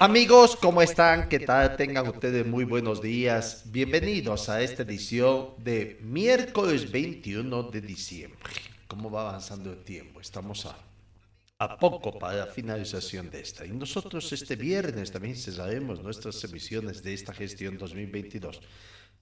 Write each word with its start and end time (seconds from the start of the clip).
Amigos, 0.00 0.54
¿cómo 0.54 0.80
están? 0.80 1.28
¿Qué 1.28 1.40
tal? 1.40 1.76
Tengan 1.76 2.06
ustedes 2.06 2.46
muy 2.46 2.62
buenos 2.62 3.02
días. 3.02 3.64
Bienvenidos 3.66 4.48
a 4.48 4.62
esta 4.62 4.84
edición 4.84 5.54
de 5.58 5.98
miércoles 6.02 6.92
21 6.92 7.64
de 7.64 7.80
diciembre. 7.80 8.52
¿Cómo 8.86 9.10
va 9.10 9.28
avanzando 9.28 9.72
el 9.72 9.82
tiempo? 9.82 10.20
Estamos 10.20 10.66
a, 10.66 10.78
a 11.58 11.76
poco 11.76 12.16
para 12.16 12.36
la 12.38 12.46
finalización 12.46 13.28
de 13.28 13.40
esta. 13.40 13.66
Y 13.66 13.70
nosotros 13.70 14.32
este 14.32 14.54
viernes 14.54 15.10
también 15.10 15.34
cesaremos 15.34 16.00
nuestras 16.00 16.44
emisiones 16.44 17.02
de 17.02 17.14
esta 17.14 17.34
gestión 17.34 17.76
2022 17.76 18.60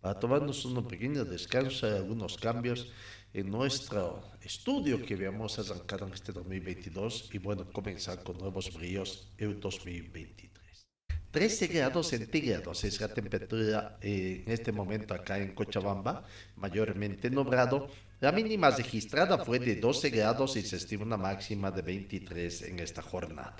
para 0.02 0.20
tomarnos 0.20 0.62
un 0.66 0.86
pequeño 0.86 1.24
descanso 1.24 1.88
y 1.88 1.92
algunos 1.92 2.36
cambios 2.36 2.92
en 3.32 3.50
nuestro 3.50 4.30
estudio 4.42 5.02
que 5.02 5.16
vamos 5.16 5.58
a 5.58 5.62
arrancar 5.62 6.02
en 6.02 6.12
este 6.12 6.32
2022 6.32 7.30
y 7.32 7.38
bueno, 7.38 7.66
comenzar 7.72 8.22
con 8.22 8.36
nuevos 8.36 8.74
bríos 8.74 9.32
en 9.38 9.58
2023. 9.58 10.45
13 11.30 11.66
grados 11.66 12.08
centígrados 12.08 12.84
es 12.84 13.00
la 13.00 13.08
temperatura 13.08 13.98
eh, 14.00 14.42
en 14.46 14.52
este 14.52 14.72
momento 14.72 15.14
acá 15.14 15.38
en 15.38 15.54
Cochabamba, 15.54 16.24
mayormente 16.56 17.30
nublado. 17.30 17.88
La 18.20 18.32
mínima 18.32 18.70
registrada 18.70 19.44
fue 19.44 19.58
de 19.58 19.76
12 19.76 20.10
grados 20.10 20.56
y 20.56 20.62
se 20.62 20.76
estima 20.76 21.04
una 21.04 21.18
máxima 21.18 21.70
de 21.70 21.82
23 21.82 22.62
en 22.62 22.80
esta 22.80 23.02
jornada. 23.02 23.56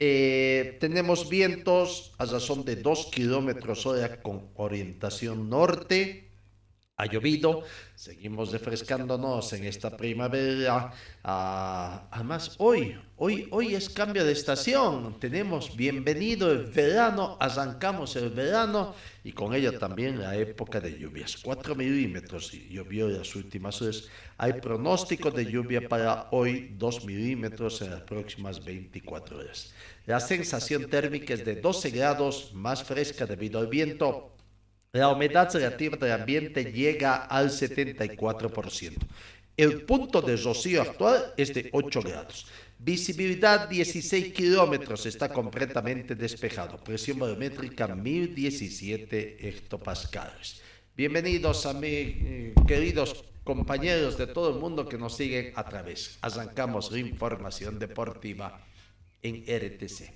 Eh, 0.00 0.76
tenemos 0.78 1.28
vientos 1.28 2.12
a 2.18 2.26
razón 2.26 2.64
de 2.64 2.76
2 2.76 3.06
kilómetros 3.06 3.86
hora 3.86 4.20
con 4.20 4.50
orientación 4.56 5.48
norte. 5.48 6.27
Ha 7.00 7.06
llovido, 7.06 7.62
seguimos 7.94 8.50
refrescándonos 8.50 9.52
en 9.52 9.66
esta 9.66 9.96
primavera. 9.96 10.92
Ah, 11.22 12.08
además, 12.10 12.56
hoy, 12.58 12.98
hoy, 13.18 13.46
hoy 13.52 13.76
es 13.76 13.88
cambio 13.88 14.24
de 14.24 14.32
estación. 14.32 15.20
Tenemos 15.20 15.76
bienvenido 15.76 16.50
el 16.50 16.66
verano, 16.66 17.36
arrancamos 17.38 18.16
el 18.16 18.30
verano 18.30 18.96
y 19.22 19.30
con 19.30 19.54
ello 19.54 19.78
también 19.78 20.20
la 20.20 20.34
época 20.34 20.80
de 20.80 20.98
lluvias. 20.98 21.36
4 21.36 21.76
milímetros 21.76 22.50
llovió 22.68 23.06
en 23.06 23.18
las 23.18 23.36
últimas 23.36 23.80
horas. 23.80 24.08
Hay 24.36 24.54
pronóstico 24.54 25.30
de 25.30 25.44
lluvia 25.46 25.88
para 25.88 26.26
hoy, 26.32 26.74
2 26.76 27.04
milímetros 27.04 27.80
en 27.80 27.90
las 27.92 28.00
próximas 28.00 28.64
24 28.64 29.38
horas. 29.38 29.72
La 30.06 30.18
sensación 30.18 30.90
térmica 30.90 31.32
es 31.34 31.44
de 31.44 31.60
12 31.60 31.90
grados, 31.90 32.50
más 32.54 32.82
fresca 32.82 33.24
debido 33.24 33.60
al 33.60 33.68
viento. 33.68 34.32
La 34.98 35.10
humedad 35.10 35.48
relativa 35.54 35.96
del 35.96 36.10
ambiente 36.10 36.72
llega 36.72 37.26
al 37.26 37.50
74%. 37.50 38.96
El 39.56 39.82
punto 39.82 40.20
de 40.20 40.36
rocío 40.36 40.82
actual 40.82 41.34
es 41.36 41.54
de 41.54 41.70
8 41.72 42.02
grados. 42.02 42.48
Visibilidad 42.80 43.68
16 43.68 44.32
kilómetros, 44.32 45.06
está 45.06 45.28
completamente 45.28 46.16
despejado. 46.16 46.82
Presión 46.82 47.20
barométrica 47.20 47.86
1017 47.86 49.48
hectopascales. 49.48 50.62
Bienvenidos 50.96 51.64
a 51.66 51.74
mis 51.74 52.52
queridos 52.66 53.24
compañeros 53.44 54.18
de 54.18 54.26
todo 54.26 54.52
el 54.52 54.58
mundo 54.58 54.88
que 54.88 54.98
nos 54.98 55.16
siguen 55.16 55.52
a 55.54 55.62
través. 55.62 56.18
Arrancamos 56.22 56.90
la 56.90 56.98
información 56.98 57.78
deportiva 57.78 58.66
en 59.22 59.44
RTC. 59.44 60.10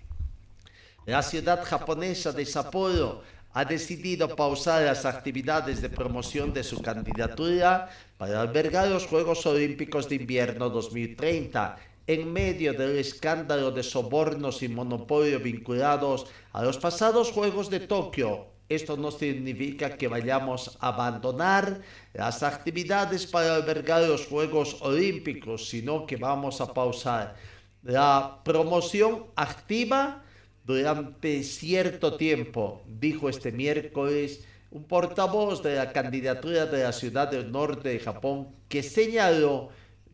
La 1.07 1.23
ciudad 1.23 1.65
japonesa 1.65 2.33
de 2.33 2.47
Sapporo 2.47 3.23
ha 3.55 3.65
decidido 3.65 4.35
pausar 4.35 4.83
las 4.83 5.05
actividades 5.05 5.83
de 5.83 5.91
promoción 5.91 6.53
de 6.53 6.65
su 6.65 6.81
candidatura 6.81 7.91
para 8.17 8.41
albergar 8.41 8.89
los 8.89 9.07
Juegos 9.07 9.45
Olímpicos 9.45 10.09
de 10.09 10.17
Invierno 10.17 10.71
2030 10.71 11.77
en 12.07 12.33
medio 12.33 12.73
del 12.73 12.99
escándalo 12.99 13.71
de 13.71 13.83
sobornos 13.83 14.63
y 14.63 14.69
monopolio 14.69 15.39
vinculados 15.39 16.27
a 16.53 16.63
los 16.63 16.79
pasados 16.79 17.31
Juegos 17.31 17.69
de 17.69 17.81
Tokio. 17.81 18.47
Esto 18.69 18.97
no 18.97 19.11
significa 19.11 19.99
que 19.99 20.09
vayamos 20.09 20.79
a 20.81 20.89
abandonar 20.89 21.83
las 22.15 22.43
actividades 22.43 23.27
para 23.27 23.57
albergar 23.57 24.03
los 24.05 24.27
Juegos 24.27 24.79
Olímpicos, 24.81 25.69
sino 25.69 26.07
que 26.07 26.17
vamos 26.17 26.61
a 26.63 26.73
pausar 26.73 27.37
la 27.83 28.41
promoción 28.45 29.27
activa 29.37 30.22
durante 30.65 31.43
cierto 31.43 32.17
tiempo, 32.17 32.83
dijo 32.87 33.29
este 33.29 33.53
miércoles 33.53 34.45
un 34.71 34.85
portavoz 34.85 35.63
de 35.63 35.75
la 35.77 35.93
candidatura 35.93 36.67
de 36.67 36.85
la 36.85 36.93
ciudad 36.93 37.31
del 37.31 37.53
norte 37.53 37.91
de 37.91 37.99
Japón 37.99 38.49
que 38.69 38.83
señaló 38.83 39.71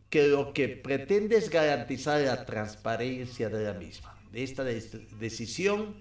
que 0.09 0.27
lo 0.27 0.53
que 0.53 0.67
pretende 0.67 1.37
es 1.37 1.49
garantizar 1.49 2.21
la 2.21 2.45
transparencia 2.45 3.49
de 3.49 3.63
la 3.63 3.73
misma. 3.73 4.17
Esta 4.33 4.63
decisión 4.63 5.95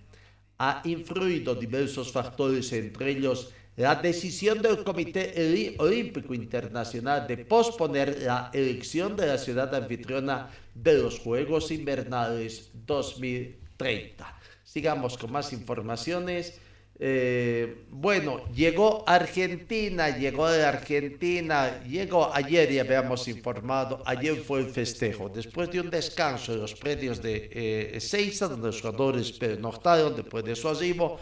ha 0.59 0.83
influido 0.85 1.55
diversos 1.55 2.11
factores, 2.11 2.73
entre 2.73 3.11
ellos 3.11 3.53
la 3.77 3.95
decisión 3.95 4.61
del 4.61 4.83
Comité 4.83 5.77
Olímpico 5.79 6.35
Internacional 6.35 7.29
de 7.29 7.37
posponer 7.39 8.23
la 8.23 8.51
elección 8.53 9.15
de 9.15 9.29
la 9.29 9.39
ciudad 9.39 9.73
anfitriona 9.73 10.51
de 10.75 10.95
los 10.95 11.21
Juegos 11.21 11.71
Invernales 11.71 12.71
2030. 12.87 14.38
Sigamos 14.69 15.17
con 15.17 15.33
más 15.33 15.55
informaciones. 15.55 16.61
Eh, 16.99 17.87
bueno, 17.89 18.47
llegó 18.53 19.03
Argentina, 19.09 20.11
llegó 20.11 20.47
de 20.51 20.63
Argentina, 20.63 21.83
llegó 21.85 22.31
ayer, 22.35 22.71
ya 22.71 22.83
habíamos 22.83 23.29
informado, 23.29 24.03
ayer 24.05 24.37
fue 24.37 24.61
el 24.61 24.67
festejo, 24.67 25.31
después 25.31 25.71
de 25.71 25.81
un 25.81 25.89
descanso 25.89 26.53
en 26.53 26.61
los 26.61 26.75
predios 26.75 27.23
de 27.23 27.49
eh, 27.95 28.01
Seiza, 28.01 28.47
donde 28.47 28.67
los 28.67 28.83
jugadores 28.83 29.33
pernoctaron 29.33 30.15
después 30.15 30.45
de 30.45 30.55
su 30.55 30.69
arribo, 30.69 31.19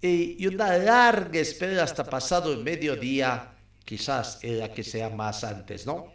y, 0.00 0.44
y, 0.44 0.46
una 0.46 0.78
larga 0.78 1.40
espera 1.40 1.82
hasta 1.82 2.04
pasado 2.04 2.52
el 2.52 2.62
mediodía, 2.62 3.52
quizás 3.84 4.38
era 4.44 4.72
que 4.72 4.84
sea 4.84 5.08
más 5.08 5.42
antes, 5.42 5.86
¿no? 5.86 6.12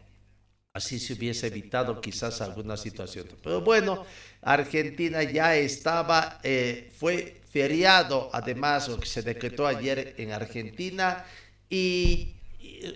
Así 0.74 1.00
se 1.00 1.16
hubiese 1.16 1.48
evitado 1.48 2.00
quizás 2.00 2.40
alguna 2.40 2.78
situación. 2.78 3.28
Pero 3.44 3.60
bueno, 3.60 4.06
Argentina 4.42 5.24
ya 5.24 5.56
estaba, 5.56 6.40
eh, 6.44 6.92
fue 6.98 7.42
feriado, 7.50 8.30
además, 8.34 8.88
lo 8.88 9.00
que 9.00 9.06
se 9.06 9.22
decretó 9.22 9.68
ayer 9.68 10.16
en 10.18 10.32
Argentina, 10.32 11.26
y, 11.70 12.36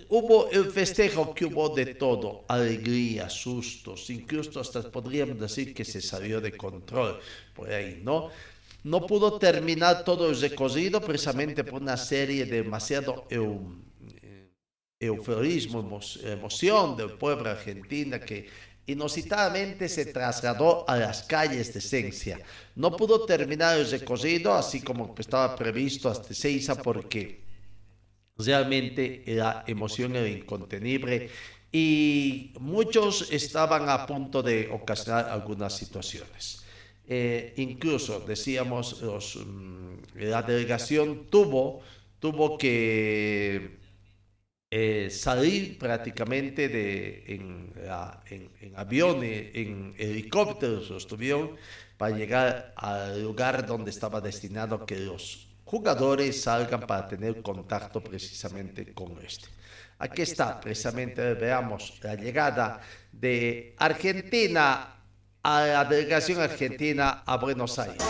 hubo 0.09 0.49
el 0.51 0.71
festejo 0.71 1.33
que 1.33 1.45
hubo 1.45 1.69
de 1.69 1.95
todo, 1.95 2.45
alegría, 2.47 3.29
sustos, 3.29 4.09
incluso 4.09 4.59
hasta 4.59 4.81
podríamos 4.91 5.39
decir 5.39 5.73
que 5.73 5.85
se 5.85 6.01
salió 6.01 6.39
de 6.39 6.55
control 6.55 7.19
por 7.53 7.71
ahí, 7.71 8.01
¿no? 8.03 8.29
No 8.83 9.05
pudo 9.05 9.39
terminar 9.39 10.03
todo 10.03 10.29
el 10.29 10.39
recorrido 10.39 11.01
precisamente 11.01 11.63
por 11.63 11.81
una 11.81 11.97
serie 11.97 12.45
de 12.45 12.63
demasiado... 12.63 13.25
Eh, 13.29 13.39
euforismo, 14.99 15.79
emo 15.79 15.99
emoción 16.23 16.95
del 16.95 17.11
pueblo 17.11 17.49
argentino 17.49 18.19
que 18.19 18.47
inusitadamente 18.87 19.89
se 19.89 20.07
trasladó 20.07 20.87
a 20.87 20.97
las 20.97 21.23
calles 21.23 21.73
de 21.73 21.79
Esencia. 21.79 22.39
No 22.75 22.95
pudo 22.95 23.25
terminar 23.25 23.77
el 23.77 23.89
recorrido 23.89 24.53
así 24.53 24.81
como 24.81 25.15
estaba 25.17 25.55
previsto 25.55 26.09
hasta 26.09 26.33
Seiza 26.33 26.75
porque 26.75 27.43
realmente 28.37 29.23
la 29.27 29.63
emoción 29.67 30.15
era 30.15 30.27
incontenible 30.27 31.29
y 31.71 32.53
muchos 32.59 33.29
estaban 33.31 33.89
a 33.89 34.05
punto 34.05 34.43
de 34.43 34.69
ocasionar 34.71 35.29
algunas 35.29 35.73
situaciones. 35.75 36.63
Eh, 37.07 37.53
incluso, 37.57 38.19
decíamos, 38.21 39.01
los, 39.01 39.37
la 40.15 40.41
delegación 40.41 41.27
tuvo 41.29 41.81
tuvo 42.19 42.57
que 42.57 43.77
eh, 44.77 45.09
salir 45.09 45.77
prácticamente 45.77 46.67
de, 46.67 47.23
en, 47.27 47.71
la- 47.85 48.19
en- 48.29 48.49
en 48.59 48.75
aviones, 48.75 49.51
en 49.53 49.95
helicópteros, 49.97 50.91
estuvieron 50.91 51.55
para 51.95 52.13
llegar 52.13 52.73
al 52.75 53.23
lugar 53.23 53.65
donde 53.65 53.89
estaba 53.91 54.19
destinado 54.19 54.85
que 54.85 54.97
los 54.99 55.47
jugadores 55.63 56.41
salgan 56.41 56.81
para 56.81 57.07
tener 57.07 57.41
contacto 57.41 58.01
precisamente 58.03 58.93
con 58.93 59.17
este. 59.25 59.47
Aquí 59.97 60.23
está, 60.23 60.59
precisamente 60.59 61.33
veamos 61.35 61.97
la 62.03 62.15
llegada 62.15 62.81
de 63.13 63.75
Argentina 63.77 64.93
a 65.41 65.61
la 65.67 65.85
delegación 65.85 66.41
argentina 66.41 67.23
a 67.25 67.37
Buenos 67.37 67.79
Aires. 67.79 68.03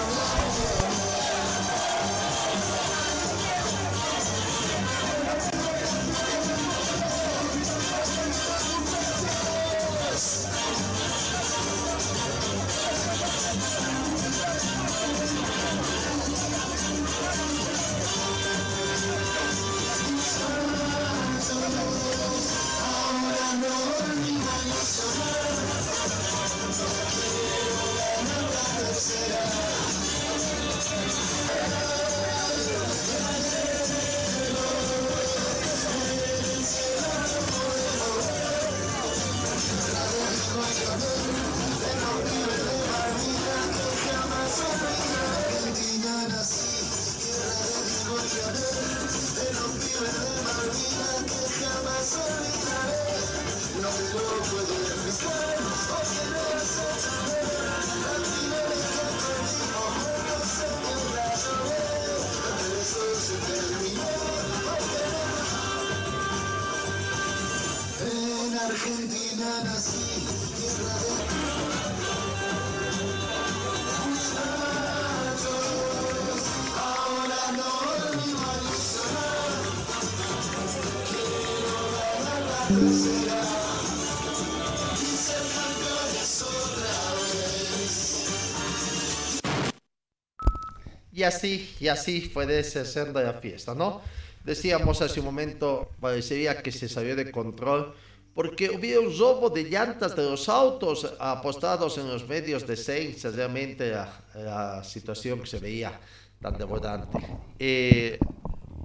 Así, 91.25 91.75
y 91.79 91.87
así 91.87 92.21
fue 92.21 92.45
deshaciendo 92.45 93.21
la 93.21 93.33
fiesta, 93.33 93.73
¿no? 93.75 94.01
Decíamos 94.43 95.01
hace 95.01 95.19
un 95.19 95.25
momento, 95.25 95.89
parecería 95.99 96.61
que 96.61 96.71
se 96.71 96.87
salió 96.87 97.15
de 97.15 97.31
control 97.31 97.93
porque 98.35 98.69
hubo 98.69 99.07
un 99.07 99.17
robo 99.17 99.49
de 99.49 99.63
llantas 99.63 100.15
de 100.15 100.23
los 100.23 100.49
autos 100.49 101.15
apostados 101.19 101.97
en 101.97 102.09
los 102.09 102.27
medios 102.27 102.67
de 102.67 102.75
ciencia, 102.75 103.31
realmente 103.31 103.91
la, 103.91 104.21
la 104.35 104.83
situación 104.83 105.39
que 105.39 105.47
se 105.47 105.59
veía 105.59 105.99
tan 106.41 106.57
desbordante. 106.57 107.17
Eh, 107.57 108.19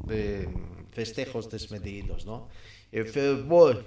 eh, 0.09 0.49
festejos 0.93 1.51
desmedidos, 1.51 2.27
¿no? 2.27 2.49
El 2.91 3.07
fútbol, 3.07 3.87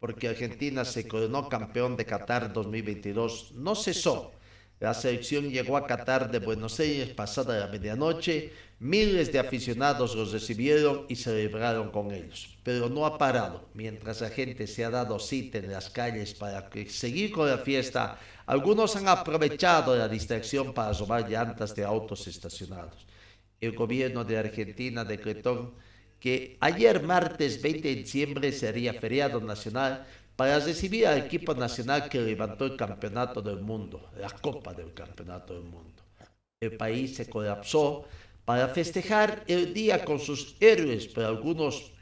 porque 0.00 0.28
Argentina 0.28 0.84
se 0.84 1.06
coronó 1.06 1.48
campeón 1.48 1.96
de 1.96 2.04
Qatar 2.04 2.52
2022, 2.52 3.52
no 3.52 3.74
cesó. 3.74 4.32
La 4.78 4.92
selección 4.92 5.48
llegó 5.48 5.78
a 5.78 5.86
Qatar 5.86 6.30
de 6.30 6.38
Buenos 6.38 6.78
Aires 6.80 7.08
pasada 7.08 7.58
la 7.58 7.68
medianoche. 7.68 8.52
Miles 8.78 9.32
de 9.32 9.38
aficionados 9.38 10.14
los 10.14 10.32
recibieron 10.32 11.06
y 11.08 11.16
celebraron 11.16 11.90
con 11.90 12.12
ellos. 12.12 12.58
Pero 12.62 12.90
no 12.90 13.06
ha 13.06 13.16
parado. 13.16 13.70
Mientras 13.72 14.20
la 14.20 14.28
gente 14.28 14.66
se 14.66 14.84
ha 14.84 14.90
dado 14.90 15.18
cita 15.18 15.56
en 15.56 15.72
las 15.72 15.88
calles 15.88 16.34
para 16.34 16.68
seguir 16.88 17.32
con 17.32 17.48
la 17.48 17.56
fiesta, 17.56 18.18
algunos 18.44 18.94
han 18.96 19.08
aprovechado 19.08 19.96
la 19.96 20.08
distracción 20.08 20.74
para 20.74 20.92
robar 20.92 21.26
llantas 21.26 21.74
de 21.74 21.82
autos 21.82 22.26
estacionados. 22.26 23.06
El 23.58 23.74
gobierno 23.74 24.24
de 24.24 24.36
Argentina 24.36 25.06
decretó 25.06 25.74
que 26.20 26.58
ayer 26.60 27.02
martes 27.02 27.62
20 27.62 27.88
de 27.88 27.94
diciembre 27.94 28.52
sería 28.52 28.92
feriado 28.92 29.40
nacional 29.40 30.06
para 30.36 30.58
recibir 30.60 31.06
al 31.06 31.18
equipo 31.18 31.54
nacional 31.54 32.08
que 32.08 32.20
levantó 32.20 32.66
el 32.66 32.76
campeonato 32.76 33.40
del 33.40 33.60
mundo, 33.60 34.10
la 34.18 34.30
Copa 34.30 34.74
del 34.74 34.92
Campeonato 34.92 35.54
del 35.54 35.64
Mundo. 35.64 36.02
El 36.60 36.76
país 36.76 37.16
se 37.16 37.28
colapsó 37.28 38.04
para 38.44 38.68
festejar 38.68 39.42
el 39.48 39.72
día 39.72 40.04
con 40.04 40.20
sus 40.20 40.56
héroes, 40.60 41.08
pero 41.08 41.26
algunos 41.28 41.92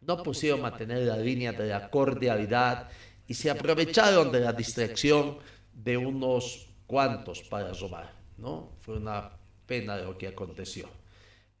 no 0.00 0.22
pusieron 0.22 0.62
mantener 0.62 1.02
la 1.02 1.18
línea 1.18 1.52
de 1.52 1.68
la 1.68 1.90
cordialidad 1.90 2.88
y 3.26 3.34
se 3.34 3.50
aprovecharon 3.50 4.32
de 4.32 4.40
la 4.40 4.52
distracción 4.52 5.38
de 5.72 5.96
unos 5.96 6.68
cuantos 6.86 7.42
para 7.42 7.72
robar, 7.72 8.12
¿no? 8.38 8.72
Fue 8.80 8.96
una 8.96 9.30
pena 9.66 9.96
lo 9.96 10.16
que 10.16 10.28
aconteció 10.28 10.88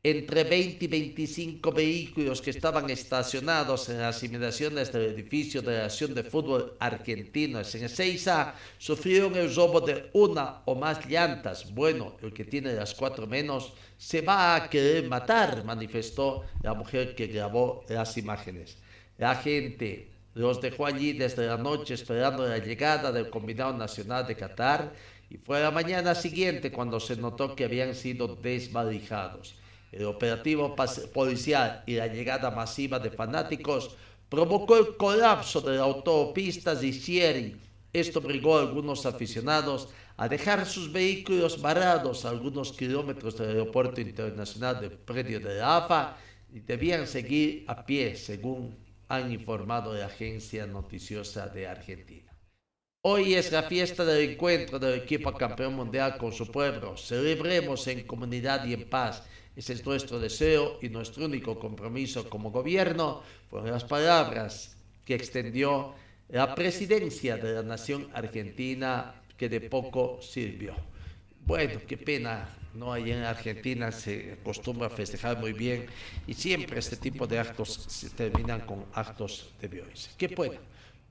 entre 0.06 0.44
20 0.44 0.84
y 0.84 0.88
25 0.88 1.72
vehículos 1.72 2.42
que 2.42 2.50
estaban 2.50 2.90
estacionados 2.90 3.88
en 3.88 4.02
las 4.02 4.22
inmediaciones 4.22 4.92
del 4.92 5.14
edificio 5.14 5.62
de 5.62 5.78
la 5.78 5.86
Asociación 5.86 6.14
de 6.14 6.24
Fútbol 6.24 6.76
Argentino 6.78 7.58
en 7.58 7.84
Ezeiza 7.84 8.54
sufrieron 8.76 9.34
el 9.34 9.54
robo 9.54 9.80
de 9.80 10.10
una 10.12 10.60
o 10.66 10.74
más 10.74 11.06
llantas. 11.06 11.72
Bueno, 11.72 12.18
el 12.20 12.34
que 12.34 12.44
tiene 12.44 12.74
las 12.74 12.92
cuatro 12.92 13.26
menos 13.26 13.72
se 13.96 14.20
va 14.20 14.54
a 14.54 14.68
querer 14.68 15.08
matar, 15.08 15.64
manifestó 15.64 16.44
la 16.62 16.74
mujer 16.74 17.14
que 17.14 17.28
grabó 17.28 17.86
las 17.88 18.18
imágenes. 18.18 18.76
La 19.16 19.36
gente 19.36 20.10
los 20.34 20.60
dejó 20.60 20.84
allí 20.84 21.14
desde 21.14 21.46
la 21.46 21.56
noche 21.56 21.94
esperando 21.94 22.46
la 22.46 22.58
llegada 22.58 23.10
del 23.10 23.30
Combinado 23.30 23.72
Nacional 23.72 24.26
de 24.26 24.36
Qatar 24.36 24.92
y 25.30 25.38
fue 25.38 25.56
a 25.56 25.62
la 25.62 25.70
mañana 25.70 26.14
siguiente 26.14 26.70
cuando 26.70 27.00
se 27.00 27.16
notó 27.16 27.56
que 27.56 27.64
habían 27.64 27.94
sido 27.94 28.36
desvalijados. 28.36 29.63
El 29.94 30.06
operativo 30.06 30.74
policial 31.12 31.84
y 31.86 31.94
la 31.94 32.08
llegada 32.08 32.50
masiva 32.50 32.98
de 32.98 33.12
fanáticos 33.12 33.94
provocó 34.28 34.76
el 34.76 34.96
colapso 34.96 35.60
de 35.60 35.76
la 35.76 35.84
autopista 35.84 36.74
Zicieri. 36.74 37.56
Esto 37.92 38.18
obligó 38.18 38.58
a 38.58 38.62
algunos 38.62 39.06
aficionados 39.06 39.90
a 40.16 40.28
dejar 40.28 40.66
sus 40.66 40.92
vehículos 40.92 41.62
varados 41.62 42.24
a 42.24 42.30
algunos 42.30 42.72
kilómetros 42.72 43.38
del 43.38 43.50
aeropuerto 43.50 44.00
internacional 44.00 44.80
del 44.80 44.90
predio 44.90 45.38
de 45.38 45.58
la 45.58 45.76
AFA 45.76 46.16
y 46.52 46.58
debían 46.58 47.06
seguir 47.06 47.64
a 47.68 47.86
pie, 47.86 48.16
según 48.16 48.76
han 49.06 49.30
informado 49.30 49.94
la 49.94 50.06
agencia 50.06 50.66
noticiosa 50.66 51.46
de 51.46 51.68
Argentina. 51.68 52.32
Hoy 53.02 53.34
es 53.34 53.52
la 53.52 53.62
fiesta 53.62 54.04
del 54.04 54.30
encuentro 54.30 54.80
del 54.80 54.98
equipo 54.98 55.32
campeón 55.34 55.76
mundial 55.76 56.16
con 56.16 56.32
su 56.32 56.50
pueblo. 56.50 56.96
Celebremos 56.96 57.86
en 57.86 58.04
comunidad 58.08 58.64
y 58.64 58.72
en 58.72 58.90
paz. 58.90 59.22
Ese 59.56 59.74
es 59.74 59.86
nuestro 59.86 60.18
deseo 60.18 60.78
y 60.82 60.88
nuestro 60.88 61.26
único 61.26 61.58
compromiso 61.58 62.28
como 62.28 62.50
gobierno. 62.50 63.22
Fueron 63.50 63.70
las 63.70 63.84
palabras 63.84 64.76
que 65.04 65.14
extendió 65.14 65.94
la 66.28 66.54
presidencia 66.54 67.36
de 67.36 67.54
la 67.54 67.62
nación 67.62 68.08
argentina 68.14 69.14
que 69.36 69.48
de 69.48 69.60
poco 69.60 70.20
sirvió. 70.20 70.74
Bueno, 71.46 71.80
qué 71.86 71.96
pena, 71.98 72.48
no 72.74 72.92
hay 72.92 73.12
en 73.12 73.22
Argentina 73.22 73.92
se 73.92 74.32
acostumbra 74.40 74.88
a 74.88 74.90
festejar 74.90 75.38
muy 75.38 75.52
bien 75.52 75.86
y 76.26 76.34
siempre 76.34 76.78
este 76.78 76.96
tipo 76.96 77.26
de 77.26 77.38
actos 77.38 77.84
se 77.88 78.10
terminan 78.10 78.62
con 78.62 78.86
actos 78.94 79.52
de 79.60 79.68
violencia. 79.68 80.12
Qué 80.16 80.28
pena. 80.30 80.58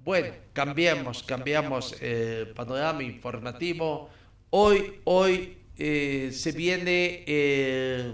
Bueno, 0.04 0.34
cambiamos, 0.52 1.24
cambiamos 1.24 2.02
el 2.02 2.50
panorama 2.50 3.04
informativo. 3.04 4.10
Hoy, 4.50 5.00
hoy 5.06 5.58
eh, 5.78 6.32
se 6.34 6.52
viene 6.52 7.24
eh, 7.26 8.14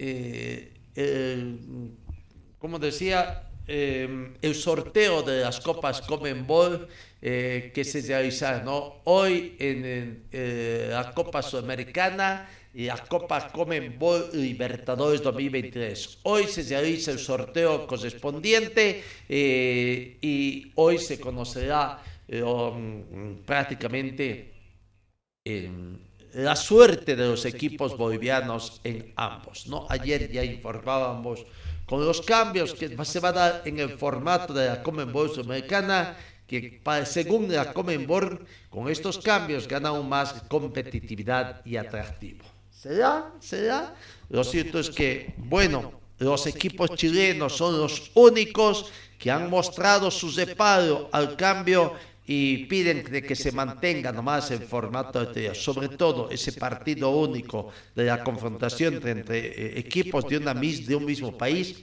eh, 0.00 0.72
el- 0.94 1.58
como 2.58 2.78
decía, 2.78 3.50
eh, 3.66 4.32
el 4.42 4.54
sorteo 4.54 5.22
de 5.22 5.40
las 5.42 5.60
copas 5.60 6.00
Comenbol 6.02 6.88
eh, 7.22 7.70
que 7.74 7.84
se 7.84 8.00
realizará 8.02 8.62
¿no? 8.64 8.96
hoy 9.04 9.54
en, 9.58 10.24
eh, 10.32 10.88
la 10.90 11.12
Copa 11.12 11.42
Sudamericana. 11.42 12.48
y 12.72 12.84
la 12.86 12.96
Copa 12.98 13.50
Comenbol 13.50 14.30
Libertadores 14.32 15.20
2023. 15.22 16.18
Hoy 16.22 16.46
se 16.46 16.62
realiza 16.62 17.10
el 17.10 17.18
sorteo 17.18 17.84
correspondiente 17.86 19.02
eh, 19.28 20.18
y 20.22 20.70
hoy 20.76 20.98
se 20.98 21.18
conocerá 21.18 21.98
eh, 22.28 22.40
um, 22.42 23.42
prácticamente 23.44 24.52
eh, 25.44 25.68
la 26.34 26.56
suerte 26.56 27.16
de 27.16 27.28
los 27.28 27.44
equipos 27.44 27.96
bolivianos 27.96 28.80
en 28.84 29.12
ambos. 29.16 29.66
¿no? 29.66 29.86
Ayer 29.88 30.30
ya 30.30 30.44
informábamos 30.44 31.44
con 31.86 32.04
los 32.04 32.20
cambios 32.22 32.74
que 32.74 32.96
se 33.04 33.20
va 33.20 33.30
a 33.30 33.32
dar 33.32 33.62
en 33.64 33.80
el 33.80 33.90
formato 33.90 34.52
de 34.52 34.66
la 34.66 34.82
Comenbol 34.82 35.30
Sudamericana 35.30 36.16
que 36.46 36.80
según 37.04 37.52
la 37.52 37.72
Comenbol, 37.72 38.44
con 38.70 38.88
estos 38.88 39.18
cambios 39.18 39.68
gana 39.68 39.90
aún 39.90 40.08
más 40.08 40.34
competitividad 40.48 41.64
y 41.64 41.76
atractivo. 41.76 42.44
¿Será? 42.72 43.30
¿Será? 43.38 43.94
Lo 44.28 44.42
cierto 44.42 44.80
es 44.80 44.90
que, 44.90 45.32
bueno, 45.36 45.92
los 46.18 46.48
equipos 46.48 46.90
chilenos 46.96 47.56
son 47.56 47.78
los 47.78 48.10
únicos 48.14 48.90
que 49.16 49.30
han 49.30 49.48
mostrado 49.48 50.10
su 50.10 50.32
reparo 50.32 51.08
al 51.12 51.36
cambio 51.36 51.94
y 52.32 52.66
piden 52.66 53.02
de 53.02 53.24
que 53.24 53.34
se 53.34 53.50
mantenga 53.50 54.12
nomás 54.12 54.52
el 54.52 54.62
formato 54.62 55.18
anterior, 55.18 55.56
sobre 55.56 55.88
todo 55.88 56.30
ese 56.30 56.52
partido 56.52 57.10
único 57.10 57.72
de 57.92 58.04
la 58.04 58.22
confrontación 58.22 59.04
entre, 59.04 59.48
eh, 59.48 59.80
equipos 59.80 60.28
de, 60.28 60.36
una, 60.36 60.54
de 60.54 60.94
un 60.94 61.04
mismo 61.04 61.36
país, 61.36 61.82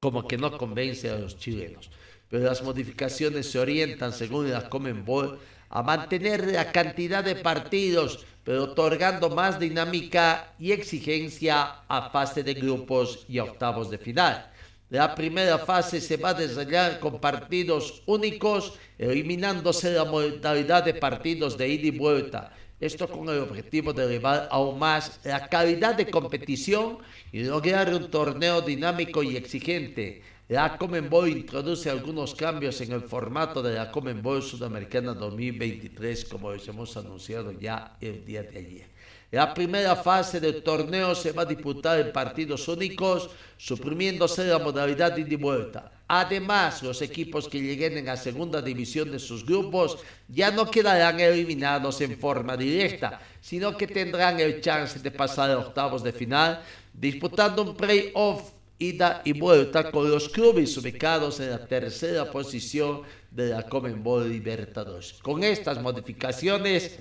como 0.00 0.26
que 0.26 0.36
no 0.36 0.58
convence 0.58 1.08
a 1.08 1.18
los 1.18 1.38
chilenos. 1.38 1.88
Pero 2.28 2.46
las 2.46 2.64
modificaciones 2.64 3.48
se 3.48 3.60
orientan, 3.60 4.12
según 4.12 4.50
la 4.50 4.68
Comenbol, 4.68 5.38
a 5.68 5.84
mantener 5.84 6.48
la 6.50 6.72
cantidad 6.72 7.22
de 7.22 7.36
partidos 7.36 8.26
pero 8.42 8.64
otorgando 8.64 9.30
más 9.30 9.60
dinámica 9.60 10.52
y 10.58 10.72
exigencia 10.72 11.84
a 11.86 12.10
fase 12.10 12.42
de 12.42 12.54
grupos 12.54 13.24
y 13.28 13.38
octavos 13.38 13.88
de 13.88 13.98
final. 13.98 14.50
La 14.90 15.14
primera 15.14 15.56
fase 15.56 16.00
se 16.00 16.16
va 16.16 16.30
a 16.30 16.34
desarrollar 16.34 16.98
con 16.98 17.20
partidos 17.20 18.02
únicos, 18.06 18.74
eliminándose 18.98 19.92
la 19.92 20.04
modalidad 20.04 20.84
de 20.84 20.94
partidos 20.94 21.56
de 21.56 21.68
ida 21.68 21.86
y 21.86 21.96
vuelta. 21.96 22.52
Esto 22.80 23.08
con 23.08 23.28
el 23.28 23.38
objetivo 23.38 23.92
de 23.92 24.02
elevar 24.02 24.48
aún 24.50 24.80
más 24.80 25.20
la 25.22 25.46
calidad 25.48 25.94
de 25.94 26.10
competición 26.10 26.98
y 27.30 27.44
lograr 27.44 27.94
un 27.94 28.10
torneo 28.10 28.62
dinámico 28.62 29.22
y 29.22 29.36
exigente. 29.36 30.22
La 30.48 30.76
Comenbol 30.76 31.28
introduce 31.28 31.88
algunos 31.88 32.34
cambios 32.34 32.80
en 32.80 32.90
el 32.90 33.02
formato 33.02 33.62
de 33.62 33.74
la 33.74 33.92
Comenbol 33.92 34.42
Sudamericana 34.42 35.14
2023, 35.14 36.24
como 36.24 36.52
les 36.52 36.66
hemos 36.66 36.96
anunciado 36.96 37.52
ya 37.52 37.96
el 38.00 38.24
día 38.24 38.42
de 38.42 38.58
ayer. 38.58 38.89
La 39.30 39.54
primera 39.54 39.94
fase 39.94 40.40
del 40.40 40.62
torneo 40.62 41.14
se 41.14 41.30
va 41.30 41.42
a 41.42 41.46
disputar 41.46 42.00
en 42.00 42.12
partidos 42.12 42.66
únicos, 42.66 43.30
suprimiéndose 43.56 44.44
la 44.44 44.58
modalidad 44.58 45.12
de 45.12 45.20
ida 45.20 45.34
y 45.34 45.36
vuelta. 45.36 45.92
Además, 46.08 46.82
los 46.82 47.00
equipos 47.02 47.46
que 47.46 47.60
lleguen 47.60 48.08
a 48.08 48.16
segunda 48.16 48.60
división 48.60 49.12
de 49.12 49.20
sus 49.20 49.46
grupos 49.46 49.98
ya 50.26 50.50
no 50.50 50.68
quedarán 50.68 51.20
eliminados 51.20 52.00
en 52.00 52.18
forma 52.18 52.56
directa, 52.56 53.20
sino 53.40 53.76
que 53.76 53.86
tendrán 53.86 54.40
el 54.40 54.60
chance 54.60 54.98
de 54.98 55.12
pasar 55.12 55.52
a 55.52 55.58
octavos 55.58 56.02
de 56.02 56.12
final, 56.12 56.60
disputando 56.92 57.62
un 57.62 57.76
play-off 57.76 58.50
ida 58.80 59.22
y 59.24 59.38
vuelta 59.38 59.92
con 59.92 60.10
los 60.10 60.28
clubes 60.28 60.76
ubicados 60.76 61.38
en 61.38 61.50
la 61.50 61.64
tercera 61.64 62.28
posición 62.28 63.02
de 63.30 63.50
la 63.50 63.62
Comenbol 63.62 64.28
Libertadores. 64.28 65.12
Con 65.22 65.44
estas 65.44 65.80
modificaciones, 65.80 66.98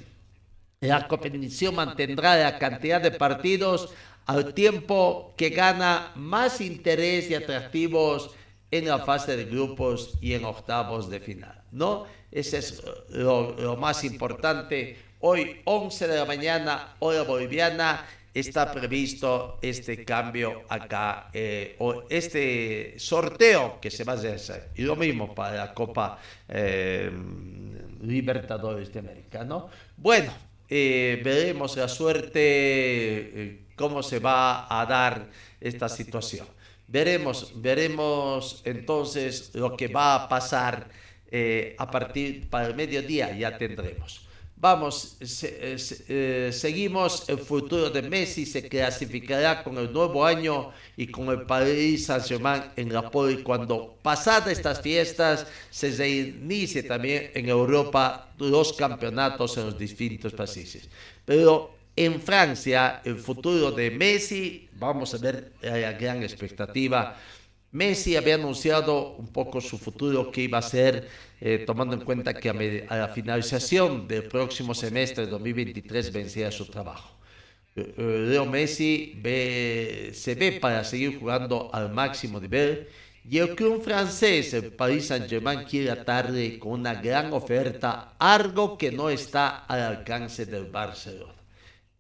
la 0.82 1.10
competición 1.10 1.76
mantendrá 1.76 2.38
la 2.38 2.58
cantidad 2.58 3.02
de 3.02 3.12
partidos 3.12 3.94
al 4.26 4.54
tiempo 4.54 5.34
que 5.36 5.50
gana 5.50 6.14
más 6.16 6.62
interés 6.62 7.30
y 7.30 7.36
atractivos 7.36 8.32
en 8.72 8.88
la 8.88 9.00
fase 9.00 9.36
de 9.36 9.46
grupos 9.46 10.14
y 10.22 10.34
en 10.36 10.46
octavos 10.46 11.10
de 11.10 11.20
final. 11.20 11.64
¿no? 11.72 12.06
Ese 12.32 12.60
es 12.60 12.82
lo, 13.10 13.76
más 13.78 14.06
importante. 14.06 14.98
Hoy, 15.20 15.60
11 15.66 16.08
de 16.08 16.18
la 16.18 16.26
mañana, 16.26 16.96
hora 17.00 17.24
boliviana, 17.24 18.06
está 18.34 18.72
previsto 18.72 19.60
este 19.62 20.06
cambio 20.06 20.64
acá, 20.70 21.30
eh, 21.34 21.76
o 21.80 22.04
este 22.10 22.98
sorteo 22.98 23.82
que 23.82 23.92
se 23.92 24.06
va 24.06 24.14
a 24.14 24.16
hacer. 24.16 24.70
Y 24.76 24.84
lo 24.84 24.96
mismo 24.96 25.36
para 25.36 25.58
la 25.58 25.74
Copa 25.74 26.20
eh, 26.48 27.12
Libertadores 28.02 28.94
de 28.94 29.00
América, 29.00 29.44
¿no? 29.44 29.70
Bueno, 29.98 30.32
eh, 30.70 31.22
veremos 31.24 31.76
la 31.78 31.88
suerte, 31.88 33.62
cómo 33.76 34.04
se 34.04 34.20
va 34.20 34.68
a 34.70 34.86
dar 34.86 35.30
esta 35.60 35.90
situación. 35.90 36.48
Veremos, 36.88 37.52
veremos 37.56 38.62
entonces 38.66 39.52
lo 39.54 39.76
que 39.76 39.88
va 39.88 40.16
a 40.16 40.30
pasar 40.30 40.90
a 41.78 41.92
partir 41.92 42.50
para 42.50 42.68
el 42.68 42.76
mediodía, 42.76 43.36
ya 43.38 43.58
tendremos. 43.58 44.29
Vamos, 44.62 45.16
eh, 45.42 46.50
seguimos 46.52 47.30
el 47.30 47.38
futuro 47.38 47.90
de 47.90 48.02
Messi, 48.02 48.46
se 48.46 48.68
clasificará 48.68 49.64
con 49.64 49.78
el 49.78 49.94
nuevo 49.94 50.26
año 50.26 50.72
y 50.98 51.08
con 51.08 51.30
el 51.30 51.44
Paris 51.44 52.08
Saint-Germain 52.08 52.64
en 52.76 52.92
la 52.92 53.10
poli 53.10 53.42
cuando 53.42 53.96
pasadas 54.02 54.52
estas 54.52 54.82
fiestas 54.82 55.48
se 55.70 55.92
reinicie 55.92 56.84
también 56.84 57.32
en 57.36 57.48
Europa 57.48 58.32
los 58.38 58.74
campeonatos 58.74 59.56
en 59.56 59.68
los 59.68 59.80
distintos 59.80 60.34
países. 60.34 60.90
Pero 61.24 61.76
en 61.96 62.20
Francia, 62.20 63.02
el 63.06 63.16
futuro 63.16 63.72
de 63.72 63.92
Messi, 63.92 64.68
vamos 64.74 65.14
a 65.14 65.20
ver 65.20 65.54
la 65.62 65.94
gran 65.94 66.22
expectativa 66.22 67.16
Messi 67.72 68.16
había 68.16 68.36
anunciado 68.36 69.16
un 69.18 69.28
poco 69.28 69.62
su 69.62 69.78
futuro 69.78 70.32
que 70.32 70.42
iba 70.42 70.58
a 70.58 70.62
ser, 70.62 71.08
eh, 71.40 71.64
tomando 71.66 71.96
en 71.96 72.02
cuenta 72.02 72.34
que 72.34 72.50
a, 72.50 72.98
la 72.98 73.10
finalización 73.10 74.08
del 74.08 74.24
próximo 74.24 74.74
semestre 74.74 75.26
de 75.26 75.32
2023 75.32 76.12
vencía 76.12 76.52
su 76.52 76.66
trabajo. 76.66 77.16
Eh, 77.76 77.94
eh, 77.96 78.26
Leo 78.30 78.46
Messi 78.46 79.22
se 80.14 80.36
ve 80.36 80.58
para 80.60 80.84
seguir 80.84 81.20
jugando 81.20 81.70
al 81.72 81.94
máximo 81.94 82.40
nivel 82.40 82.88
y 83.30 83.38
el 83.38 83.54
club 83.54 83.84
francés, 83.84 84.54
el 84.56 84.72
Paris 84.72 85.08
Saint-Germain, 85.08 85.64
quiere 85.64 85.92
atarle 85.92 86.58
con 86.58 86.72
una 86.72 86.96
gran 86.96 87.32
oferta, 87.34 88.16
algo 88.18 88.76
que 88.76 88.92
no 88.92 89.12
está 89.12 89.66
al 89.66 89.82
alcance 89.82 90.48
del 90.48 90.66
Barcelona. 90.66 91.36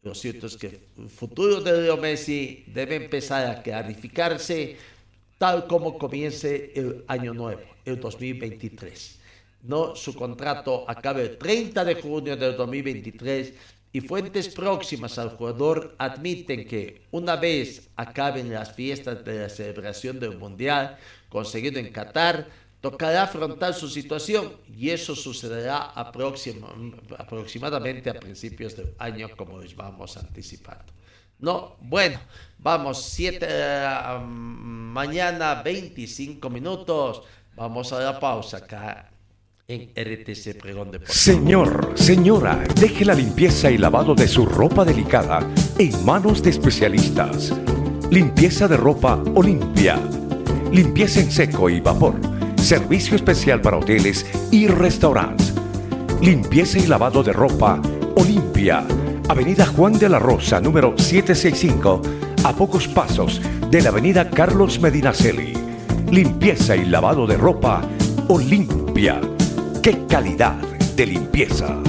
Lo 0.02 0.16
cierto 0.16 0.48
es 0.48 0.58
que 0.58 0.88
el 0.98 1.10
futuro 1.10 1.62
de 1.62 1.82
Leo 1.82 1.98
Messi 1.98 2.64
debe 2.68 2.96
empezar 2.96 3.46
a 3.46 3.62
clarificarse 3.62 4.78
tal 5.40 5.66
como 5.68 5.98
comience 5.98 6.72
el 6.76 7.04
año 7.08 7.34
nuevo, 7.34 7.62
el 7.86 8.00
2023. 8.00 9.20
No, 9.64 9.96
su 9.96 10.14
contrato 10.14 10.86
acaba 10.88 11.22
el 11.22 11.38
30 11.38 11.86
de 11.86 11.96
junio 11.96 12.38
del 12.38 12.56
2023 12.56 13.54
y 13.92 14.02
fuentes 14.02 14.50
próximas 14.50 15.18
al 15.18 15.32
jugador 15.32 15.96
admiten 15.98 16.68
que 16.68 17.08
una 17.12 17.38
vez 17.38 17.90
acaben 17.96 18.54
las 18.54 18.74
fiestas 18.74 19.26
de 19.26 19.40
la 19.40 19.50
celebración 19.50 20.20
del 20.20 20.38
Mundial 20.38 21.00
conseguido 21.30 21.80
en 21.80 21.92
Qatar, 21.92 22.48
tocará 22.82 23.24
afrontar 23.24 23.74
su 23.74 23.88
situación 23.88 24.54
y 24.68 24.90
eso 24.90 25.16
sucederá 25.16 25.94
aproximadamente 25.96 28.10
a 28.10 28.20
principios 28.20 28.76
del 28.76 28.94
año 29.00 29.30
como 29.38 29.60
les 29.60 29.74
vamos 29.76 30.18
anticipando. 30.18 30.99
No, 31.40 31.78
bueno, 31.82 32.20
vamos, 32.58 33.02
7 33.04 33.48
uh, 33.48 34.26
mañana, 34.26 35.62
25 35.64 36.50
minutos. 36.50 37.24
Vamos 37.56 37.94
a 37.94 38.00
la 38.00 38.20
pausa 38.20 38.58
acá 38.58 39.10
en 39.68 39.92
RTC 39.96 40.60
Pregón 40.60 40.92
Deportivo. 40.92 41.14
Señor, 41.14 41.94
señora, 41.96 42.62
deje 42.76 43.06
la 43.06 43.14
limpieza 43.14 43.72
y 43.72 43.78
lavado 43.78 44.16
de 44.16 44.28
su 44.28 44.46
ropa 44.46 44.84
delicada 44.84 45.40
en 45.78 46.06
manos 46.06 46.44
de 46.44 46.50
especialistas. 46.50 47.54
Limpieza 48.12 48.68
de 48.68 48.76
ropa 48.76 49.24
Olimpia. 49.36 49.98
Limpieza 50.74 51.22
en 51.22 51.32
seco 51.32 51.70
y 51.70 51.80
vapor. 51.80 52.16
Servicio 52.58 53.16
especial 53.16 53.62
para 53.62 53.78
hoteles 53.78 54.26
y 54.52 54.68
restaurantes. 54.68 55.54
Limpieza 56.22 56.80
y 56.80 56.88
lavado 56.88 57.24
de 57.24 57.32
ropa 57.32 57.82
Olimpia 58.16 58.86
Avenida 59.30 59.68
Juan 59.68 59.94
de 59.94 60.10
la 60.10 60.18
Rosa, 60.18 60.60
número 60.60 60.98
765, 60.98 62.02
a 62.44 62.52
pocos 62.52 62.88
pasos 62.88 63.40
de 63.70 63.80
la 63.80 63.90
Avenida 63.90 64.28
Carlos 64.28 64.80
Medinaceli. 64.80 65.54
Limpieza 66.10 66.76
y 66.76 66.86
lavado 66.86 67.28
de 67.28 67.38
ropa 67.38 67.88
Olimpia. 68.28 69.22
¡Qué 69.84 70.08
calidad 70.08 70.56
de 70.96 71.06
limpieza! 71.06 71.80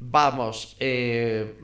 Vamos, 0.00 0.74
eh, 0.80 1.58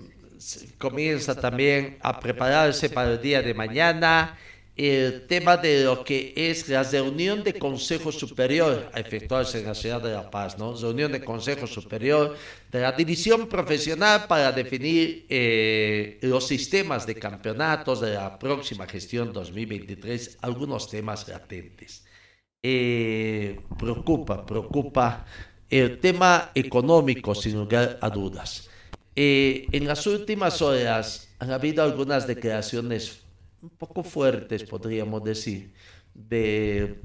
comienza 0.77 1.35
también 1.35 1.97
a 2.03 2.21
prepararse 2.21 2.91
para 2.91 3.13
el 3.13 3.23
día 3.23 3.41
de 3.41 3.55
mañana 3.55 4.37
el 4.77 5.27
tema 5.27 5.57
de 5.57 5.85
lo 5.85 6.03
que 6.05 6.33
es 6.37 6.69
la 6.69 6.83
reunión 6.83 7.43
de 7.43 7.59
Consejo 7.59 8.11
Superior 8.13 8.91
a 8.95 9.01
efectuarse 9.01 9.61
en 9.61 9.67
la 9.67 9.75
ciudad 9.75 10.01
de 10.03 10.13
La 10.13 10.31
Paz, 10.31 10.59
¿no? 10.59 10.75
Reunión 10.75 11.13
de 11.13 11.23
Consejo 11.23 11.67
Superior 11.67 12.37
de 12.71 12.81
la 12.81 12.93
División 12.93 13.49
Profesional 13.49 14.27
para 14.27 14.53
definir 14.53 15.27
eh, 15.29 16.19
los 16.23 16.47
sistemas 16.47 17.07
de 17.07 17.17
campeonatos 17.17 18.01
de 18.01 18.15
la 18.15 18.39
próxima 18.39 18.87
gestión 18.87 19.33
2023, 19.33 20.39
algunos 20.41 20.89
temas 20.89 21.29
latentes. 21.29 22.05
Eh, 22.63 23.61
preocupa, 23.79 24.45
preocupa 24.47 25.27
el 25.69 25.99
tema 25.99 26.51
económico, 26.55 27.35
sin 27.35 27.55
lugar 27.55 27.99
a 28.01 28.11
dudas. 28.11 28.69
Eh, 29.15 29.67
en 29.73 29.87
las 29.87 30.07
últimas 30.07 30.63
horas 30.63 31.29
han 31.39 31.51
habido 31.51 31.83
algunas 31.83 32.27
declaraciones 32.27 33.23
un 33.63 33.71
poco 33.71 34.03
fuertes, 34.03 34.65
podríamos 34.65 35.23
decir, 35.23 35.73
de 36.15 37.01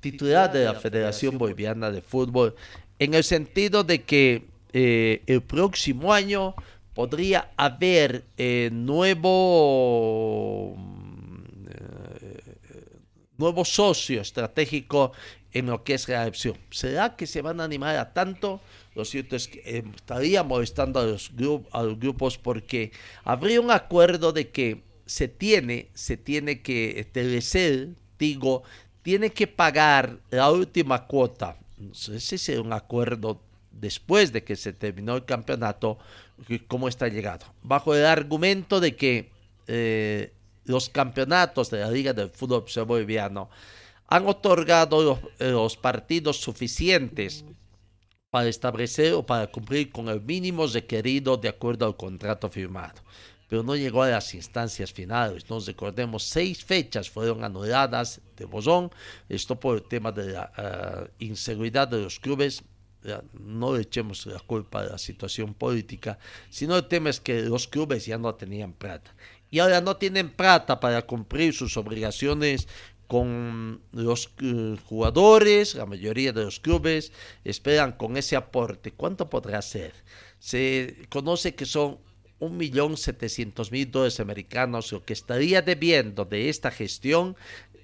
titular 0.00 0.52
de 0.52 0.64
la 0.64 0.74
Federación 0.74 1.38
Boliviana 1.38 1.90
de 1.90 2.02
Fútbol, 2.02 2.54
en 2.98 3.14
el 3.14 3.24
sentido 3.24 3.84
de 3.84 4.02
que 4.02 4.44
eh, 4.72 5.22
el 5.26 5.42
próximo 5.42 6.12
año 6.12 6.54
podría 6.94 7.52
haber 7.56 8.24
eh, 8.36 8.70
nuevo 8.72 9.16
eh, 11.68 12.58
nuevo 13.38 13.64
socio 13.64 14.20
estratégico 14.20 15.12
en 15.52 15.66
lo 15.66 15.84
que 15.84 15.94
es 15.94 16.08
la 16.08 16.22
elección. 16.22 16.56
¿Será 16.70 17.16
que 17.16 17.26
se 17.26 17.42
van 17.42 17.60
a 17.60 17.64
animar 17.64 17.96
a 17.96 18.12
tanto? 18.12 18.60
Lo 18.94 19.04
cierto 19.04 19.36
es 19.36 19.48
que 19.48 19.84
estaría 19.94 20.42
molestando 20.42 21.00
a 21.00 21.04
los, 21.04 21.30
a 21.72 21.82
los 21.82 21.98
grupos 21.98 22.38
porque 22.38 22.92
habría 23.24 23.60
un 23.60 23.70
acuerdo 23.70 24.32
de 24.32 24.50
que 24.50 24.82
se 25.12 25.28
tiene, 25.28 25.90
se 25.92 26.16
tiene 26.16 26.62
que, 26.62 27.06
TLC, 27.12 27.94
digo, 28.18 28.62
tiene 29.02 29.30
que 29.30 29.46
pagar 29.46 30.20
la 30.30 30.50
última 30.50 31.06
cuota. 31.06 31.58
No 31.76 31.94
sé 31.94 32.18
si 32.18 32.52
es 32.52 32.58
un 32.58 32.72
acuerdo 32.72 33.42
después 33.70 34.32
de 34.32 34.42
que 34.42 34.56
se 34.56 34.72
terminó 34.72 35.14
el 35.14 35.26
campeonato, 35.26 35.98
cómo 36.66 36.88
está 36.88 37.08
llegado. 37.08 37.44
Bajo 37.62 37.94
el 37.94 38.06
argumento 38.06 38.80
de 38.80 38.96
que 38.96 39.30
eh, 39.66 40.32
los 40.64 40.88
campeonatos 40.88 41.68
de 41.68 41.80
la 41.80 41.90
Liga 41.90 42.14
del 42.14 42.30
Fútbol 42.30 42.64
Boliviano 42.86 43.50
han 44.08 44.26
otorgado 44.26 45.20
los, 45.38 45.76
partidos 45.76 46.38
suficientes 46.38 47.44
para 48.30 48.48
establecer 48.48 49.12
o 49.12 49.26
para 49.26 49.48
cumplir 49.48 49.92
con 49.92 50.08
el 50.08 50.22
mínimo 50.22 50.66
requerido 50.66 51.36
de 51.36 51.50
acuerdo 51.50 51.84
al 51.84 51.98
contrato 51.98 52.48
firmado 52.48 53.02
pero 53.52 53.62
no 53.62 53.76
llegó 53.76 54.02
a 54.02 54.08
las 54.08 54.32
instancias 54.32 54.94
finales. 54.94 55.50
Nos 55.50 55.66
recordemos, 55.66 56.22
seis 56.22 56.64
fechas 56.64 57.10
fueron 57.10 57.44
anuladas 57.44 58.22
de 58.34 58.46
Bozón, 58.46 58.90
esto 59.28 59.60
por 59.60 59.76
el 59.76 59.82
tema 59.82 60.10
de 60.10 60.32
la 60.32 60.50
uh, 60.56 61.22
inseguridad 61.22 61.86
de 61.86 62.00
los 62.00 62.18
clubes. 62.18 62.62
No 63.34 63.76
le 63.76 63.82
echemos 63.82 64.24
la 64.24 64.40
culpa 64.40 64.80
a 64.80 64.84
la 64.84 64.96
situación 64.96 65.52
política, 65.52 66.18
sino 66.48 66.78
el 66.78 66.88
tema 66.88 67.10
es 67.10 67.20
que 67.20 67.42
los 67.42 67.68
clubes 67.68 68.06
ya 68.06 68.16
no 68.16 68.34
tenían 68.36 68.72
plata. 68.72 69.14
Y 69.50 69.58
ahora 69.58 69.82
no 69.82 69.98
tienen 69.98 70.30
plata 70.30 70.80
para 70.80 71.02
cumplir 71.02 71.52
sus 71.52 71.76
obligaciones 71.76 72.66
con 73.06 73.82
los 73.92 74.30
uh, 74.40 74.78
jugadores, 74.86 75.74
la 75.74 75.84
mayoría 75.84 76.32
de 76.32 76.44
los 76.44 76.58
clubes 76.58 77.12
esperan 77.44 77.92
con 77.92 78.16
ese 78.16 78.34
aporte. 78.34 78.92
¿Cuánto 78.92 79.28
podrá 79.28 79.60
ser? 79.60 79.92
Se 80.38 81.06
conoce 81.10 81.54
que 81.54 81.66
son 81.66 81.98
1.700.000 82.50 83.90
dólares 83.90 84.18
americanos, 84.18 84.90
lo 84.90 85.04
que 85.04 85.12
estaría 85.12 85.62
debiendo 85.62 86.24
de 86.24 86.48
esta 86.48 86.70
gestión 86.70 87.36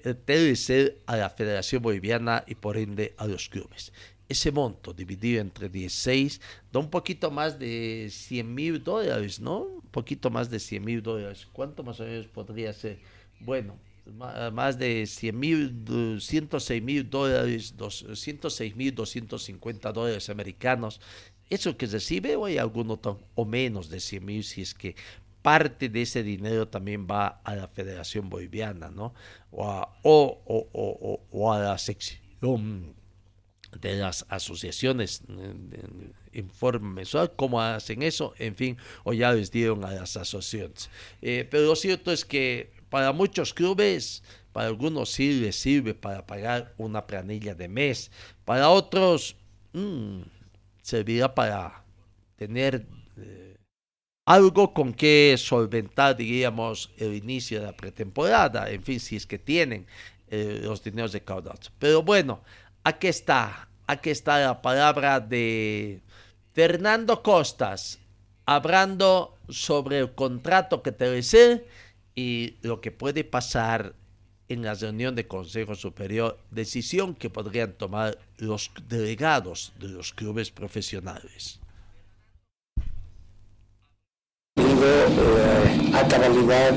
eh, 0.04 0.14
debe 0.26 0.56
ser 0.56 0.98
a 1.06 1.16
la 1.16 1.30
Federación 1.30 1.82
Boliviana 1.82 2.44
y 2.46 2.56
por 2.56 2.76
ende 2.76 3.14
a 3.18 3.26
los 3.26 3.48
clubes. 3.48 3.92
Ese 4.28 4.50
monto 4.50 4.92
dividido 4.92 5.40
entre 5.40 5.68
16 5.68 6.40
da 6.72 6.80
un 6.80 6.90
poquito 6.90 7.30
más 7.30 7.58
de 7.58 8.08
100 8.10 8.54
mil 8.54 8.82
dólares, 8.82 9.40
¿no? 9.40 9.60
Un 9.60 9.90
poquito 9.90 10.28
más 10.28 10.50
de 10.50 10.58
100 10.58 10.84
mil 10.84 11.02
dólares. 11.02 11.46
¿Cuánto 11.52 11.82
más 11.82 12.00
o 12.00 12.04
menos 12.04 12.26
podría 12.26 12.72
ser? 12.72 12.98
Bueno, 13.40 13.78
más 14.52 14.78
de 14.78 15.06
100 15.06 15.38
mil, 15.38 16.18
106 16.20 16.82
mil 16.82 17.08
dólares, 17.08 17.74
106 18.14 18.76
mil 18.76 18.94
250 18.94 19.92
dólares 19.92 20.28
americanos 20.28 21.00
eso 21.50 21.76
que 21.76 21.86
recibe 21.86 22.36
o 22.36 22.44
hay 22.44 22.58
alguno 22.58 23.00
o 23.34 23.44
menos 23.44 23.88
de 23.88 24.00
100 24.00 24.24
mil 24.24 24.44
si 24.44 24.62
es 24.62 24.74
que 24.74 24.96
parte 25.42 25.88
de 25.88 26.02
ese 26.02 26.22
dinero 26.22 26.68
también 26.68 27.06
va 27.10 27.40
a 27.44 27.54
la 27.54 27.68
Federación 27.68 28.28
Boliviana, 28.28 28.90
¿no? 28.90 29.14
O 29.50 29.66
a, 29.66 29.96
o, 30.02 31.52
a 31.52 31.58
la 31.58 31.78
sección 31.78 32.94
de 33.80 33.96
las 33.96 34.26
asociaciones 34.28 35.22
en 36.32 36.50
forma 36.50 36.90
mensual, 36.90 37.32
cómo 37.36 37.60
hacen 37.60 38.02
eso, 38.02 38.34
en 38.38 38.56
fin, 38.56 38.76
o 39.04 39.12
ya 39.12 39.32
les 39.32 39.50
dieron 39.50 39.84
a 39.84 39.92
las 39.92 40.16
asociaciones. 40.16 40.90
Eh, 41.22 41.46
pero 41.50 41.64
lo 41.64 41.76
cierto 41.76 42.12
es 42.12 42.24
que 42.24 42.72
para 42.90 43.12
muchos 43.12 43.54
clubes, 43.54 44.22
para 44.52 44.68
algunos 44.68 45.10
sí 45.10 45.40
les 45.40 45.56
sirve 45.56 45.94
para 45.94 46.26
pagar 46.26 46.74
una 46.78 47.06
planilla 47.06 47.54
de 47.54 47.68
mes, 47.68 48.10
para 48.44 48.68
otros... 48.70 49.36
Mmm, 49.72 50.22
servirá 50.88 51.34
para 51.34 51.84
tener 52.36 52.86
eh, 53.18 53.58
algo 54.24 54.72
con 54.72 54.94
que 54.94 55.34
solventar, 55.36 56.16
diríamos, 56.16 56.90
el 56.96 57.14
inicio 57.14 57.60
de 57.60 57.66
la 57.66 57.76
pretemporada, 57.76 58.70
en 58.70 58.82
fin, 58.82 58.98
si 58.98 59.16
es 59.16 59.26
que 59.26 59.38
tienen 59.38 59.86
eh, 60.28 60.60
los 60.62 60.82
dineros 60.82 61.12
de 61.12 61.20
caudal. 61.20 61.58
Pero 61.78 62.02
bueno, 62.02 62.40
aquí 62.84 63.06
está, 63.06 63.68
aquí 63.86 64.08
está 64.08 64.38
la 64.38 64.62
palabra 64.62 65.20
de 65.20 66.00
Fernando 66.54 67.22
Costas, 67.22 67.98
hablando 68.46 69.36
sobre 69.50 69.98
el 69.98 70.14
contrato 70.14 70.82
que 70.82 70.92
te 70.92 71.20
y 72.14 72.56
lo 72.62 72.80
que 72.80 72.92
puede 72.92 73.24
pasar 73.24 73.94
en 74.48 74.62
la 74.62 74.74
reunión 74.74 75.14
de 75.14 75.26
Consejo 75.26 75.74
Superior, 75.74 76.38
decisión 76.50 77.14
que 77.14 77.30
podrían 77.30 77.72
tomar 77.72 78.18
los 78.38 78.70
delegados 78.88 79.72
de 79.78 79.88
los 79.88 80.12
clubes 80.12 80.50
profesionales. 80.50 81.60
Eh, 84.56 85.90
a 85.94 86.06
cabalidad 86.08 86.72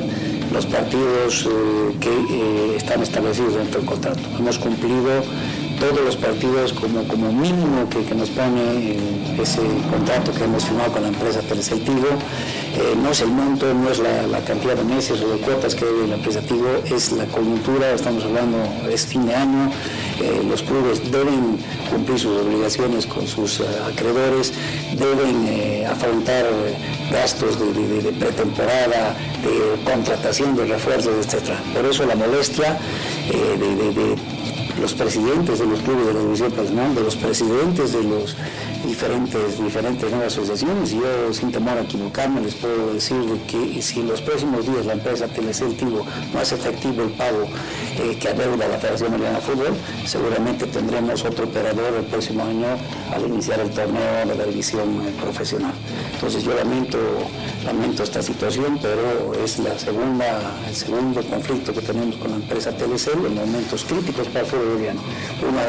los 0.51 0.65
partidos 0.65 1.45
eh, 1.45 1.97
que 1.99 2.09
eh, 2.09 2.75
están 2.75 3.01
establecidos 3.01 3.55
dentro 3.55 3.79
del 3.79 3.89
contrato. 3.89 4.21
Hemos 4.37 4.57
cumplido 4.57 5.23
todos 5.81 6.05
los 6.05 6.15
partidos 6.15 6.73
como, 6.73 7.03
como 7.07 7.31
mínimo 7.33 7.89
que, 7.89 8.13
nos 8.13 8.29
pone 8.29 8.97
ese 9.41 9.61
contrato 9.89 10.31
que 10.31 10.43
hemos 10.43 10.63
firmado 10.63 10.91
con 10.91 11.01
la 11.01 11.07
empresa 11.07 11.39
Telcel 11.41 11.81
eh, 11.81 12.95
no 13.01 13.09
es 13.09 13.21
el 13.21 13.29
monto, 13.29 13.73
no 13.73 13.89
es 13.89 13.97
la, 13.97 14.39
cantidad 14.41 14.75
de 14.75 14.83
meses 14.83 15.19
o 15.21 15.27
de 15.27 15.37
cuotas 15.39 15.73
que 15.73 15.85
debe 15.85 16.07
la 16.07 16.15
empresa 16.15 16.39
Tigo, 16.41 16.67
es 16.85 17.11
la 17.13 17.25
coyuntura, 17.25 17.93
estamos 17.93 18.23
hablando, 18.23 18.57
es 18.91 19.07
fin 19.07 19.25
de 19.25 19.33
año, 19.33 19.71
eh, 20.21 20.41
los 20.47 20.61
clubes 20.61 21.11
deben 21.11 21.57
cumplir 21.89 22.19
sus 22.19 22.39
obligaciones 22.41 23.07
con 23.07 23.27
sus 23.27 23.59
eh, 23.59 23.63
acreedores, 23.91 24.53
deben 24.93 25.83
afrontar 25.87 26.45
gastos 27.11 27.57
de, 27.59 28.11
pretemporada, 28.19 29.15
de 29.43 29.83
contratación 29.91 30.55
de 30.55 30.65
refuerzos, 30.65 31.25
etc. 31.25 31.53
Por 31.73 31.85
eso 31.85 32.05
la 32.05 32.15
molestia 32.15 32.77
de 33.27 34.15
los 34.81 34.93
presidentes 34.93 35.59
de 35.59 35.65
los 35.67 35.79
clubes 35.81 36.07
de 36.07 36.13
la 36.13 36.19
división 36.21 36.51
personal, 36.51 36.95
de 36.95 37.01
los 37.01 37.15
presidentes 37.15 37.93
de 37.93 38.03
los 38.03 38.35
diferentes, 38.85 39.61
diferentes 39.61 40.09
nuevas 40.09 40.33
asociaciones. 40.33 40.91
Yo, 40.91 41.33
sin 41.33 41.51
temor 41.51 41.77
a 41.77 41.81
equivocarme, 41.81 42.41
les 42.41 42.55
puedo 42.55 42.93
decir 42.93 43.17
que 43.47 43.81
si 43.81 43.99
en 43.99 44.07
los 44.07 44.21
próximos 44.21 44.65
días 44.65 44.85
la 44.85 44.93
empresa 44.93 45.27
Telecel 45.27 45.75
no 46.33 46.39
hace 46.39 46.55
efectivo 46.55 47.03
el 47.03 47.11
pago 47.11 47.47
eh, 47.99 48.17
que 48.19 48.29
adeuda 48.29 48.67
la 48.67 48.77
Federación 48.77 49.11
Boliviana 49.11 49.39
de 49.39 49.45
Fútbol, 49.45 49.73
seguramente 50.05 50.65
tendremos 50.67 51.23
otro 51.23 51.45
operador 51.45 51.93
el 51.95 52.05
próximo 52.05 52.43
año 52.43 52.67
al 53.13 53.27
iniciar 53.27 53.59
el 53.59 53.69
torneo 53.69 54.25
de 54.25 54.35
la 54.35 54.45
división 54.45 55.01
eh, 55.07 55.13
profesional. 55.21 55.73
Entonces 56.13 56.43
yo 56.43 56.53
lamento, 56.53 56.97
lamento 57.65 58.03
esta 58.03 58.21
situación, 58.21 58.79
pero 58.81 59.33
es 59.43 59.59
la 59.59 59.77
segunda, 59.77 60.57
el 60.67 60.75
segundo 60.75 61.21
conflicto 61.23 61.73
que 61.73 61.81
tenemos 61.81 62.15
con 62.17 62.31
la 62.31 62.37
empresa 62.37 62.71
Telecel 62.71 63.25
en 63.25 63.35
momentos 63.35 63.83
críticos 63.85 64.27
para 64.27 64.41
el 64.41 64.45
fútbol 64.45 64.67
boliviano. 64.69 65.01
Una 65.47 65.65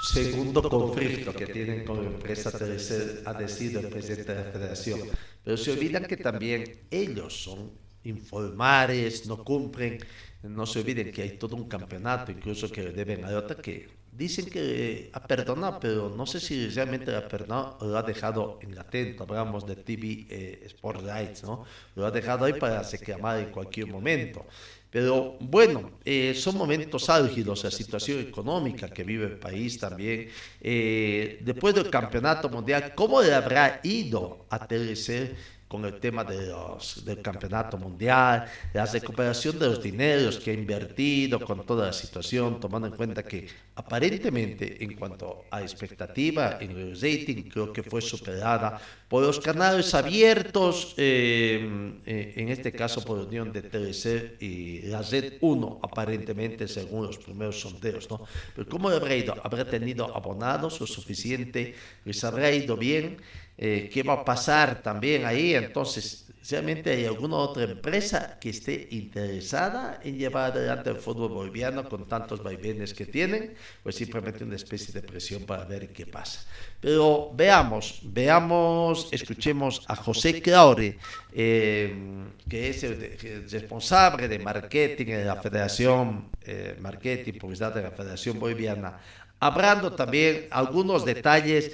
segundo 0.00 0.62
conflicto 0.62 1.32
que 1.32 1.46
tienen 1.46 1.84
con 1.84 2.02
la 2.02 2.10
empresa 2.10 2.50
TLC, 2.50 3.26
ha 3.26 3.34
decidido 3.34 3.80
el 3.80 3.88
presidente 3.88 4.34
de 4.34 4.44
la 4.44 4.50
federación. 4.50 5.00
Pero 5.44 5.56
se 5.56 5.72
olvidan 5.72 6.04
que 6.04 6.16
también 6.16 6.86
ellos 6.90 7.42
son 7.42 7.72
informales, 8.04 9.26
no 9.26 9.44
cumplen. 9.44 9.98
No 10.42 10.66
se 10.66 10.80
olviden 10.80 11.10
que 11.10 11.22
hay 11.22 11.36
todo 11.36 11.56
un 11.56 11.68
campeonato, 11.68 12.30
incluso 12.30 12.70
que 12.70 12.82
deben 12.92 13.24
a 13.24 13.36
otra 13.36 13.56
que 13.56 13.88
dicen 14.12 14.46
que 14.46 15.10
ha 15.12 15.22
perdonado, 15.26 15.78
pero 15.80 16.08
no 16.10 16.26
sé 16.26 16.40
si 16.40 16.68
realmente 16.68 17.14
ha 17.14 17.26
perdonado 17.28 17.78
o 17.80 17.86
lo 17.86 17.98
ha 17.98 18.02
dejado 18.02 18.58
en 18.62 18.74
latente. 18.74 19.22
Hablamos 19.22 19.66
de 19.66 19.76
TV 19.76 20.26
eh, 20.28 20.62
Sport 20.66 21.02
Rights, 21.02 21.42
¿no? 21.44 21.64
Lo 21.94 22.06
ha 22.06 22.10
dejado 22.10 22.44
ahí 22.44 22.54
para 22.54 22.82
se 22.84 22.98
quemar 22.98 23.38
en 23.40 23.50
cualquier 23.50 23.86
momento. 23.86 24.44
Pero 24.90 25.36
bueno, 25.40 25.98
eh, 26.04 26.34
son 26.34 26.56
momentos 26.56 27.10
álgidos, 27.10 27.62
la 27.64 27.70
situación 27.70 28.20
económica 28.20 28.88
que 28.88 29.04
vive 29.04 29.26
el 29.26 29.38
país 29.38 29.78
también. 29.78 30.28
Eh, 30.60 31.38
después 31.42 31.74
del 31.74 31.90
campeonato 31.90 32.48
mundial, 32.48 32.94
¿cómo 32.94 33.20
le 33.20 33.34
habrá 33.34 33.80
ido 33.82 34.46
a 34.48 34.66
TLC 34.66 35.36
con 35.68 35.84
el 35.84 36.00
tema 36.00 36.24
de 36.24 36.46
los, 36.46 37.04
del 37.04 37.20
campeonato 37.20 37.76
mundial, 37.76 38.46
la 38.72 38.86
recuperación 38.86 39.58
de 39.58 39.66
los 39.66 39.82
dineros 39.82 40.38
que 40.38 40.50
ha 40.50 40.54
invertido 40.54 41.38
con 41.38 41.64
toda 41.66 41.86
la 41.86 41.92
situación, 41.92 42.58
tomando 42.58 42.88
en 42.88 42.94
cuenta 42.94 43.22
que 43.22 43.46
aparentemente 43.74 44.82
en 44.82 44.94
cuanto 44.94 45.44
a 45.50 45.60
expectativa 45.60 46.58
en 46.60 46.70
el 46.70 46.94
rating 46.94 47.42
creo 47.50 47.72
que 47.72 47.82
fue 47.82 48.00
superada 48.00 48.80
por 49.08 49.22
los 49.22 49.38
canales 49.40 49.94
abiertos, 49.94 50.94
eh, 50.96 52.00
eh, 52.06 52.32
en 52.36 52.48
este 52.48 52.72
caso 52.72 53.04
por 53.04 53.18
unión 53.18 53.52
de 53.52 53.62
TLC 53.62 54.40
y 54.42 54.82
la 54.82 55.02
Red 55.02 55.34
1 55.40 55.80
aparentemente 55.82 56.66
según 56.66 57.06
los 57.06 57.18
primeros 57.18 57.60
sondeos, 57.60 58.08
¿no? 58.10 58.24
Pero 58.54 58.68
¿cómo 58.68 58.88
habrá 58.88 59.14
ido? 59.14 59.34
¿Habrá 59.42 59.64
tenido 59.64 60.16
abonados 60.16 60.80
lo 60.80 60.86
suficiente? 60.86 61.74
¿Les 62.04 62.24
habrá 62.24 62.50
ido 62.50 62.76
bien? 62.76 63.18
Eh, 63.60 63.90
qué 63.92 64.04
va 64.04 64.14
a 64.14 64.24
pasar 64.24 64.82
también 64.82 65.26
ahí. 65.26 65.54
Entonces, 65.54 66.28
realmente 66.48 66.90
hay 66.90 67.04
alguna 67.04 67.36
otra 67.36 67.64
empresa 67.64 68.38
que 68.40 68.50
esté 68.50 68.88
interesada 68.92 70.00
en 70.02 70.16
llevar 70.16 70.52
adelante 70.52 70.90
el 70.90 70.96
fútbol 70.96 71.32
boliviano 71.32 71.88
con 71.88 72.06
tantos 72.06 72.42
vaivenes 72.42 72.94
que 72.94 73.04
tienen, 73.04 73.54
pues 73.82 73.96
simplemente 73.96 74.44
una 74.44 74.56
especie 74.56 74.94
de 74.94 75.02
presión 75.02 75.42
para 75.42 75.64
ver 75.64 75.92
qué 75.92 76.06
pasa. 76.06 76.46
Pero 76.80 77.32
veamos, 77.34 78.00
veamos, 78.04 79.08
escuchemos 79.10 79.84
a 79.88 79.96
José 79.96 80.40
Claure, 80.40 80.98
eh, 81.32 81.94
que 82.48 82.70
es 82.70 82.84
el, 82.84 83.50
responsable 83.50 84.28
de 84.28 84.38
marketing 84.38 85.06
de 85.06 85.24
la 85.24 85.36
Federación, 85.36 86.28
eh, 86.42 86.76
Marketing, 86.80 87.32
Publicidad 87.34 87.74
de 87.74 87.82
la 87.82 87.90
Federación 87.90 88.38
Boliviana, 88.38 89.00
hablando 89.40 89.92
también 89.92 90.48
algunos 90.50 91.04
detalles 91.04 91.72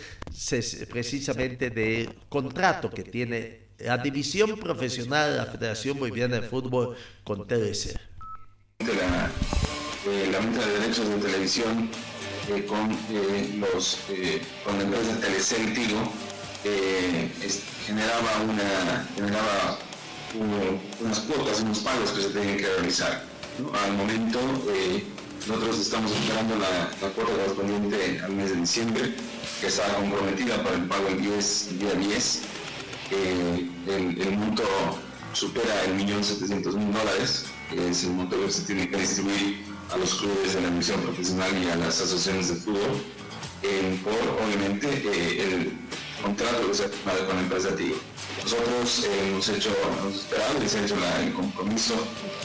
precisamente 0.91 1.71
del 1.71 2.15
contrato 2.29 2.91
que 2.91 3.03
tiene 3.05 3.65
la 3.79 3.99
división 3.99 4.59
profesional 4.59 5.33
de 5.33 5.37
la 5.39 5.47
Federación 5.47 5.99
Boliviana 5.99 6.41
de 6.41 6.49
Fútbol 6.49 6.97
con 7.25 7.47
TLC. 7.47 7.97
La, 8.81 9.31
eh, 10.07 10.29
la 10.31 10.39
venta 10.39 10.67
de 10.67 10.81
derechos 10.81 11.09
de 11.09 11.17
televisión 11.17 11.91
eh, 12.49 12.67
con, 12.67 12.93
eh, 12.93 13.59
los, 13.59 14.01
eh, 14.11 14.43
con 14.65 14.77
la 14.77 14.85
empresa 14.85 15.19
Telecel 15.19 15.73
Tigo 15.73 16.13
generaba, 17.87 18.43
una, 18.43 19.09
generaba 19.17 19.79
unas 21.01 21.21
cuotas, 21.21 21.63
unos 21.63 21.79
pagos 21.79 22.11
que 22.11 22.21
se 22.21 22.29
tenían 22.31 22.59
que 22.59 22.67
realizar. 22.67 23.25
Al 23.83 23.93
momento 23.95 24.41
nosotros 25.47 25.79
estamos 25.79 26.11
esperando 26.13 26.57
la, 26.57 26.91
la 27.03 27.13
cuota 27.13 27.33
correspondiente 27.33 28.21
al 28.25 28.33
mes 28.33 28.51
de 28.51 28.57
diciembre, 28.57 29.15
que 29.61 29.67
está 29.67 29.95
comprometida 29.95 30.63
para 30.63 30.77
el 30.77 30.87
pago 30.87 31.09
el, 31.09 31.21
10, 31.21 31.79
día 31.79 31.93
10. 31.93 32.41
Eh, 33.11 33.69
el, 33.89 34.39
monto 34.39 34.65
supera 35.35 35.85
el 35.85 35.95
millón 35.95 36.25
setecientos 36.25 36.75
mil 36.77 36.93
dólares, 36.93 37.45
que 37.69 37.91
es 37.91 38.05
el 38.05 38.11
monto 38.11 38.41
que 38.41 38.51
se 38.51 38.63
tiene 38.63 38.89
que 38.89 38.97
distribuir 38.97 39.65
a 39.93 39.99
los 39.99 40.15
clubes 40.15 40.55
de 40.55 40.63
la 40.63 40.69
emisión 40.69 41.01
profesional 41.03 41.51
y 41.63 41.69
a 41.69 41.77
las 41.77 42.01
asociaciones 42.01 42.49
de 42.49 42.55
fútbol, 42.57 43.03
eh, 43.63 43.99
por 44.03 44.15
obviamente 44.47 44.89
eh, 44.89 45.43
el 45.43 45.73
contrato 46.23 46.69
que 46.69 46.75
se 46.75 46.85
ha 46.87 46.89
firmado 46.89 47.27
con 47.27 47.37
la 47.37 47.43
empresa 47.43 47.77
TIGO. 47.77 47.97
Nosotros 48.43 49.07
hemos 49.29 49.49
hecho, 49.51 49.71
hemos 50.01 50.15
esperado 50.15 50.65
y 50.65 50.69
se 50.69 50.79
ha 50.79 50.85
hecho 50.85 50.97
el 51.23 51.33
compromiso 51.35 51.95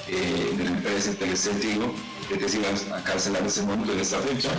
de 0.07 0.63
la 0.63 0.69
empresa 0.71 1.11
de 2.29 2.37
que 2.37 2.47
se 2.47 2.59
iban 2.59 2.75
a 2.93 3.03
cancelar 3.03 3.45
ese 3.45 3.63
monto 3.63 3.91
en 3.91 3.99
esta 3.99 4.19
fecha. 4.19 4.49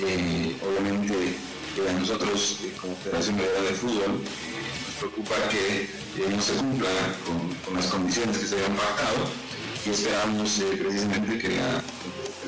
Eh, 0.00 0.56
obviamente 0.62 1.36
a 1.88 1.92
nosotros 1.92 2.58
eh, 2.64 2.72
como 2.80 2.94
Federación 2.96 3.36
de 3.36 3.44
Fútbol 3.74 4.20
nos 4.20 4.94
preocupa 4.98 5.34
que 5.48 5.84
eh, 5.84 6.28
no 6.30 6.42
se 6.42 6.54
cumpla 6.54 6.90
con, 7.24 7.74
las 7.74 7.86
condiciones 7.86 8.38
que 8.38 8.46
se 8.46 8.56
habían 8.56 8.76
pactado 8.76 9.30
y 9.86 9.90
esperamos 9.90 10.60
precisamente 10.78 11.38
que 11.38 11.48
la 11.56 11.82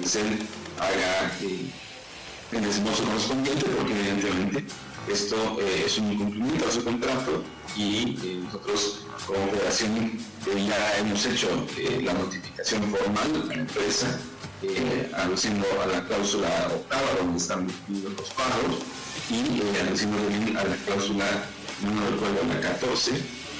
CEL 0.05 0.39
haga 0.79 1.33
el 2.53 2.63
desembolso 2.63 3.05
correspondiente 3.05 3.67
porque 3.67 3.93
evidentemente 3.93 4.65
esto 5.09 5.59
es 5.61 5.99
un 5.99 6.13
incumplimiento 6.13 6.69
a 6.69 6.73
su 6.73 6.85
contrato 6.85 7.45
y 7.77 8.41
nosotros 8.45 9.01
como 9.27 9.47
federación 9.53 10.19
ya 10.67 10.99
hemos 10.99 11.25
hecho 11.27 11.49
la 12.03 12.13
notificación 12.15 12.83
formal 12.91 13.43
a 13.43 13.47
la 13.47 13.55
empresa 13.55 14.19
eh, 14.63 15.11
a 15.13 15.27
la 15.87 16.05
cláusula 16.07 16.49
octava 16.75 17.15
donde 17.19 17.39
están 17.39 17.67
los 17.89 18.31
pagos 18.31 18.83
y 19.31 19.61
eh, 19.61 19.95
también 19.97 20.57
a 20.57 20.65
la 20.65 20.77
cláusula, 20.77 21.25
no 21.83 21.93
me 21.93 22.11
recuerdo, 22.11 22.43
la 22.53 22.61
14 22.61 23.13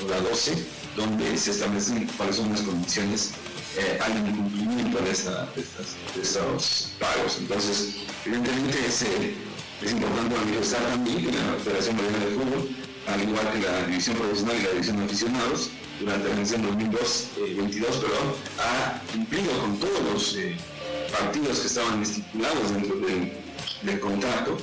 o 0.05 0.09
la 0.09 0.21
12, 0.21 0.67
donde 0.97 1.37
se 1.37 1.53
establecen 1.53 2.09
cuáles 2.17 2.37
son 2.37 2.51
las 2.51 2.63
condiciones 2.63 3.31
eh, 3.79 3.99
al 4.03 4.19
incumplimiento 4.19 4.99
de, 4.99 5.11
esta, 5.13 5.49
de, 5.55 6.23
estos 6.23 6.93
pagos. 6.99 7.39
Entonces, 7.39 7.99
evidentemente 8.25 8.79
es, 8.85 9.03
eh, 9.03 9.35
es 9.81 9.93
importante 9.93 10.35
manifestar 10.35 10.83
también 10.89 11.25
que 11.25 11.33
la 11.33 11.55
Federación 11.63 11.97
Boliviana 11.97 12.25
de 12.25 12.33
Fútbol, 12.33 12.69
al 13.07 13.23
igual 13.23 13.53
que 13.53 13.59
la 13.61 13.87
División 13.87 14.17
Profesional 14.17 14.57
y 14.59 14.63
la 14.65 14.71
División 14.71 14.97
de 14.99 15.05
Aficionados, 15.05 15.71
durante 16.01 16.29
la 16.31 16.35
edición 16.35 16.63
2022 16.63 17.97
perdón, 17.97 18.35
ha 18.59 19.01
cumplido 19.13 19.53
con 19.61 19.79
todos 19.79 20.01
los 20.13 20.37
partidos 21.11 21.61
que 21.61 21.67
estaban 21.67 22.03
estipulados 22.03 22.73
dentro 22.73 22.97
del, 22.97 24.01
contrato, 24.01 24.57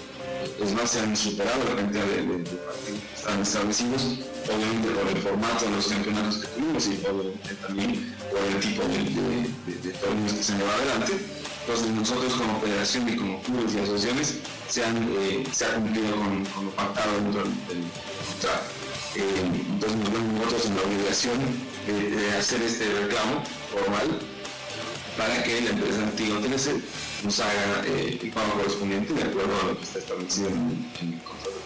es 0.61 0.73
más, 0.73 0.91
se 0.91 0.99
han 0.99 1.15
superado 1.15 1.63
la 1.69 1.75
cantidad 1.75 2.05
de, 2.05 2.23
partidos 2.23 2.99
que 3.09 3.15
están 3.15 3.41
establecidos, 3.41 4.01
obviamente 4.45 4.89
por 4.89 5.07
el 5.09 5.17
formato 5.17 5.65
de 5.65 5.71
los 5.71 5.87
campeonatos 5.87 6.37
que 6.37 6.47
tuvimos 6.47 6.87
y 6.87 7.55
también 7.55 8.15
por 8.31 8.41
el 8.41 8.59
tipo 8.59 8.83
de, 8.83 9.91
torneos 9.93 10.33
que 10.33 10.43
se 10.43 10.53
han 10.53 10.59
llevado 10.59 10.81
adelante. 10.81 11.13
Entonces 11.61 11.87
nosotros 11.89 12.33
como 12.33 12.61
federación 12.61 13.09
y 13.09 13.15
como 13.17 13.41
clubes 13.41 13.73
y 13.73 13.79
asociaciones 13.79 14.35
se, 14.69 14.85
han, 14.85 14.97
eh, 15.19 15.43
se 15.51 15.65
ha 15.65 15.73
cumplido 15.73 16.15
con, 16.15 16.65
lo 16.65 16.71
pactado 16.71 17.13
dentro 17.15 17.43
del, 17.43 17.83
contrato. 18.29 18.63
Eh, 19.15 19.51
entonces 19.69 19.97
nos 19.97 20.13
vemos 20.13 20.33
nosotros 20.33 20.65
en 20.67 20.75
la 20.75 20.81
obligación 20.83 21.39
de 21.87 22.37
hacer 22.37 22.61
este 22.61 22.85
reclamo 22.85 23.43
formal 23.71 24.36
para 25.17 25.43
que 25.43 25.61
la 25.61 25.71
empresa 25.71 26.11
TLC 26.15 27.23
nos 27.23 27.39
haga 27.39 27.83
eh, 27.87 28.19
el 28.21 28.31
pago 28.31 28.53
correspondiente 28.53 29.13
de 29.13 29.23
acuerdo 29.23 29.59
a 29.61 29.65
lo 29.65 29.77
que 29.77 29.83
está 29.83 29.99
establecido 29.99 30.49
en, 30.49 31.13
el 31.13 31.21
contrato 31.23 31.57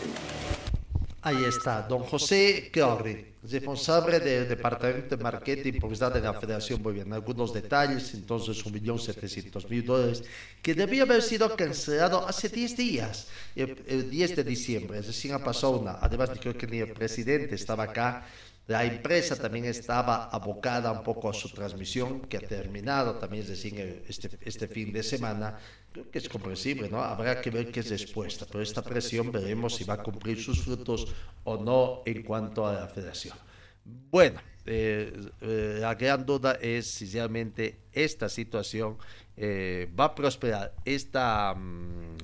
Ahí 1.23 1.43
está, 1.43 1.83
don 1.83 1.99
José 1.99 2.71
Corri, 2.73 3.35
responsable 3.43 4.19
del 4.19 4.49
Departamento 4.49 5.15
de 5.15 5.23
Marketing 5.23 5.73
y 5.75 5.79
Publicidad 5.79 6.11
de 6.11 6.19
la 6.19 6.33
Federación 6.33 6.81
Boliviana. 6.81 7.17
Algunos 7.17 7.53
detalles, 7.53 8.15
entonces 8.15 8.65
1.700.000 8.65 9.83
dólares, 9.83 10.23
que 10.63 10.73
debía 10.73 11.03
haber 11.03 11.21
sido 11.21 11.55
cancelado 11.55 12.27
hace 12.27 12.49
10 12.49 12.75
días, 12.75 13.27
el, 13.55 14.09
10 14.09 14.35
de 14.35 14.43
diciembre, 14.43 15.01
decir, 15.01 15.31
ha 15.33 15.43
pasado 15.43 15.77
una. 15.77 15.99
Además, 16.01 16.31
creo 16.39 16.57
que 16.57 16.65
ni 16.65 16.79
el 16.79 16.91
presidente 16.91 17.53
estaba 17.53 17.83
acá 17.83 18.25
la 18.67 18.85
empresa 18.85 19.35
también 19.35 19.65
estaba 19.65 20.25
abocada 20.25 20.91
un 20.91 21.03
poco 21.03 21.29
a 21.29 21.33
su 21.33 21.49
transmisión, 21.49 22.21
que 22.21 22.37
ha 22.37 22.41
terminado 22.41 23.15
también, 23.15 23.45
decir, 23.45 24.03
este, 24.07 24.29
este 24.41 24.67
fin 24.67 24.93
de 24.93 25.03
semana. 25.03 25.57
Creo 25.91 26.09
que 26.09 26.19
es 26.19 26.29
comprensible, 26.29 26.89
¿no? 26.89 27.03
Habrá 27.03 27.41
que 27.41 27.49
ver 27.49 27.71
qué 27.71 27.81
es 27.81 27.89
respuesta, 27.89 28.45
pero 28.49 28.61
esta 28.61 28.81
presión 28.81 29.31
veremos 29.31 29.75
si 29.75 29.83
va 29.83 29.95
a 29.95 30.03
cumplir 30.03 30.41
sus 30.41 30.63
frutos 30.63 31.13
o 31.43 31.57
no 31.57 32.03
en 32.05 32.23
cuanto 32.23 32.65
a 32.65 32.73
la 32.73 32.87
federación. 32.87 33.35
Bueno, 33.83 34.39
eh, 34.65 35.11
eh, 35.41 35.77
la 35.79 35.95
gran 35.95 36.25
duda 36.25 36.53
es 36.61 36.89
si 36.91 37.11
realmente 37.11 37.79
esta 37.91 38.29
situación 38.29 38.97
eh, 39.35 39.89
va 39.99 40.05
a 40.05 40.15
prosperar. 40.15 40.73
Esta, 40.85 41.53
mm, 41.55 42.17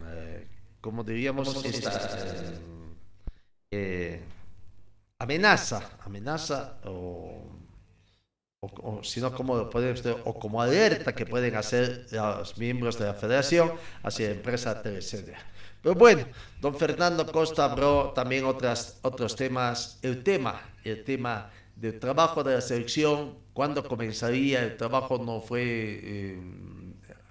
como 0.79 1.03
diríamos, 1.03 1.65
esta 1.65 1.91
amenaza, 5.19 5.81
amenaza 6.05 6.77
o, 6.85 7.57
o, 8.59 9.03
sino 9.03 9.33
como 9.33 9.69
podemos 9.69 10.03
o 10.25 10.33
como 10.39 10.61
alerta 10.61 11.13
que 11.13 11.25
pueden 11.25 11.55
hacer 11.55 12.05
los 12.11 12.57
miembros 12.57 12.99
de 12.99 13.05
la 13.05 13.13
federación 13.13 13.71
hacia 14.03 14.29
la 14.29 14.35
empresa. 14.35 14.81
Pero 14.83 15.95
bueno, 15.95 16.25
don 16.61 16.75
Fernando 16.75 17.25
Costa 17.31 17.65
habló 17.65 18.11
también 18.13 18.45
otras, 18.45 18.99
otros 19.01 19.35
temas, 19.35 19.99
el 20.01 20.23
tema, 20.23 20.61
el 20.83 21.03
tema 21.03 21.51
del 21.75 21.99
trabajo 21.99 22.43
de 22.43 22.55
la 22.55 22.61
selección, 22.61 23.37
cuándo 23.53 23.83
comenzaría, 23.83 24.63
el 24.63 24.77
trabajo 24.77 25.19
no 25.19 25.41
fue, 25.41 25.63
eh, 25.63 26.41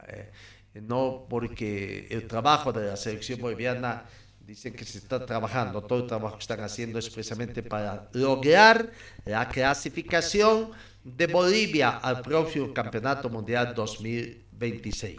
eh, 0.09 0.33
no 0.81 1.27
porque 1.29 2.07
el 2.11 2.27
trabajo 2.29 2.73
de 2.73 2.87
la 2.87 2.97
selección 2.97 3.41
boliviana 3.41 4.05
dicen 4.47 4.75
que 4.75 4.85
se 4.85 4.99
está 4.99 5.27
trabajando, 5.27 5.83
todo 5.83 5.99
el 5.99 6.07
trabajo 6.07 6.37
que 6.37 6.43
están 6.43 6.61
haciendo 6.61 7.01
es 7.01 7.11
precisamente 7.11 7.65
para 7.65 8.09
lograr 8.13 8.93
la 9.25 9.49
clasificación 9.49 10.71
de 11.03 11.27
Bolivia 11.27 11.91
al 11.91 12.23
próximo 12.23 12.73
Campeonato 12.73 13.29
Mundial 13.29 13.75
2026. 13.75 15.17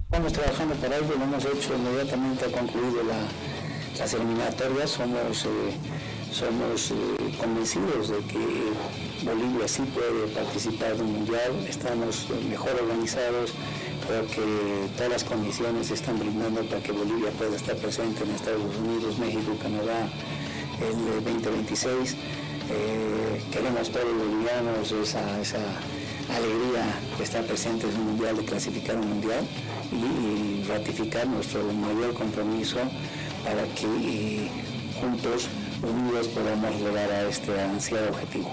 Estamos 0.00 0.32
trabajando 0.32 0.74
para 0.74 0.96
ello, 0.96 1.14
lo 1.16 1.24
hemos 1.24 1.44
hecho 1.44 1.76
inmediatamente 1.76 2.44
ha 2.44 2.48
concluido 2.48 3.02
las 3.98 4.14
eliminatorias, 4.14 4.90
somos, 4.90 5.44
eh, 5.44 5.48
somos 6.32 6.90
eh, 6.90 6.94
convencidos 7.38 8.08
de 8.08 8.18
que 8.26 8.72
Bolivia 9.24 9.68
sí 9.68 9.82
puede 9.94 10.26
participar 10.34 10.96
del 10.96 11.06
Mundial, 11.06 11.52
estamos 11.68 12.26
mejor 12.48 12.72
organizados, 12.82 13.52
creo 14.06 14.26
que 14.26 14.88
todas 14.96 15.10
las 15.10 15.24
condiciones 15.24 15.88
se 15.88 15.94
están 15.94 16.18
brindando 16.18 16.62
para 16.64 16.82
que 16.82 16.92
Bolivia 16.92 17.30
pueda 17.30 17.56
estar 17.56 17.76
presente 17.76 18.24
en 18.24 18.30
Estados 18.30 18.62
Unidos, 18.76 19.18
México, 19.18 19.56
Canadá 19.60 20.08
el 20.80 21.24
2026. 21.24 22.14
Eh, 22.68 23.42
queremos 23.52 23.90
todos 23.90 24.06
los 24.06 24.18
bolivianos 24.18 24.92
esa, 24.92 25.40
esa 25.40 25.58
alegría 26.34 26.84
de 27.16 27.24
estar 27.24 27.44
presentes 27.44 27.94
en 27.94 28.00
un 28.00 28.06
mundial, 28.08 28.36
de 28.36 28.44
clasificar 28.44 28.96
un 28.96 29.08
mundial 29.08 29.44
y, 29.92 30.64
ratificar 30.66 31.28
nuestro 31.28 31.62
mayor 31.72 32.12
compromiso 32.14 32.78
para 33.44 33.62
que 33.74 33.86
eh, 33.86 34.50
juntos, 35.00 35.48
unidos, 35.80 36.26
podamos 36.28 36.74
llegar 36.80 37.08
a 37.10 37.28
este 37.28 37.60
ansiado 37.60 38.08
objetivo. 38.08 38.52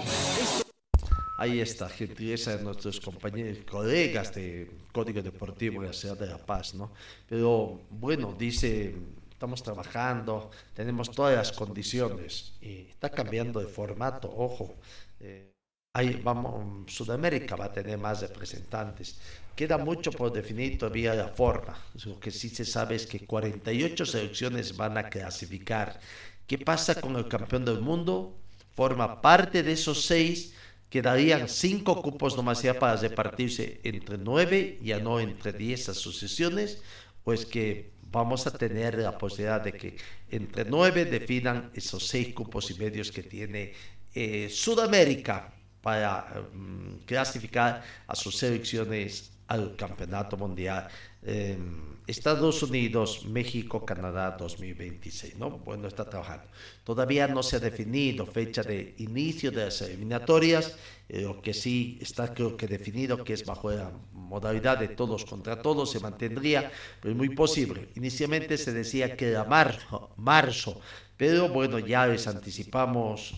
Ahí 1.36 1.60
está, 1.60 1.88
gentileza 1.88 2.56
de 2.56 2.62
nuestros 2.62 3.00
compañeros, 3.00 3.58
colegas 3.68 4.32
de 4.34 4.70
Código 4.92 5.20
Deportivo 5.20 5.82
de 5.82 5.88
la 5.88 5.92
Ciudad 5.92 6.16
de 6.16 6.28
La 6.28 6.38
Paz, 6.38 6.74
¿no? 6.74 6.92
Pero 7.28 7.80
bueno, 7.90 8.34
dice, 8.38 8.94
estamos 9.30 9.62
trabajando, 9.62 10.50
tenemos 10.74 11.10
todas 11.10 11.36
las 11.36 11.50
condiciones 11.52 12.54
y 12.62 12.86
está 12.88 13.10
cambiando 13.10 13.58
de 13.60 13.66
formato, 13.66 14.32
ojo. 14.34 14.76
Eh, 15.18 15.50
ahí 15.92 16.20
vamos, 16.22 16.92
Sudamérica 16.92 17.56
va 17.56 17.66
a 17.66 17.72
tener 17.72 17.98
más 17.98 18.20
representantes. 18.20 19.18
Queda 19.56 19.76
mucho 19.76 20.12
por 20.12 20.32
definir 20.32 20.78
todavía 20.78 21.14
la 21.14 21.28
forma. 21.28 21.76
Lo 22.04 22.18
que 22.20 22.30
sí 22.30 22.48
se 22.48 22.64
sabe 22.64 22.94
es 22.94 23.06
que 23.06 23.26
48 23.26 24.06
selecciones 24.06 24.76
van 24.76 24.98
a 24.98 25.08
clasificar. 25.08 25.98
¿Qué 26.46 26.58
pasa 26.58 27.00
con 27.00 27.16
el 27.16 27.28
campeón 27.28 27.64
del 27.64 27.80
mundo? 27.80 28.36
Forma 28.74 29.20
parte 29.20 29.62
de 29.62 29.72
esos 29.72 30.04
seis. 30.04 30.54
Quedarían 30.94 31.48
cinco 31.48 31.98
cupos 32.00 32.36
nomás 32.38 32.62
ya 32.62 32.78
para 32.78 32.94
repartirse 32.94 33.80
entre 33.82 34.16
nueve, 34.16 34.78
ya 34.80 35.00
no 35.00 35.18
entre 35.18 35.50
diez 35.52 35.88
asociaciones, 35.88 36.78
pues 37.24 37.44
que 37.44 37.90
vamos 38.12 38.46
a 38.46 38.56
tener 38.56 38.94
la 38.98 39.18
posibilidad 39.18 39.60
de 39.60 39.72
que 39.72 39.96
entre 40.30 40.64
nueve 40.64 41.04
definan 41.04 41.72
esos 41.74 42.06
seis 42.06 42.32
cupos 42.32 42.70
y 42.70 42.74
medios 42.74 43.10
que 43.10 43.24
tiene 43.24 43.72
eh, 44.14 44.46
Sudamérica 44.48 45.52
para 45.82 46.46
um, 46.54 47.00
clasificar 47.04 47.82
a 48.06 48.14
sus 48.14 48.36
selecciones 48.36 49.32
al 49.48 49.74
Campeonato 49.74 50.36
Mundial. 50.36 50.86
Eh, 51.24 51.58
Estados 52.06 52.62
Unidos, 52.62 53.24
México, 53.24 53.84
Canadá 53.84 54.36
2026, 54.38 55.36
¿no? 55.38 55.50
Bueno, 55.50 55.88
está 55.88 56.04
trabajando. 56.04 56.44
Todavía 56.84 57.26
no 57.28 57.42
se 57.42 57.56
ha 57.56 57.60
definido 57.60 58.26
fecha 58.26 58.62
de 58.62 58.94
inicio 58.98 59.50
de 59.50 59.64
las 59.64 59.80
eliminatorias, 59.80 60.76
eh, 61.08 61.22
lo 61.22 61.40
que 61.40 61.54
sí 61.54 61.98
está 62.02 62.34
creo 62.34 62.56
que 62.56 62.66
definido 62.66 63.24
que 63.24 63.32
es 63.32 63.44
bajo 63.44 63.70
la 63.70 63.90
modalidad 64.12 64.78
de 64.78 64.88
todos 64.88 65.24
contra 65.24 65.60
todos, 65.62 65.90
se 65.90 66.00
mantendría, 66.00 66.70
pero 67.00 67.12
es 67.12 67.16
muy 67.16 67.30
posible. 67.30 67.88
Inicialmente 67.96 68.58
se 68.58 68.72
decía 68.72 69.16
que 69.16 69.30
era 69.30 69.44
marzo, 69.44 70.10
marzo 70.16 70.80
pero 71.16 71.48
bueno, 71.48 71.78
ya 71.78 72.06
les 72.06 72.26
anticipamos 72.26 73.34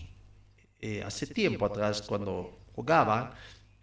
eh, 0.81 1.03
hace 1.03 1.27
tiempo 1.27 1.65
atrás 1.65 2.01
cuando 2.01 2.57
jugaban 2.73 3.31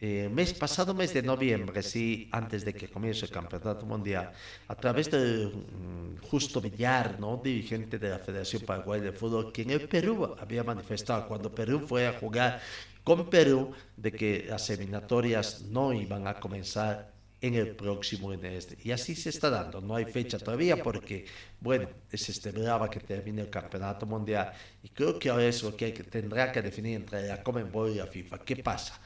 eh, 0.01 0.29
mes 0.29 0.53
pasado, 0.53 0.93
mes 0.93 1.15
de 1.15 1.23
noviembre, 1.23 1.83
sí, 1.83 2.29
antes 2.33 2.65
de 2.65 2.75
que 2.75 2.89
comience 2.89 3.27
el 3.27 3.31
Campeonato 3.31 3.87
Mundial, 3.87 4.33
a 4.69 4.75
través 4.75 5.11
de 5.11 5.47
um, 5.47 6.17
Justo 6.19 6.61
Villar, 6.61 7.19
¿no? 7.21 7.41
dirigente 7.43 7.99
de 7.99 8.11
la 8.11 8.19
Federación 8.19 8.63
Paraguay 8.63 9.01
de 9.01 9.13
Fútbol, 9.13 9.53
que 9.53 9.63
en 9.63 9.71
el 9.71 9.89
Perú 9.89 10.35
había 10.39 10.65
manifestado 10.65 11.29
cuando 11.29 11.55
Perú 11.55 11.81
fue 11.87 12.07
a 12.07 12.19
jugar 12.19 12.61
con 13.05 13.31
Perú 13.31 13.73
de 13.97 14.11
que 14.13 14.47
las 14.49 14.69
eliminatorias 14.71 15.63
no 15.63 15.93
iban 15.93 16.27
a 16.27 16.41
comenzar 16.41 17.15
en 17.41 17.55
el 17.55 17.77
próximo 17.77 18.33
en 18.33 18.43
este. 18.47 18.79
Y 18.83 18.91
así 18.91 19.15
se 19.15 19.29
está 19.29 19.51
dando. 19.51 19.83
No 19.83 19.95
hay 19.97 20.07
fecha 20.07 20.39
todavía 20.39 20.83
porque, 20.83 21.27
bueno, 21.61 21.87
se 22.11 22.33
esperaba 22.33 22.89
que 22.89 23.01
termine 23.01 23.43
el 23.43 23.51
campeonato 23.51 24.07
mundial. 24.07 24.51
Y 24.83 24.89
creo 24.89 25.19
que 25.19 25.29
ahora 25.29 25.45
es 25.45 25.63
lo 25.63 25.77
que, 25.77 25.85
hay 25.85 25.93
que 25.93 26.05
tendrá 26.05 26.51
que 26.51 26.63
definir 26.63 26.97
entre 26.97 27.27
la 27.29 27.43
Comenbol 27.43 27.91
y 27.91 27.97
la 27.97 28.07
FIFA. 28.07 28.39
¿Qué 28.39 28.57
pasa? 28.57 28.99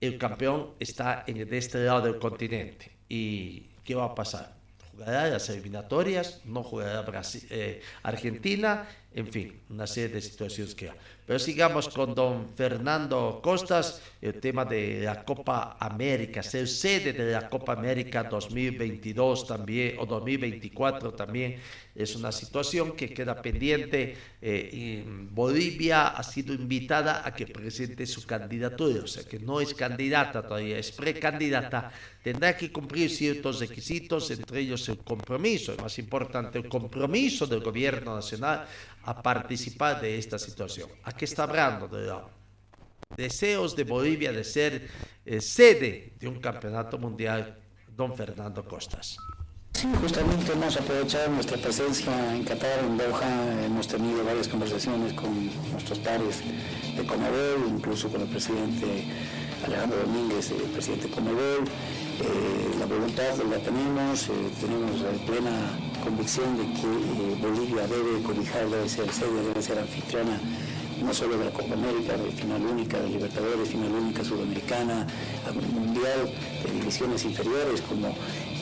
El 0.00 0.18
campeón 0.18 0.74
está 0.78 1.24
en, 1.26 1.48
de 1.48 1.58
este 1.58 1.84
lado 1.84 2.02
del 2.02 2.18
continente. 2.18 2.90
¿Y 3.08 3.68
qué 3.84 3.94
va 3.94 4.06
a 4.06 4.14
pasar? 4.14 4.54
¿Jugará 4.92 5.28
las 5.28 5.48
eliminatorias? 5.50 6.40
¿No 6.44 6.62
jugará 6.62 7.02
Brasil, 7.02 7.46
eh, 7.50 7.82
Argentina? 8.02 8.88
En 9.12 9.26
fin, 9.26 9.60
una 9.68 9.88
serie 9.88 10.14
de 10.14 10.20
situaciones 10.20 10.72
que 10.74 10.90
hay. 10.90 10.96
Pero 11.26 11.38
sigamos 11.38 11.88
con 11.88 12.14
don 12.14 12.48
Fernando 12.54 13.40
Costas, 13.42 14.00
el 14.20 14.38
tema 14.40 14.64
de 14.64 15.02
la 15.02 15.24
Copa 15.24 15.76
América, 15.80 16.42
ser 16.42 16.68
sede 16.68 17.12
de 17.12 17.32
la 17.32 17.48
Copa 17.48 17.72
América 17.72 18.24
2022 18.24 19.48
también, 19.48 19.96
o 19.98 20.06
2024 20.06 21.12
también, 21.14 21.56
es 21.94 22.14
una 22.14 22.30
situación 22.30 22.96
que 22.96 23.12
queda 23.12 23.42
pendiente. 23.42 24.16
Eh, 24.40 25.04
Bolivia 25.30 26.08
ha 26.08 26.22
sido 26.22 26.54
invitada 26.54 27.26
a 27.26 27.34
que 27.34 27.46
presente 27.46 28.06
su 28.06 28.24
candidatura, 28.26 29.02
o 29.02 29.08
sea 29.08 29.24
que 29.24 29.40
no 29.40 29.60
es 29.60 29.74
candidata 29.74 30.42
todavía, 30.42 30.78
es 30.78 30.92
precandidata. 30.92 31.92
Tendrá 32.22 32.54
que 32.54 32.70
cumplir 32.70 33.10
ciertos 33.10 33.60
requisitos, 33.60 34.30
entre 34.30 34.60
ellos 34.60 34.86
el 34.90 34.98
compromiso, 34.98 35.72
el 35.72 35.80
más 35.80 35.98
importante, 35.98 36.58
el 36.58 36.68
compromiso 36.68 37.46
del 37.46 37.60
gobierno 37.60 38.14
nacional 38.14 38.66
a 39.04 39.22
participar 39.22 40.00
de 40.02 40.18
esta 40.18 40.38
situación. 40.38 40.90
Aquí 41.04 41.24
está 41.24 41.44
hablando 41.44 41.88
de 41.88 42.06
los 42.06 42.22
deseos 43.16 43.74
de 43.74 43.84
Bolivia 43.84 44.32
de 44.32 44.44
ser 44.44 44.88
eh, 45.24 45.40
sede 45.40 46.12
de 46.20 46.28
un 46.28 46.40
campeonato 46.40 46.98
mundial, 46.98 47.58
don 47.96 48.14
Fernando 48.14 48.64
Costas. 48.64 49.16
Sí, 49.72 49.88
justamente 50.00 50.52
hemos 50.52 50.76
aprovechado 50.76 51.30
nuestra 51.30 51.56
presencia 51.56 52.36
en 52.36 52.44
Qatar, 52.44 52.80
en 52.80 52.98
Doha, 52.98 53.64
hemos 53.64 53.88
tenido 53.88 54.22
varias 54.24 54.46
conversaciones 54.46 55.14
con 55.14 55.48
nuestros 55.72 55.98
pares 56.00 56.42
de 56.96 57.06
Comebol, 57.06 57.66
incluso 57.76 58.10
con 58.10 58.20
el 58.20 58.28
presidente 58.28 59.04
Alejandro 59.64 59.98
Domínguez, 60.06 60.50
el 60.50 60.70
presidente 60.70 61.08
Comebol. 61.08 61.64
Eh, 62.20 62.74
la 62.78 62.86
voluntad 62.86 63.36
la 63.50 63.58
tenemos, 63.58 64.28
eh, 64.28 64.32
tenemos 64.60 65.00
plena 65.26 65.52
convicción 66.02 66.56
de 66.56 66.64
que 66.74 66.86
eh, 66.86 67.36
Bolivia 67.40 67.86
debe 67.86 68.22
cobijar, 68.22 68.68
debe 68.68 68.88
ser 68.88 69.10
sede, 69.12 69.42
debe 69.42 69.62
ser 69.62 69.78
anfitriona 69.78 70.38
no 71.02 71.14
solo 71.14 71.38
de 71.38 71.46
la 71.46 71.50
Copa 71.50 71.74
América, 71.74 72.16
de 72.16 72.30
final 72.30 72.62
única, 72.62 72.98
de 72.98 73.08
Libertadores, 73.08 73.68
final 73.68 73.92
única 73.92 74.24
sudamericana, 74.24 75.06
mundial 75.72 76.30
de 76.64 76.72
divisiones 76.72 77.24
inferiores, 77.24 77.80
como 77.82 78.14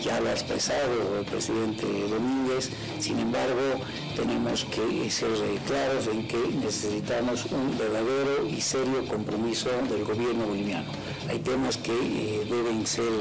ya 0.03 0.21
lo 0.21 0.29
ha 0.29 0.33
expresado 0.33 1.19
el 1.19 1.25
presidente 1.25 1.87
Domínguez. 2.09 2.71
Sin 3.01 3.19
embargo, 3.19 3.81
tenemos 4.17 4.65
que 4.65 5.11
ser 5.11 5.31
claros 5.67 6.07
en 6.07 6.27
que 6.27 6.39
necesitamos 6.63 7.47
un 7.47 7.77
verdadero 7.77 8.47
y 8.49 8.61
serio 8.61 9.07
compromiso 9.07 9.71
del 9.91 10.05
gobierno 10.05 10.47
boliviano. 10.47 10.91
Hay 11.29 11.41
temas 11.41 11.77
que 11.77 11.93
eh, 11.93 12.47
deben 12.49 12.87
ser 12.87 13.13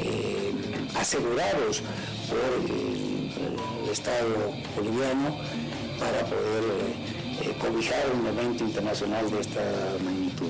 eh, 0.00 0.52
asegurados 0.94 1.82
por 2.28 2.38
el, 2.70 3.12
Estado 3.90 4.54
boliviano 4.74 5.36
para 5.98 6.24
poder 6.24 6.64
eh, 6.64 7.11
cobijar 7.54 8.04
un 8.18 8.26
evento 8.26 8.64
internacional 8.64 9.30
de 9.30 9.40
esta 9.40 9.60
magnitud, 10.04 10.48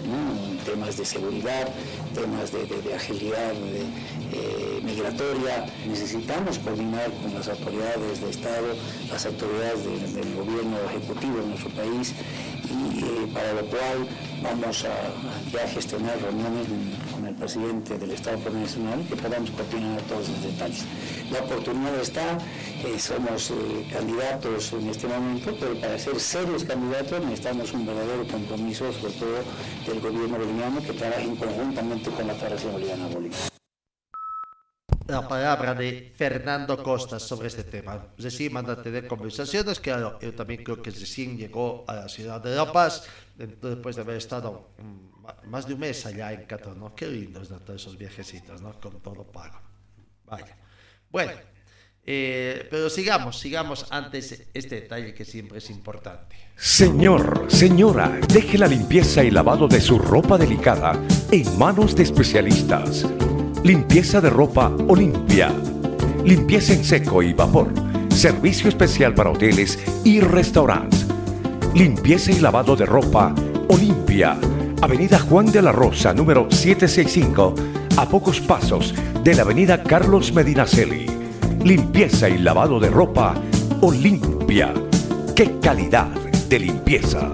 temas 0.64 0.96
de 0.96 1.04
seguridad, 1.04 1.68
temas 2.14 2.52
de, 2.52 2.94
agilidad 2.94 3.52
migratoria. 4.82 5.66
Necesitamos 5.86 6.58
coordinar 6.58 7.10
con 7.22 7.34
las 7.34 7.48
autoridades 7.48 8.20
del 8.20 8.30
Estado, 8.30 8.68
las 9.10 9.26
autoridades 9.26 9.84
del 9.84 10.34
gobierno 10.34 10.76
ejecutivo 10.90 11.38
de 11.38 11.46
nuestro 11.46 11.70
país 11.70 12.14
y 12.64 13.26
para 13.32 13.52
lo 13.52 13.62
cual 13.66 14.08
vamos 14.42 14.84
a 14.84 14.94
ya 15.52 15.68
gestionar 15.68 16.18
reuniones 16.20 16.66
presidente 17.42 17.98
del 17.98 18.12
Estado 18.12 18.38
y 18.38 19.04
que 19.04 19.16
podamos 19.16 19.50
coordinar 19.50 20.00
todos 20.02 20.28
los 20.28 20.42
detalles. 20.44 20.84
La 21.32 21.40
oportunidad 21.40 21.96
está, 21.96 22.38
eh, 22.84 22.98
somos 22.98 23.50
eh, 23.50 23.88
candidatos 23.92 24.72
en 24.72 24.88
este 24.88 25.08
momento, 25.08 25.52
pero 25.58 25.74
para 25.80 25.98
ser 25.98 26.20
serios 26.20 26.62
candidatos 26.64 27.20
necesitamos 27.24 27.72
un 27.72 27.84
verdadero 27.84 28.24
compromiso, 28.28 28.92
sobre 28.92 29.14
todo 29.14 29.38
del 29.86 30.00
gobierno 30.00 30.38
boliviano, 30.38 30.80
que 30.82 30.92
trabaje 30.92 31.26
conjuntamente 31.34 32.10
con 32.10 32.26
la 32.28 32.34
Federación 32.34 32.72
Boliviana 32.74 33.06
Bolivia 33.08 33.38
la 35.08 35.28
palabra 35.28 35.74
de 35.74 36.12
Fernando 36.16 36.82
Costa 36.82 37.18
sobre 37.18 37.48
este 37.48 37.64
tema. 37.64 38.06
Recién 38.16 38.52
manda 38.52 38.72
a 38.74 38.82
tener 38.82 39.06
conversaciones, 39.06 39.78
que 39.78 39.90
yo 39.90 40.34
también 40.34 40.64
creo 40.64 40.80
que 40.80 40.90
recién 40.90 41.36
llegó 41.36 41.84
a 41.86 41.96
la 41.96 42.08
ciudad 42.08 42.40
de 42.40 42.54
La 42.54 42.72
Paz, 42.72 43.04
después 43.36 43.96
de 43.96 44.02
haber 44.02 44.16
estado 44.16 44.70
mm, 44.78 45.11
más 45.46 45.66
de 45.66 45.74
un 45.74 45.80
mes 45.80 46.04
allá 46.06 46.32
en 46.32 46.44
Qatar, 46.46 46.76
¿no? 46.76 46.94
Qué 46.94 47.06
lindos 47.06 47.50
¿no? 47.50 47.58
todos 47.60 47.80
esos 47.80 47.96
viajecitos, 47.96 48.60
¿no? 48.60 48.78
Con 48.80 49.00
todo 49.00 49.24
pago. 49.24 49.60
Vaya. 50.26 50.56
Bueno, 51.10 51.32
eh, 52.04 52.66
pero 52.70 52.90
sigamos, 52.90 53.38
sigamos 53.38 53.86
antes 53.90 54.48
este 54.52 54.80
detalle 54.80 55.14
que 55.14 55.24
siempre 55.24 55.58
es 55.58 55.70
importante. 55.70 56.36
Señor, 56.56 57.46
señora, 57.48 58.18
deje 58.28 58.58
la 58.58 58.66
limpieza 58.66 59.22
y 59.22 59.30
lavado 59.30 59.68
de 59.68 59.80
su 59.80 59.98
ropa 59.98 60.36
delicada 60.36 61.00
en 61.30 61.58
manos 61.58 61.94
de 61.94 62.02
especialistas. 62.02 63.06
Limpieza 63.62 64.20
de 64.20 64.30
ropa 64.30 64.68
Olimpia. 64.88 65.52
Limpieza 66.24 66.72
en 66.72 66.84
seco 66.84 67.22
y 67.22 67.32
vapor. 67.32 67.72
Servicio 68.10 68.68
especial 68.68 69.14
para 69.14 69.30
hoteles 69.30 69.78
y 70.04 70.20
restaurantes. 70.20 71.06
Limpieza 71.74 72.32
y 72.32 72.40
lavado 72.40 72.74
de 72.74 72.86
ropa 72.86 73.34
Olimpia. 73.68 74.36
Avenida 74.82 75.20
Juan 75.20 75.46
de 75.46 75.62
la 75.62 75.70
Rosa, 75.70 76.12
número 76.12 76.50
765, 76.50 77.54
a 77.96 78.08
pocos 78.08 78.40
pasos 78.40 78.92
de 79.22 79.32
la 79.32 79.42
Avenida 79.42 79.80
Carlos 79.80 80.32
Medinaceli. 80.32 81.06
Limpieza 81.62 82.28
y 82.28 82.38
lavado 82.38 82.80
de 82.80 82.90
ropa 82.90 83.40
Olimpia. 83.80 84.74
¡Qué 85.36 85.60
calidad 85.60 86.08
de 86.48 86.58
limpieza! 86.58 87.30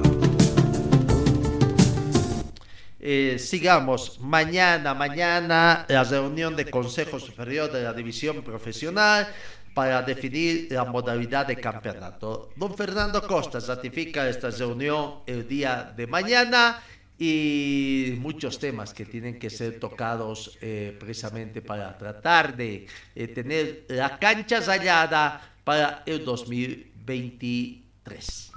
Eh, 3.01 3.39
sigamos, 3.39 4.21
mañana, 4.21 4.93
mañana 4.93 5.87
la 5.89 6.05
reunión 6.05 6.55
de 6.55 6.71
Consejo 6.71 7.19
Superior 7.19 7.73
de 7.73 7.83
la 7.83 7.95
División 7.95 8.43
Profesional 8.43 9.27
para 9.73 10.03
definir 10.03 10.69
la 10.71 10.85
modalidad 10.85 11.47
de 11.47 11.57
campeonato. 11.57 12.51
Don 12.57 12.77
Fernando 12.77 13.27
Costa 13.27 13.59
ratifica 13.61 14.29
esta 14.29 14.51
reunión 14.51 15.21
el 15.25 15.49
día 15.49 15.95
de 15.97 16.07
mañana 16.07 16.83
y 17.19 18.15
muchos 18.21 18.61
temas 18.61 18.95
que 18.95 19.05
tienen 19.05 19.41
que 19.41 19.51
ser 19.51 19.81
tocados 19.81 20.57
eh, 20.61 20.97
precisamente 20.99 21.61
para 21.61 21.99
tratar 21.99 22.57
de 22.57 22.87
eh, 23.17 23.29
tener 23.29 23.85
la 23.89 24.19
cancha 24.19 24.61
rayada 24.61 25.55
para 25.65 26.05
el 26.07 26.25
2023. 26.25 28.53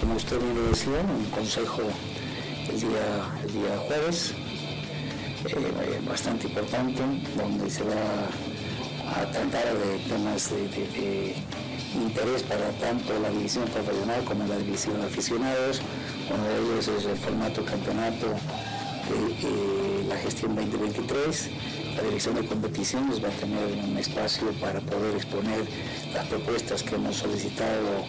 Como 0.00 0.16
usted 0.16 0.40
me 0.40 0.60
decía, 0.70 1.00
un 1.00 1.26
consejo 1.26 1.82
el 2.70 2.80
día, 2.80 3.30
el 3.44 3.52
día 3.52 3.76
jueves, 3.86 4.32
eh, 5.44 6.00
bastante 6.06 6.46
importante, 6.46 7.02
donde 7.36 7.68
se 7.68 7.82
va 7.82 8.30
a 9.14 9.30
tratar 9.30 9.76
de 9.76 9.98
temas 10.08 10.50
de, 10.50 11.34
interés 11.94 12.42
para 12.42 12.70
tanto 12.72 13.18
la 13.20 13.30
división 13.30 13.64
profesional 13.68 14.24
como 14.24 14.46
la 14.46 14.56
división 14.56 15.00
de 15.00 15.06
aficionados. 15.06 15.80
Uno 16.28 16.44
de 16.44 16.74
ellos 16.74 16.88
es 16.88 17.04
el 17.06 17.16
formato 17.16 17.64
campeonato 17.64 18.26
de 19.08 20.04
la 20.08 20.16
gestión 20.16 20.54
2023. 20.54 21.50
La 21.96 22.02
dirección 22.04 22.34
de 22.36 22.46
competiciones 22.46 23.22
va 23.22 23.28
a 23.28 23.32
tener 23.32 23.84
un 23.84 23.96
espacio 23.98 24.52
para 24.60 24.80
poder 24.80 25.16
exponer 25.16 25.66
las 26.14 26.26
propuestas 26.26 26.82
que 26.82 26.94
hemos 26.94 27.16
solicitado 27.16 28.04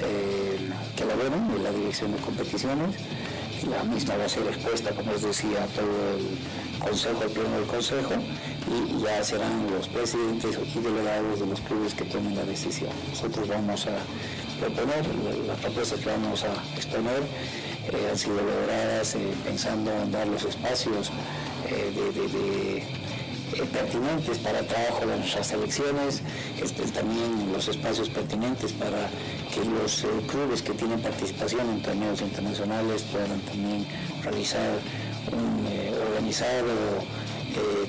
eh, 0.00 0.70
que 0.96 1.02
elaboren 1.02 1.52
de 1.52 1.58
la 1.62 1.72
dirección 1.72 2.12
de 2.12 2.18
competiciones 2.18 2.96
la 3.66 3.82
misma 3.84 4.16
va 4.16 4.24
a 4.24 4.28
ser 4.28 4.46
expuesta, 4.46 4.90
como 4.90 5.12
les 5.12 5.22
decía, 5.22 5.66
todo 5.74 5.86
el 6.16 6.78
consejo, 6.78 7.22
el 7.22 7.30
pleno 7.30 7.56
del 7.56 7.66
consejo, 7.66 8.14
y 8.68 9.02
ya 9.02 9.22
serán 9.24 9.70
los 9.70 9.88
presidentes 9.88 10.58
y 10.74 10.78
delegados 10.78 11.40
de 11.40 11.46
los 11.46 11.60
clubes 11.60 11.94
que 11.94 12.04
tomen 12.04 12.36
la 12.36 12.44
decisión. 12.44 12.90
Nosotros 13.10 13.48
vamos 13.48 13.86
a 13.86 13.98
proponer, 14.60 15.04
las 15.46 15.58
propuestas 15.58 16.00
que 16.00 16.10
vamos 16.10 16.44
a 16.44 16.52
exponer 16.76 17.22
eh, 17.92 18.08
han 18.10 18.18
sido 18.18 18.36
logradas 18.36 19.14
eh, 19.14 19.34
pensando 19.44 19.90
en 19.92 20.12
dar 20.12 20.26
los 20.26 20.44
espacios 20.44 21.10
eh, 21.68 21.92
de 21.94 23.07
pertinentes 23.72 24.38
para 24.38 24.60
el 24.60 24.66
trabajo 24.66 25.06
de 25.06 25.16
nuestras 25.16 25.52
elecciones, 25.52 26.22
este, 26.62 26.82
también 26.84 27.52
los 27.52 27.68
espacios 27.68 28.08
pertinentes 28.08 28.72
para 28.72 29.08
que 29.52 29.64
los 29.64 30.04
eh, 30.04 30.08
clubes 30.26 30.62
que 30.62 30.72
tienen 30.72 31.00
participación 31.00 31.68
en 31.70 31.82
torneos 31.82 32.20
internacionales 32.20 33.02
puedan 33.10 33.40
también 33.40 33.86
realizar 34.22 34.78
un 35.32 35.66
eh, 35.66 35.92
organizado 36.08 36.74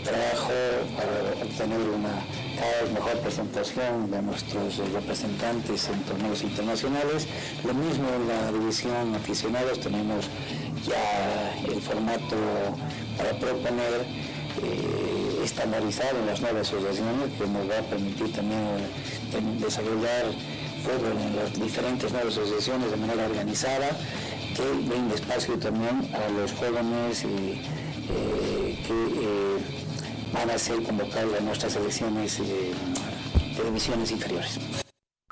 trabajo 0.03 0.53
para 0.95 1.45
obtener 1.45 1.79
una 1.89 2.25
cada 2.59 2.81
vez 2.81 2.91
mejor 2.91 3.17
presentación 3.19 4.11
de 4.11 4.21
nuestros 4.21 4.77
representantes 4.93 5.87
en 5.87 6.01
torneos 6.03 6.41
internacionales. 6.43 7.27
Lo 7.63 7.73
mismo 7.73 8.07
en 8.09 8.27
la 8.27 8.51
división 8.51 9.15
aficionados, 9.15 9.79
tenemos 9.79 10.27
ya 10.85 11.55
el 11.65 11.81
formato 11.81 12.35
para 13.17 13.31
proponer 13.39 14.05
estandarizado 15.43 16.19
en 16.19 16.25
las 16.27 16.41
nuevas 16.41 16.67
asociaciones 16.67 17.31
que 17.37 17.47
nos 17.47 17.69
va 17.69 17.79
a 17.79 17.81
permitir 17.81 18.31
también 18.33 18.61
eh, 18.61 19.41
desarrollar 19.59 20.25
fútbol 20.83 21.17
en 21.21 21.35
las 21.35 21.53
diferentes 21.59 22.11
nuevas 22.11 22.37
asociaciones 22.37 22.91
de 22.91 22.97
manera 22.97 23.25
organizada, 23.25 23.89
que 24.55 24.63
brinde 24.87 25.15
espacio 25.15 25.57
también 25.57 26.09
a 26.13 26.29
los 26.29 26.53
jóvenes 26.53 27.23
eh, 27.25 27.59
que 28.87 28.93
eh, 28.93 29.57
van 30.33 30.49
a 30.49 30.57
ser 30.57 30.81
convocados 30.83 31.37
a 31.37 31.41
nuestras 31.41 31.75
elecciones 31.75 32.39
de 32.39 33.63
divisiones 33.63 34.11
inferiores. 34.11 34.59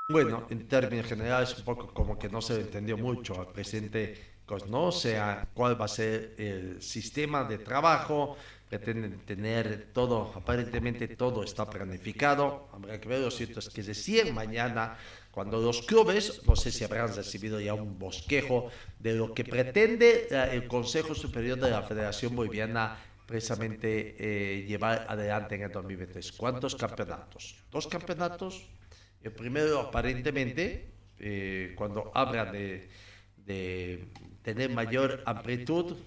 Bueno, 0.10 0.48
en 0.50 0.68
términos 0.68 1.06
generales, 1.06 1.58
un 1.58 1.66
poco 1.66 1.94
como 1.94 2.18
que 2.18 2.30
no 2.30 2.42
se 2.42 2.62
entendió 2.62 2.98
mucho. 2.98 3.40
al 3.40 3.48
presidente 3.48 4.38
conoce 4.46 5.20
cuál 5.54 5.80
va 5.80 5.86
a 5.86 5.90
ser 5.90 6.34
el 6.38 6.82
sistema 6.82 7.44
de 7.44 7.58
trabajo, 7.58 8.38
pretenden 8.70 9.20
tener 9.20 9.90
todo, 9.94 10.32
aparentemente 10.36 11.08
todo 11.08 11.44
está 11.44 11.70
planificado. 11.70 12.68
Habrá 12.74 13.00
que 13.00 13.08
ver, 13.08 13.22
lo 13.22 13.32
cierto 13.32 13.60
es 13.60 13.70
que 13.70 13.82
recién 13.82 14.34
mañana, 14.34 14.98
cuando 15.32 15.60
los 15.60 15.84
clubes, 15.84 16.42
no 16.46 16.56
sé 16.56 16.72
si 16.72 16.84
habrán 16.84 17.16
recibido 17.16 17.60
ya 17.62 17.74
un 17.74 17.98
bosquejo 17.98 18.70
de 19.00 19.14
lo 19.14 19.34
que 19.34 19.46
pretende 19.46 20.28
eh, 20.30 20.50
el 20.52 20.68
Consejo 20.68 21.16
Superior 21.16 21.58
de 21.60 21.70
la 21.70 21.84
Federación 21.84 22.36
Boliviana 22.36 22.98
precisamente 23.26 24.16
eh, 24.18 24.66
llevar 24.66 25.06
adelante 25.10 25.56
en 25.56 25.64
el 25.64 25.72
2023. 25.72 26.32
¿Cuántos 26.34 26.76
campeonatos? 26.76 27.56
Dos 27.72 27.88
campeonatos. 27.88 28.68
El 29.22 29.34
primero, 29.34 29.82
aparentemente, 29.82 30.92
eh, 31.20 31.74
cuando 31.76 32.12
hablan 32.16 32.52
de, 32.54 32.90
de, 33.46 34.08
tener 34.44 34.70
mayor 34.70 35.24
amplitud, 35.26 35.98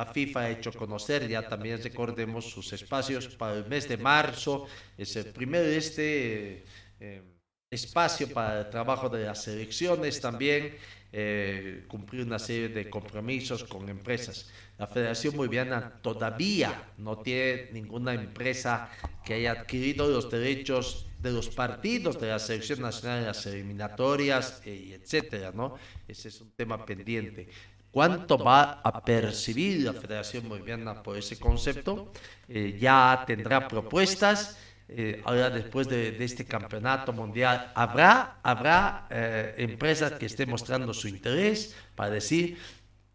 la 0.00 0.06
FIFA 0.06 0.40
ha 0.40 0.50
hecho 0.50 0.72
conocer, 0.72 1.28
ya 1.28 1.46
también 1.46 1.82
recordemos 1.82 2.48
sus 2.48 2.72
espacios 2.72 3.28
para 3.36 3.54
el 3.54 3.66
mes 3.66 3.86
de 3.86 3.98
marzo, 3.98 4.66
es 4.96 5.14
el 5.16 5.26
primer 5.26 5.64
este 5.66 6.64
eh, 6.98 7.22
espacio 7.70 8.32
para 8.32 8.60
el 8.60 8.70
trabajo 8.70 9.10
de 9.10 9.26
las 9.26 9.42
selecciones 9.42 10.20
también, 10.20 10.74
eh, 11.12 11.84
cumplir 11.86 12.24
una 12.24 12.38
serie 12.38 12.68
de 12.68 12.88
compromisos 12.88 13.64
con 13.64 13.88
empresas. 13.88 14.48
La 14.78 14.86
Federación 14.86 15.36
Boliviana 15.36 16.00
todavía 16.00 16.92
no 16.96 17.18
tiene 17.18 17.68
ninguna 17.72 18.14
empresa 18.14 18.88
que 19.24 19.34
haya 19.34 19.52
adquirido 19.52 20.08
los 20.08 20.30
derechos 20.30 21.06
de 21.18 21.32
los 21.32 21.50
partidos 21.50 22.18
de 22.18 22.28
la 22.28 22.38
selección 22.38 22.80
nacional 22.80 23.26
las 23.26 23.44
eliminatorias, 23.44 24.62
eh, 24.64 24.98
etcétera, 24.98 25.52
¿no? 25.54 25.74
Ese 26.08 26.28
es 26.28 26.40
un 26.40 26.52
tema 26.52 26.86
pendiente 26.86 27.48
cuánto 27.90 28.38
va 28.38 28.80
a 28.82 29.04
percibir 29.04 29.84
la 29.84 29.92
Federación 29.92 30.48
Boliviana 30.48 31.02
por 31.02 31.16
ese 31.16 31.38
concepto. 31.38 32.12
Eh, 32.48 32.76
ya 32.80 33.24
tendrá 33.26 33.66
propuestas. 33.66 34.58
Eh, 34.88 35.22
ahora 35.24 35.50
después 35.50 35.88
de, 35.88 36.16
este 36.24 36.44
campeonato 36.44 37.12
mundial 37.12 37.70
habrá, 37.76 38.40
habrá 38.42 39.06
eh, 39.08 39.54
empresas 39.58 40.12
que 40.12 40.26
estén 40.26 40.50
mostrando 40.50 40.92
su 40.92 41.06
interés 41.06 41.76
para 41.94 42.10
decir 42.10 42.58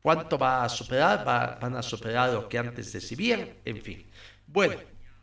cuánto 0.02 0.38
va 0.38 0.64
a 0.64 0.70
superar, 0.70 1.26
van 1.26 1.76
a 1.76 1.84
superar 1.84 2.32
lo 2.32 2.48
que 2.48 2.58
antes 2.58 2.94
recibían, 2.94 3.50
en 3.66 3.82
fin. 3.82 4.10
Bueno, 4.48 4.76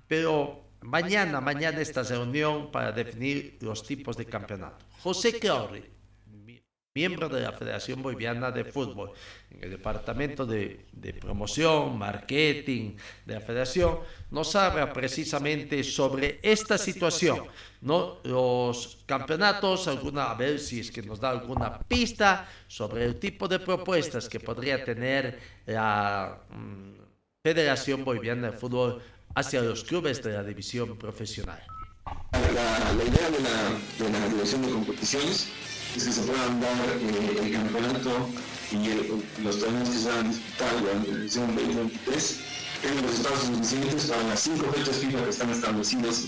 pero 0.07 0.73
mañana, 0.83 1.41
mañana 1.41 1.81
esta 1.81 2.03
reunión 2.03 2.71
para 2.71 2.93
definir 2.93 3.57
los 3.63 3.83
tipos 3.83 4.17
de 4.19 4.27
campeonato. 4.27 4.85
José 5.01 5.39
Claure 5.39 6.02
miembro 6.95 7.29
de 7.29 7.41
la 7.41 7.53
Federación 7.53 8.03
Boliviana 8.03 8.51
de 8.51 8.65
Fútbol, 8.65 9.13
en 9.51 9.65
el 9.65 9.71
departamento 9.71 10.45
de, 10.45 10.85
de, 10.93 11.15
promoción, 11.15 11.97
marketing 11.97 12.97
de 13.25 13.35
la 13.35 13.41
Federación, 13.41 14.01
nos 14.31 14.55
habla 14.57 14.93
precisamente 14.93 15.83
sobre 15.85 16.39
esta 16.43 16.77
situación, 16.77 17.45
¿no? 17.81 18.19
Los 18.25 18.99
campeonatos, 19.07 19.89
alguna, 19.89 20.31
a 20.31 20.35
ver 20.35 20.59
si 20.59 20.81
es 20.81 20.91
que 20.91 21.03
nos 21.03 21.19
da 21.19 21.31
alguna 21.31 21.79
pista 21.81 22.47
sobre 22.69 23.05
el 23.05 23.19
tipo 23.19 23.49
de 23.49 23.59
propuestas 23.59 24.29
que 24.29 24.41
podría 24.41 24.85
tener 24.85 25.39
la 25.65 26.43
mm, 26.51 26.93
Federación 27.43 28.05
Boliviana 28.05 28.51
de 28.51 28.59
Fútbol 28.59 29.03
hacia 29.35 29.63
los 29.63 29.83
clubes 29.83 30.23
de 30.23 30.33
la 30.33 30.43
división 30.43 30.99
profesional. 30.99 31.63
La, 32.33 32.93
la 32.95 33.05
idea 33.05 33.31
de 33.31 33.41
la, 33.41 34.07
de 34.07 34.13
la 34.13 34.29
división 34.29 34.63
de 34.63 34.73
competiciones 34.73 35.51
es 35.97 36.05
que 36.05 36.13
se 36.13 36.23
puedan 36.23 36.61
dar 36.61 36.73
eh, 37.01 37.41
el 37.43 37.53
campeonato 37.53 38.29
y 38.71 39.43
los 39.43 39.59
torneos 39.59 39.89
que 39.91 39.99
se 39.99 40.09
van 40.09 40.27
a 40.27 40.29
disputar 40.29 40.81
durante 40.81 41.13
la 41.13 41.19
edición 41.19 41.55
2023 41.55 42.41
tengan 42.83 43.07
los 43.07 43.15
estados 43.15 43.41
suficientes 43.43 44.07
para 44.07 44.23
las 44.25 44.41
cinco 44.41 44.73
fechas 44.73 44.97
FIFA 44.97 45.25
que 45.25 45.31
están 45.31 45.51
establecidas 45.51 46.25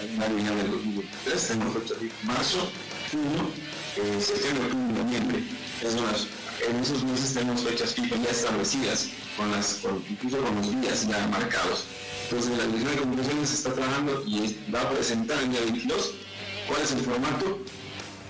en 0.00 0.18
la 0.18 0.28
línea 0.28 0.52
del 0.52 0.70
2023. 0.70 1.48
Tenemos 1.48 1.74
fechas 1.74 1.96
marzo, 2.22 2.72
junio, 3.10 3.50
eh, 3.96 4.20
septiembre, 4.20 4.64
octubre 4.64 5.04
noviembre. 5.04 5.44
Es 5.82 6.00
más, 6.00 6.26
en 6.66 6.76
esos 6.76 7.04
meses 7.04 7.34
tenemos 7.34 7.62
fechas 7.62 7.94
FIFA 7.94 8.16
ya 8.16 8.30
establecidas, 8.30 9.08
incluso 10.08 10.38
con 10.38 10.56
los 10.56 10.80
días 10.80 11.06
ya 11.06 11.26
marcados. 11.28 11.84
Entonces 12.24 12.56
la 12.56 12.64
división 12.64 12.92
de 12.92 13.00
competiciones 13.00 13.48
se 13.48 13.54
está 13.56 13.74
trabajando 13.74 14.22
y 14.26 14.56
va 14.72 14.82
a 14.82 14.90
presentar 14.90 15.42
el 15.42 15.50
día 15.50 15.60
22 15.60 16.12
cuál 16.66 16.82
es 16.82 16.92
el 16.92 17.00
formato 17.00 17.58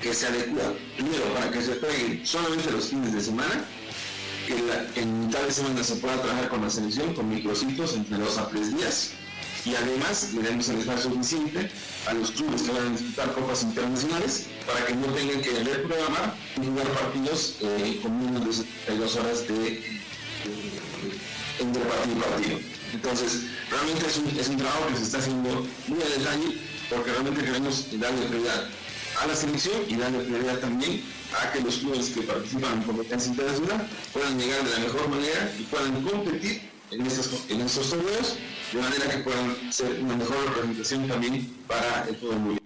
que 0.01 0.15
se 0.15 0.27
adecua 0.27 0.75
primero 0.97 1.25
para 1.35 1.51
que 1.51 1.61
se 1.61 1.75
juegue 1.77 2.25
solamente 2.25 2.71
los 2.71 2.89
fines 2.89 3.13
de 3.13 3.21
semana, 3.21 3.65
que 4.47 5.01
en 5.01 5.27
mitad 5.27 5.43
de 5.43 5.53
semana 5.53 5.85
se 5.85 5.97
pueda 5.97 6.21
trabajar 6.21 6.49
con 6.49 6.63
la 6.63 6.71
selección, 6.71 7.15
con 7.15 7.29
microcitos 7.29 7.95
entre 7.95 8.19
dos 8.19 8.39
a 8.39 8.49
tres 8.49 8.77
días, 8.77 9.11
y 9.65 9.75
además 9.75 10.33
le 10.35 10.43
demos 10.43 10.69
el 10.71 10.79
espacio 10.79 11.11
suficiente 11.11 11.71
a 12.07 12.15
los 12.15 12.31
clubes 12.31 12.63
que 12.63 12.73
van 12.73 12.87
a 12.87 12.91
disputar 12.91 13.33
copas 13.35 13.63
internacionales 13.63 14.47
para 14.67 14.87
que 14.87 14.95
no 14.95 15.07
tengan 15.09 15.43
que 15.43 15.51
reprogramar 15.63 16.35
y 16.57 16.65
jugar 16.65 16.87
partidos 16.89 17.57
eh, 17.61 18.01
con 18.03 18.25
menos 18.25 18.47
de 18.47 18.53
72 18.65 19.17
horas 19.17 19.49
de, 19.49 19.69
eh, 19.69 20.01
entre 21.61 21.83
partido 21.83 22.17
y 22.17 22.21
partido. 22.21 22.59
Entonces, 22.95 23.43
realmente 23.71 24.07
es 24.07 24.17
un, 24.17 24.41
es 24.41 24.49
un 24.49 24.57
trabajo 24.57 24.87
que 24.89 24.97
se 24.97 25.03
está 25.03 25.19
haciendo 25.19 25.67
muy 25.89 26.03
a 26.03 26.19
detalle 26.19 26.59
porque 26.89 27.11
realmente 27.11 27.45
queremos 27.45 27.87
darle 28.01 28.27
prioridad 28.27 28.67
a 29.21 29.27
la 29.27 29.35
selección 29.35 29.83
y 29.87 29.97
darle 29.97 30.21
prioridad 30.21 30.59
también 30.59 31.03
a 31.39 31.53
que 31.53 31.61
los 31.61 31.79
clubes 31.79 32.11
que 32.11 32.23
participan 32.23 32.79
en 32.79 32.83
competencia 32.83 33.31
internacional 33.31 33.87
puedan 34.13 34.39
llegar 34.39 34.65
de 34.65 34.71
la 34.71 34.79
mejor 34.79 35.09
manera 35.09 35.53
y 35.59 35.63
puedan 35.65 36.03
competir 36.03 36.71
en 36.91 37.07
estos, 37.07 37.51
en 37.51 37.67
torneos 37.67 38.39
de 38.73 38.81
manera 38.81 39.11
que 39.11 39.19
puedan 39.19 39.73
ser 39.73 40.01
una 40.01 40.17
mejor 40.17 40.37
representación 40.47 41.09
también 41.09 41.65
para 41.67 42.09
el 42.09 42.17
fútbol. 42.17 42.59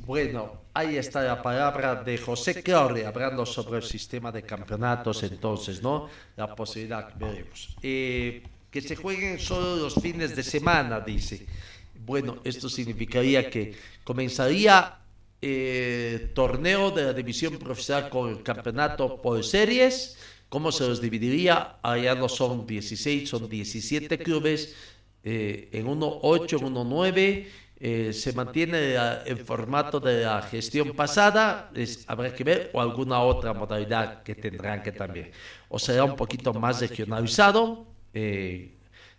Bueno, 0.00 0.62
ahí 0.74 0.96
está 0.96 1.22
la 1.22 1.42
palabra 1.42 1.96
de 1.96 2.18
José 2.18 2.62
Claure 2.62 3.06
hablando 3.06 3.44
sobre 3.44 3.78
el 3.78 3.82
sistema 3.82 4.30
de 4.30 4.42
campeonatos, 4.42 5.22
entonces, 5.24 5.82
¿no? 5.82 6.08
La 6.36 6.54
posibilidad 6.54 7.08
que 7.08 7.24
veremos. 7.24 7.76
Eh, 7.82 8.42
que 8.70 8.80
se 8.80 8.94
jueguen 8.94 9.38
solo 9.38 9.76
los 9.76 9.94
fines 9.94 10.36
de 10.36 10.42
semana, 10.42 11.00
dice. 11.00 11.46
Bueno, 12.06 12.38
esto 12.44 12.68
significaría 12.68 13.50
que 13.50 13.74
comenzaría 14.04 15.00
eh, 15.42 16.30
torneo 16.34 16.92
de 16.92 17.02
la 17.02 17.12
división 17.12 17.58
profesional 17.58 18.08
con 18.08 18.30
el 18.30 18.44
campeonato 18.44 19.20
por 19.20 19.42
series. 19.42 20.16
¿Cómo 20.48 20.70
se 20.70 20.86
los 20.86 21.00
dividiría? 21.00 21.78
Allá 21.82 22.14
no 22.14 22.28
son 22.28 22.64
16, 22.64 23.28
son 23.28 23.48
17 23.48 24.18
clubes. 24.18 24.76
Eh, 25.24 25.68
en 25.72 25.88
uno 25.88 26.20
8, 26.22 26.58
en 26.58 26.64
uno 26.66 26.84
9. 26.84 27.50
Eh, 27.78 28.12
se 28.12 28.32
mantiene 28.32 28.94
el 29.26 29.38
formato 29.38 29.98
de 29.98 30.22
la 30.22 30.42
gestión 30.42 30.92
pasada, 30.92 31.70
es, 31.74 32.04
habrá 32.06 32.32
que 32.32 32.42
ver, 32.42 32.70
o 32.72 32.80
alguna 32.80 33.20
otra 33.20 33.52
modalidad 33.52 34.22
que 34.22 34.36
tendrán 34.36 34.80
que 34.80 34.92
también. 34.92 35.32
O 35.68 35.78
será 35.80 36.04
un 36.04 36.14
poquito 36.14 36.54
más 36.54 36.80
regionalizado. 36.80 37.84
Eh, 38.14 38.76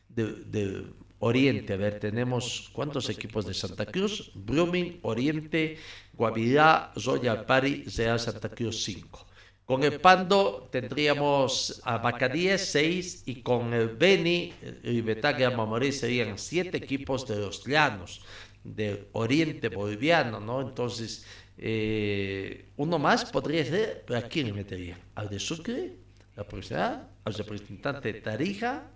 de, 0.07 0.23
de, 0.45 0.85
Oriente, 1.19 1.73
a 1.73 1.77
ver, 1.77 1.99
tenemos 1.99 2.69
cuántos 2.73 3.09
equipos 3.09 3.45
de 3.45 3.53
Santa 3.53 3.85
Cruz, 3.85 4.31
Blooming, 4.35 4.99
Oriente, 5.01 5.77
Guavirá, 6.13 6.91
Royal 6.95 7.45
Pari, 7.45 7.85
Real 7.85 8.19
Santa 8.19 8.49
Cruz 8.49 8.83
5. 8.83 9.25
Con 9.65 9.83
el 9.83 9.99
Pando 9.99 10.69
tendríamos 10.71 11.81
a 11.83 11.97
Bacadíes 11.97 12.69
6 12.71 13.23
y 13.25 13.41
con 13.41 13.73
el 13.73 13.89
Beni 13.89 14.53
y 14.83 15.01
Betaglia 15.01 15.51
Mamorí 15.51 15.91
serían 15.91 16.37
7 16.37 16.77
equipos 16.77 17.27
de 17.27 17.37
los 17.37 17.65
llanos, 17.65 18.21
de 18.63 19.09
Oriente 19.13 19.69
Boliviano, 19.69 20.39
¿no? 20.39 20.61
Entonces, 20.61 21.25
eh, 21.57 22.69
uno 22.77 22.99
más 22.99 23.25
podría 23.25 23.65
ser, 23.65 24.05
¿a 24.15 24.21
quién 24.21 24.47
le 24.47 24.53
metería? 24.53 24.99
¿Al 25.15 25.29
de 25.29 25.39
Sucre? 25.39 25.95
¿La 26.35 26.47
profesional? 26.47 27.09
¿Al 27.25 27.33
representante 27.33 28.13
de 28.13 28.21
Tarija? 28.21 28.91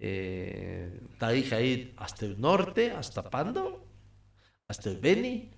Eh, 0.00 1.00
Tarija 1.18 1.58
hasta 1.96 2.24
el 2.26 2.40
norte, 2.40 2.90
hasta 2.90 3.28
Pando, 3.28 3.86
hasta 4.66 4.90
el 4.90 4.96
Beni, 4.96 5.50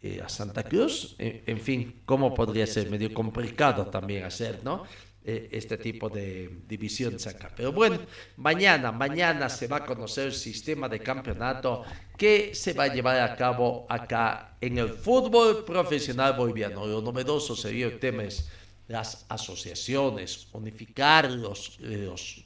eh, 0.00 0.20
a 0.24 0.28
Santa 0.28 0.62
Cruz, 0.62 1.16
en, 1.18 1.42
en, 1.46 1.60
fin, 1.60 2.02
cómo 2.04 2.32
podría 2.32 2.66
ser 2.66 2.88
medio 2.88 3.12
complicado 3.12 3.86
también 3.86 4.24
hacer, 4.24 4.60
¿no? 4.62 4.84
Eh, 5.24 5.48
este 5.52 5.76
tipo 5.76 6.08
de 6.08 6.62
divisiones 6.66 7.26
acá. 7.26 7.50
Pero 7.54 7.70
bueno, 7.70 7.98
mañana, 8.36 8.92
mañana 8.92 9.50
se 9.50 9.66
va 9.66 9.78
a 9.78 9.84
conocer 9.84 10.28
el 10.28 10.32
sistema 10.32 10.88
de 10.88 11.00
campeonato 11.00 11.84
que 12.16 12.54
se 12.54 12.72
va 12.72 12.84
a 12.84 12.94
llevar 12.94 13.20
a 13.20 13.36
cabo 13.36 13.84
acá 13.90 14.56
en 14.60 14.78
el 14.78 14.88
fútbol 14.88 15.66
profesional 15.66 16.32
boliviano. 16.32 16.86
Lo 16.86 17.02
novedoso 17.02 17.54
sería 17.54 17.86
el 17.88 17.98
tema 17.98 18.22
es 18.22 18.48
las 18.86 19.26
asociaciones, 19.28 20.48
unificar 20.52 21.30
los, 21.30 21.78
los 21.80 22.42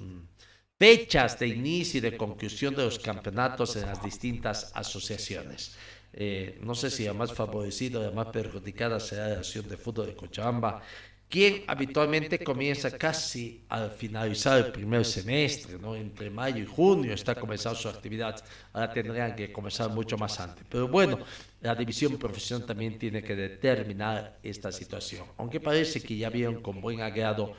fechas 0.83 1.39
de 1.39 1.47
inicio 1.47 1.99
y 1.99 2.01
de 2.01 2.17
conclusión 2.17 2.75
de 2.75 2.83
los 2.83 2.99
campeonatos 2.99 3.77
en 3.77 3.87
las 3.87 4.03
distintas 4.03 4.73
asociaciones. 4.75 5.77
Eh, 6.13 6.59
no 6.61 6.75
sé 6.75 6.91
si 6.91 7.05
la 7.05 7.13
más 7.13 7.33
favorecida, 7.33 8.01
la 8.01 8.11
más 8.11 8.27
perjudicada 8.27 8.99
será 8.99 9.29
la 9.29 9.35
Asociación 9.35 9.69
de 9.69 9.77
Fútbol 9.77 10.07
de 10.07 10.17
Cochabamba, 10.17 10.83
quien 11.29 11.63
habitualmente 11.69 12.43
comienza 12.43 12.91
casi 12.91 13.65
al 13.69 13.93
finalizar 13.93 14.59
el 14.59 14.73
primer 14.73 15.05
semestre, 15.05 15.79
¿no? 15.79 15.95
entre 15.95 16.29
mayo 16.31 16.61
y 16.61 16.67
junio 16.67 17.15
está 17.15 17.37
comenzando 17.37 17.79
su 17.79 17.89
actividad, 17.89 18.45
ahora 18.73 18.93
tendrían 18.93 19.37
que 19.37 19.53
comenzar 19.53 19.89
mucho 19.89 20.19
más 20.19 20.41
antes. 20.41 20.65
Pero 20.69 20.89
bueno, 20.89 21.21
la 21.61 21.77
división 21.77 22.19
profesional 22.19 22.67
también 22.67 22.99
tiene 22.99 23.23
que 23.23 23.37
determinar 23.37 24.37
esta 24.43 24.73
situación, 24.73 25.27
aunque 25.39 25.61
parece 25.61 26.03
que 26.03 26.17
ya 26.17 26.29
vieron 26.29 26.61
con 26.61 26.81
buen 26.81 27.03
agrado 27.03 27.55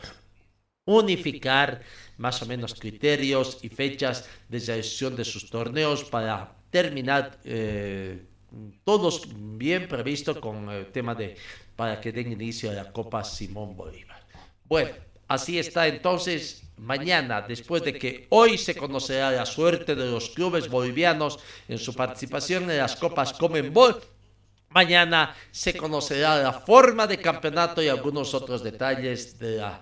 unificar 0.86 1.81
más 2.17 2.41
o 2.41 2.45
menos 2.45 2.73
criterios 2.75 3.59
y 3.61 3.69
fechas 3.69 4.27
de 4.49 4.59
selección 4.59 5.15
de 5.15 5.25
sus 5.25 5.49
torneos 5.49 6.03
para 6.03 6.53
terminar 6.69 7.39
eh, 7.45 8.25
todos 8.84 9.27
bien 9.34 9.88
previsto 9.88 10.39
con 10.39 10.69
el 10.69 10.91
tema 10.91 11.15
de 11.15 11.36
para 11.75 11.99
que 11.99 12.11
den 12.11 12.31
inicio 12.31 12.69
a 12.69 12.73
la 12.73 12.91
Copa 12.91 13.23
Simón 13.23 13.75
Bolívar. 13.75 14.21
Bueno, 14.65 14.91
así 15.27 15.57
está 15.57 15.88
entonces 15.88 16.63
mañana, 16.77 17.41
después 17.41 17.84
de 17.84 17.93
que 17.93 18.27
hoy 18.29 18.57
se 18.57 18.75
conocerá 18.75 19.31
la 19.31 19.45
suerte 19.45 19.95
de 19.95 20.05
los 20.05 20.29
clubes 20.29 20.69
bolivianos 20.69 21.39
en 21.67 21.77
su 21.77 21.93
participación 21.93 22.69
en 22.69 22.77
las 22.77 22.95
Copas 22.95 23.34
Comenbol, 23.34 24.01
mañana 24.69 25.36
se 25.51 25.75
conocerá 25.75 26.38
la 26.41 26.53
forma 26.53 27.07
de 27.07 27.17
campeonato 27.17 27.81
y 27.81 27.88
algunos 27.88 28.34
otros 28.34 28.63
detalles 28.63 29.39
de 29.39 29.57
la 29.57 29.81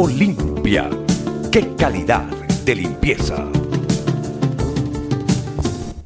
Olimpia. 0.00 0.88
¡Qué 1.50 1.74
calidad 1.74 2.22
de 2.64 2.76
limpieza! 2.76 3.50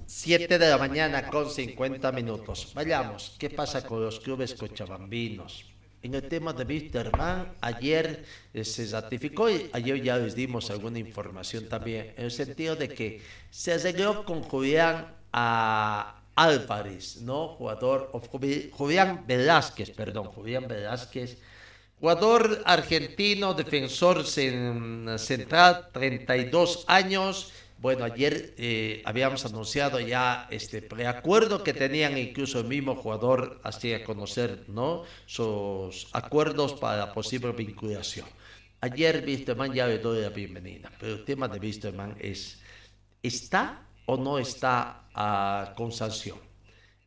7 0.07 0.59
de 0.59 0.70
la 0.70 0.78
mañana 0.78 1.28
con 1.28 1.51
50 1.51 2.11
minutos. 2.11 2.72
Vayamos, 2.74 3.36
¿qué 3.38 3.51
pasa 3.51 3.84
con 3.84 4.03
los 4.03 4.18
clubes 4.20 4.55
cochabambinos? 4.55 5.66
en 6.03 6.14
el 6.14 6.26
tema 6.26 6.55
de 6.55 6.64
Wisterman, 6.64 7.53
ayer 7.61 8.24
eh, 8.55 8.64
se 8.64 8.86
ratificó 8.86 9.51
y 9.51 9.68
ayer 9.72 10.03
ya 10.03 10.16
les 10.16 10.34
dimos 10.34 10.70
alguna 10.70 10.99
información 10.99 11.68
también, 11.68 12.14
en 12.16 12.24
el 12.24 12.30
sentido 12.30 12.74
de 12.74 12.88
que 12.88 13.20
se 13.51 13.74
arregló 13.74 14.24
con 14.24 14.43
Julián 14.43 15.14
a 15.32 16.22
Álvarez, 16.34 17.20
¿no? 17.20 17.49
Jugador, 17.49 18.11
o 18.14 18.20
Julián 18.72 19.24
Velázquez, 19.28 19.90
perdón, 19.90 20.28
Julián 20.28 20.66
Velázquez, 20.66 21.38
jugador 22.03 22.62
argentino, 22.64 23.55
defensor 23.55 24.26
central, 24.26 25.88
32 25.92 26.84
años, 26.88 27.53
bueno, 27.78 28.03
ayer 28.05 28.55
eh, 28.59 29.03
habíamos 29.05 29.46
anunciado 29.46 30.00
ya 30.00 30.48
este 30.50 30.82
preacuerdo 30.82 31.62
que 31.62 31.72
tenían 31.72 32.18
incluso 32.18 32.59
el 32.59 32.66
mismo 32.66 32.96
jugador 32.96 33.61
hacía 33.62 34.03
conocer, 34.03 34.64
¿no? 34.66 35.05
Sus 35.26 36.09
acuerdos 36.12 36.74
para 36.74 37.12
posible 37.12 37.53
vinculación. 37.53 38.26
Ayer 38.80 39.22
Wisterman 39.24 39.72
ya 39.72 39.86
le 39.86 39.98
doy 40.00 40.22
la 40.22 40.30
bienvenida, 40.30 40.90
pero 40.98 41.12
el 41.12 41.24
tema 41.24 41.46
de 41.46 41.61
Wisterman 41.61 42.16
es, 42.18 42.61
¿está 43.22 43.86
o 44.07 44.16
no 44.16 44.40
está 44.40 45.05
ah, 45.14 45.72
con 45.76 45.92
sanción? 45.92 46.40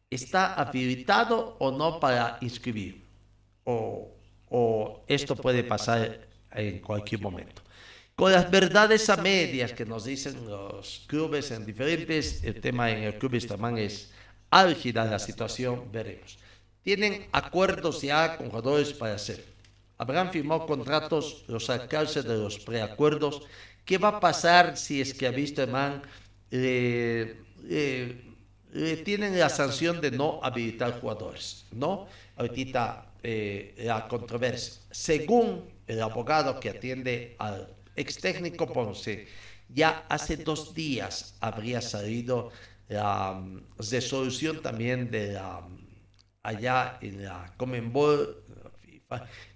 ¿Está 0.10 0.54
habilitado 0.54 1.58
o 1.60 1.70
no 1.70 2.00
para 2.00 2.38
inscribir? 2.40 3.04
O, 3.66 4.16
o 4.50 5.04
esto 5.08 5.36
puede 5.36 5.64
pasar 5.64 6.28
en 6.52 6.80
cualquier 6.80 7.22
momento 7.22 7.62
con 8.16 8.32
las 8.32 8.50
verdades 8.50 9.10
a 9.10 9.18
medias 9.18 9.74
que 9.74 9.86
nos 9.86 10.06
dicen 10.06 10.48
los 10.48 11.04
clubes 11.08 11.52
en 11.52 11.66
diferentes, 11.66 12.44
el 12.44 12.62
tema 12.62 12.90
en 12.90 13.04
el 13.04 13.18
club 13.18 13.46
también 13.46 13.78
es 13.78 14.12
álgida 14.50 15.04
la 15.04 15.20
situación, 15.20 15.92
veremos. 15.92 16.40
Tienen 16.82 17.28
acuerdos 17.34 18.02
ya 18.02 18.38
con 18.38 18.50
jugadores 18.50 18.94
para 18.94 19.16
hacer. 19.16 19.44
Habrán 19.98 20.32
firmado 20.32 20.66
contratos 20.66 21.44
los 21.48 21.70
alcaldes 21.70 22.24
de 22.24 22.38
los 22.38 22.60
preacuerdos. 22.60 23.42
¿Qué 23.84 23.98
va 23.98 24.10
a 24.10 24.20
pasar 24.20 24.78
si 24.78 25.02
es 25.02 25.14
que 25.14 25.28
a 25.28 25.32
Wisterman 25.32 26.02
le, 26.52 27.36
tienen 29.04 29.38
la 29.38 29.50
sanción 29.50 30.00
de 30.00 30.12
no 30.12 30.40
habilitar 30.42 31.02
jugadores? 31.02 31.66
¿No? 31.72 32.08
Ahorita 32.38 33.05
eh, 33.28 33.74
la 33.80 34.08
controversia. 34.08 34.82
Según 34.92 35.66
el 35.88 36.00
abogado 36.02 36.60
que 36.60 36.70
atiende 36.70 37.36
al 37.40 37.76
ex 37.96 38.18
técnico 38.18 38.72
Ponce, 38.72 39.28
ya 39.70 40.06
hace 40.10 40.38
dos 40.38 40.76
días 40.76 41.36
habría 41.40 41.82
salido 41.82 42.52
la 42.88 43.32
um, 43.32 43.62
resolución 43.80 44.62
también 44.62 45.10
de 45.10 45.34
la, 45.34 45.58
um, 45.58 45.76
allá 46.44 47.00
en 47.02 47.26
la 47.26 47.52
Comenbol 47.58 48.44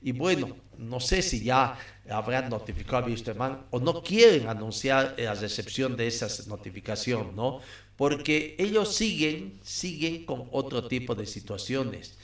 y 0.01 0.11
bueno, 0.11 0.55
no 0.77 0.99
sé 0.99 1.21
si 1.21 1.43
ya 1.43 1.77
habrán 2.09 2.49
notificado 2.49 3.05
a 3.05 3.07
Wisterman 3.07 3.65
o 3.71 3.79
no 3.79 4.03
quieren 4.03 4.47
anunciar 4.47 5.15
la 5.17 5.33
recepción 5.33 5.95
de 5.97 6.07
esa 6.07 6.27
notificación, 6.47 7.35
¿no? 7.35 7.59
Porque 7.95 8.55
ellos 8.59 8.95
siguen, 8.95 9.59
siguen 9.63 10.25
con 10.25 10.47
otro 10.51 10.87
tipo 10.87 11.15
de 11.15 11.25
situaciones. 11.25 12.18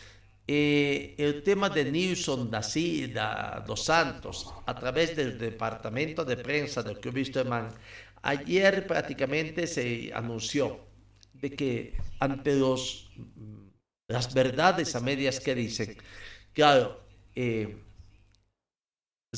Eh, 0.48 1.16
el 1.18 1.42
tema 1.42 1.70
de 1.70 1.90
Nilson 1.90 2.52
da 2.52 2.62
Silva 2.62 3.64
dos 3.66 3.86
Santos 3.86 4.54
a 4.66 4.76
través 4.76 5.16
del 5.16 5.40
departamento 5.40 6.24
de 6.24 6.38
prensa 6.38 6.84
del 6.84 7.00
Club 7.00 7.16
Wisterman, 7.16 7.74
ayer 8.22 8.86
prácticamente 8.86 9.66
se 9.66 10.12
anunció 10.14 10.86
de 11.34 11.50
que 11.52 11.98
ante 12.20 12.56
los, 12.56 13.10
las 14.08 14.34
verdades 14.34 14.96
a 14.96 15.00
medias 15.00 15.40
que 15.40 15.56
dicen, 15.56 15.98
claro, 16.54 17.02
eh, 17.36 17.82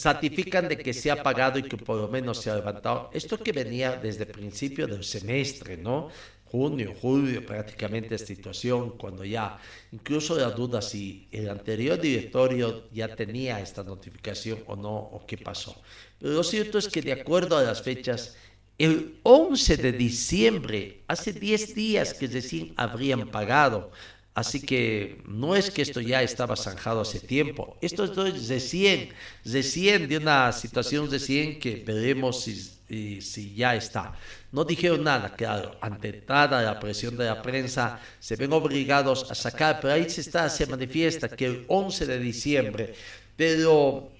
ratifican 0.03 0.68
de 0.68 0.78
que 0.78 0.93
se 0.93 1.10
ha 1.10 1.24
pagado 1.24 1.58
y 1.60 1.64
que 1.64 1.78
por 1.78 1.97
lo 1.97 2.08
menos 2.08 2.41
se 2.41 2.51
ha 2.51 2.55
levantado. 2.55 3.10
Esto 3.14 3.41
que 3.41 3.51
venía 3.51 3.95
desde 3.95 4.26
el 4.26 4.32
principio 4.32 4.88
del 4.88 5.03
semestre, 5.03 5.78
¿no? 5.78 6.10
Junio, 6.51 6.93
julio, 7.01 7.45
prácticamente 7.45 8.15
esta 8.15 8.27
situación, 8.27 8.97
cuando 8.97 9.23
ya 9.25 9.59
incluso 9.91 10.37
la 10.37 10.49
duda 10.51 10.81
si 10.81 11.27
el 11.31 11.49
anterior 11.49 11.99
directorio 11.99 12.89
ya 12.91 13.15
tenía 13.15 13.59
esta 13.59 13.83
notificación 13.83 14.59
o 14.67 14.75
no, 14.75 14.95
o 14.95 15.25
qué 15.25 15.37
pasó. 15.37 15.81
Pero 16.19 16.33
lo 16.33 16.43
cierto 16.43 16.77
es 16.77 16.87
que 16.87 17.01
de 17.01 17.13
acuerdo 17.13 17.57
a 17.57 17.63
las 17.63 17.81
fechas, 17.81 18.35
el 18.77 19.19
11 19.23 19.77
de 19.77 19.91
diciembre, 19.91 21.03
hace 21.07 21.33
10 21.33 21.75
días 21.75 22.13
que 22.13 22.27
recién 22.27 22.73
habrían 22.77 23.29
pagado, 23.29 23.91
Así 24.38 24.61
que 24.61 25.19
no 25.25 25.55
es 25.55 25.71
que 25.71 25.81
esto 25.81 25.99
ya 25.99 26.21
estaba 26.21 26.55
zanjado 26.55 27.01
hace 27.01 27.19
tiempo. 27.19 27.75
Esto 27.81 28.03
es 28.03 28.47
recién, 28.47 29.09
recién 29.43 30.07
de 30.07 30.17
una 30.17 30.51
situación 30.51 31.09
recién 31.09 31.57
que 31.57 31.77
veremos 31.83 32.43
si, 32.43 33.19
si 33.19 33.55
ya 33.55 33.75
está. 33.75 34.13
No 34.51 34.63
dijeron 34.63 35.03
nada, 35.03 35.35
claro, 35.35 35.75
ante 35.81 36.13
toda 36.13 36.61
la 36.61 36.79
presión 36.79 37.17
de 37.17 37.25
la 37.25 37.41
prensa, 37.41 37.99
se 38.19 38.35
ven 38.35 38.53
obligados 38.53 39.31
a 39.31 39.33
sacar, 39.33 39.79
pero 39.81 39.95
ahí 39.95 40.07
se 40.07 40.21
está, 40.21 40.47
se 40.51 40.67
manifiesta 40.67 41.29
que 41.29 41.45
el 41.47 41.65
11 41.67 42.05
de 42.05 42.19
diciembre, 42.19 42.93
pero 43.35 44.11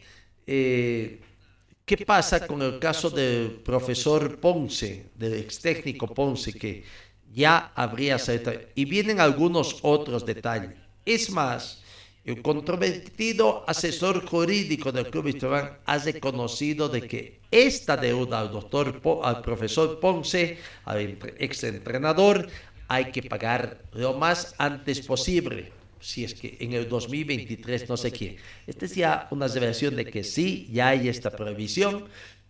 eh, 0.48 1.22
¿qué 1.86 1.98
pasa 1.98 2.48
con 2.48 2.64
el 2.64 2.80
caso 2.80 3.12
del 3.12 3.52
profesor 3.64 4.40
Ponce, 4.40 5.12
del 5.14 5.36
ex 5.36 5.60
técnico 5.60 6.08
Ponce, 6.08 6.54
que 6.54 6.84
ya 7.38 7.72
habría 7.76 8.18
salido. 8.18 8.54
Y 8.74 8.86
vienen 8.86 9.22
algunos 9.22 9.78
otros 9.84 10.26
detalles. 10.26 10.72
Es 11.06 11.30
más, 11.30 11.84
el 12.26 12.42
controvertido 12.42 13.64
asesor 13.68 14.26
jurídico 14.26 14.92
del 14.92 15.10
Club 15.12 15.28
Esteban 15.28 15.78
ha 15.86 15.98
reconocido 16.00 16.90
de 16.90 17.02
que 17.08 17.40
esta 17.52 17.96
deuda 17.96 18.40
al 18.40 18.52
doctor, 18.52 19.00
al 19.24 19.42
profesor 19.42 20.00
Ponce, 20.00 20.58
al 20.84 21.18
ex 21.38 21.64
entrenador, 21.64 22.50
hay 22.88 23.12
que 23.12 23.22
pagar 23.22 23.84
lo 23.94 24.16
más 24.16 24.56
antes 24.58 25.02
posible. 25.06 25.77
Si 26.00 26.24
es 26.24 26.34
que 26.34 26.58
en 26.60 26.74
el 26.74 26.88
2023 26.88 27.90
no 27.90 27.98
sé 27.98 28.12
quién. 28.12 28.38
Esta 28.66 28.86
es 28.86 28.96
ya 28.96 29.28
una 29.32 29.48
revelación 29.48 29.96
de 29.96 30.06
que 30.06 30.24
sí, 30.24 30.70
ya 30.72 30.90
hay 30.90 31.10
esta 31.10 31.32
previsión 31.32 32.06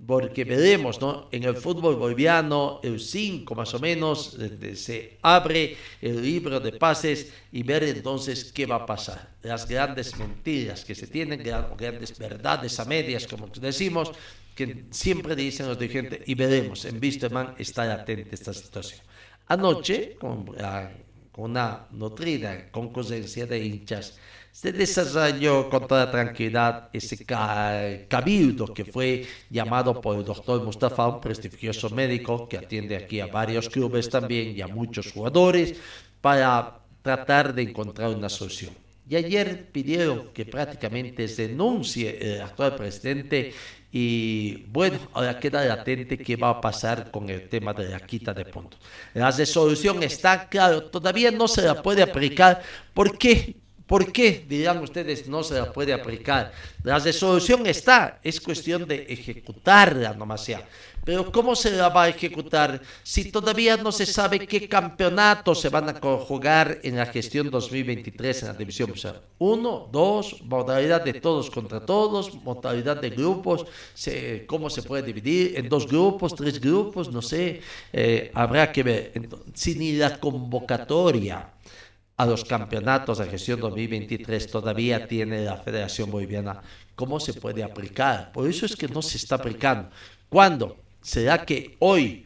porque 0.06 0.44
veremos, 0.44 1.02
¿no? 1.02 1.28
En 1.32 1.44
el 1.44 1.56
fútbol 1.56 1.96
boliviano, 1.96 2.80
el 2.84 3.00
5 3.00 3.56
más 3.56 3.74
o 3.74 3.80
menos, 3.80 4.38
se 4.76 5.18
abre 5.24 5.76
el 6.02 6.22
libro 6.22 6.60
de 6.60 6.74
pases 6.74 7.34
y 7.52 7.64
ver 7.64 7.84
entonces 7.84 8.52
qué 8.54 8.68
va 8.68 8.76
a 8.76 8.86
pasar. 8.86 9.36
Las 9.42 9.68
grandes 9.68 10.16
mentiras 10.18 10.86
que 10.86 10.94
se 10.94 11.08
tienen, 11.08 11.42
grandes 11.42 12.18
verdades 12.18 12.80
a 12.80 12.86
medias, 12.86 13.26
como 13.26 13.48
decimos, 13.48 14.12
que 14.54 14.86
siempre 14.92 15.36
dicen 15.36 15.68
los 15.68 15.80
dirigentes, 15.80 16.22
y 16.28 16.36
veremos, 16.36 16.86
en 16.86 17.00
Wisterman 17.02 17.56
está 17.58 17.86
latente 17.86 18.36
esta 18.36 18.54
situación. 18.54 19.02
Anoche, 19.48 20.16
con, 20.20 20.46
con 20.46 21.07
una 21.38 21.88
nutrida 21.92 22.70
concurrencia 22.72 23.46
de 23.46 23.64
hinchas, 23.64 24.18
se 24.52 24.72
desarrolló 24.72 25.70
con 25.70 25.88
toda 25.88 26.10
tranquilidad 26.10 26.90
ese 26.92 27.24
cabildo 27.26 28.74
que 28.74 28.86
fue 28.86 29.26
llamado 29.50 30.02
por 30.02 30.18
el 30.18 30.26
doctor 30.26 30.64
Mustafa, 30.64 31.08
un 31.08 31.22
prestigioso 31.22 31.92
médico 31.92 32.50
que 32.50 32.58
atiende 32.58 32.96
aquí 32.96 33.20
a 33.20 33.28
varios 33.28 33.70
clubes 33.70 34.10
también 34.10 34.58
y 34.58 34.62
a 34.62 34.68
muchos 34.68 35.12
jugadores, 35.12 35.76
para 36.22 36.80
tratar 37.04 37.54
de 37.54 37.62
encontrar 37.62 38.10
una 38.10 38.30
solución. 38.30 38.74
Y 39.10 39.16
ayer 39.16 39.72
pidieron 39.72 40.34
que 40.34 40.44
prácticamente 40.46 41.28
se 41.28 41.48
denuncie 41.48 42.18
el 42.20 42.42
actual 42.42 42.76
presidente 42.76 43.54
y 43.92 44.66
bueno, 44.68 45.00
ahora 45.14 45.40
queda 45.40 45.64
latente 45.64 46.18
qué 46.18 46.36
va 46.36 46.50
a 46.50 46.62
pasar 46.62 47.10
con 47.10 47.30
el 47.30 47.48
tema 47.48 47.74
de 47.74 47.90
la 47.90 48.00
quita 48.00 48.34
de 48.34 48.46
puntos. 48.46 48.80
La 49.14 49.32
resolución 49.32 50.04
está 50.04 50.50
claro, 50.50 50.84
todavía 50.84 51.32
no 51.32 51.48
se 51.48 51.62
la 51.62 51.82
puede 51.82 52.02
aplicar. 52.02 52.62
¿Por 52.94 53.18
qué? 53.18 53.56
¿Por 53.88 54.12
qué, 54.12 54.46
dirán 54.48 54.80
ustedes, 54.80 55.30
no 55.30 55.44
se 55.44 55.54
la 55.54 55.72
puede 55.72 55.94
aplicar? 55.94 56.52
La 56.84 57.00
resolución 57.00 57.66
está, 57.66 58.20
es 58.22 58.42
cuestión 58.42 58.86
de 58.86 59.06
ejecutarla 59.08 60.14
nomás 60.14 60.46
ya. 60.46 60.62
Pero 61.08 61.32
¿cómo 61.32 61.56
se 61.56 61.72
la 61.72 61.88
va 61.88 62.04
a 62.04 62.10
ejecutar 62.10 62.82
si 63.02 63.32
todavía 63.32 63.78
no 63.78 63.94
se 63.94 64.06
sabe 64.06 64.46
qué 64.46 64.68
campeonatos 64.68 65.62
se 65.62 65.70
van 65.70 65.88
a 65.88 65.94
jugar 66.02 66.80
en 66.84 66.98
la 66.98 67.06
gestión 67.06 67.50
2023 67.50 68.42
en 68.42 68.48
la 68.50 68.54
división? 68.54 68.94
uno, 69.40 69.88
dos, 69.90 70.42
modalidad 70.44 71.02
de 71.02 71.14
todos 71.14 71.50
contra 71.50 71.80
todos, 71.80 72.36
modalidad 72.44 73.00
de 73.00 73.12
grupos, 73.12 73.66
cómo 74.48 74.70
se 74.70 74.84
puede 74.84 75.04
dividir 75.04 75.58
en 75.58 75.70
dos 75.70 75.88
grupos, 75.88 76.36
tres 76.36 76.60
grupos, 76.60 77.10
no 77.10 77.22
sé, 77.22 77.62
eh, 77.94 78.30
habrá 78.34 78.70
que 78.74 78.84
ver. 78.84 79.14
si 79.54 79.76
ni 79.76 79.94
la 79.94 80.20
convocatoria 80.20 81.54
a 82.18 82.26
los 82.26 82.44
campeonatos 82.44 83.20
de 83.20 83.28
gestión 83.28 83.62
2023 83.62 84.52
todavía 84.52 85.08
tiene 85.08 85.46
la 85.46 85.56
Federación 85.56 86.12
Boliviana, 86.12 86.62
¿cómo 86.96 87.18
se 87.22 87.34
puede 87.34 87.64
aplicar? 87.64 88.34
Por 88.34 88.46
eso 88.50 88.66
es 88.66 88.76
que 88.76 88.90
no 88.90 89.02
se 89.02 89.16
está 89.16 89.36
aplicando. 89.36 89.90
¿Cuándo? 90.28 90.76
¿Será 91.02 91.46
que 91.46 91.76
hoy, 91.80 92.26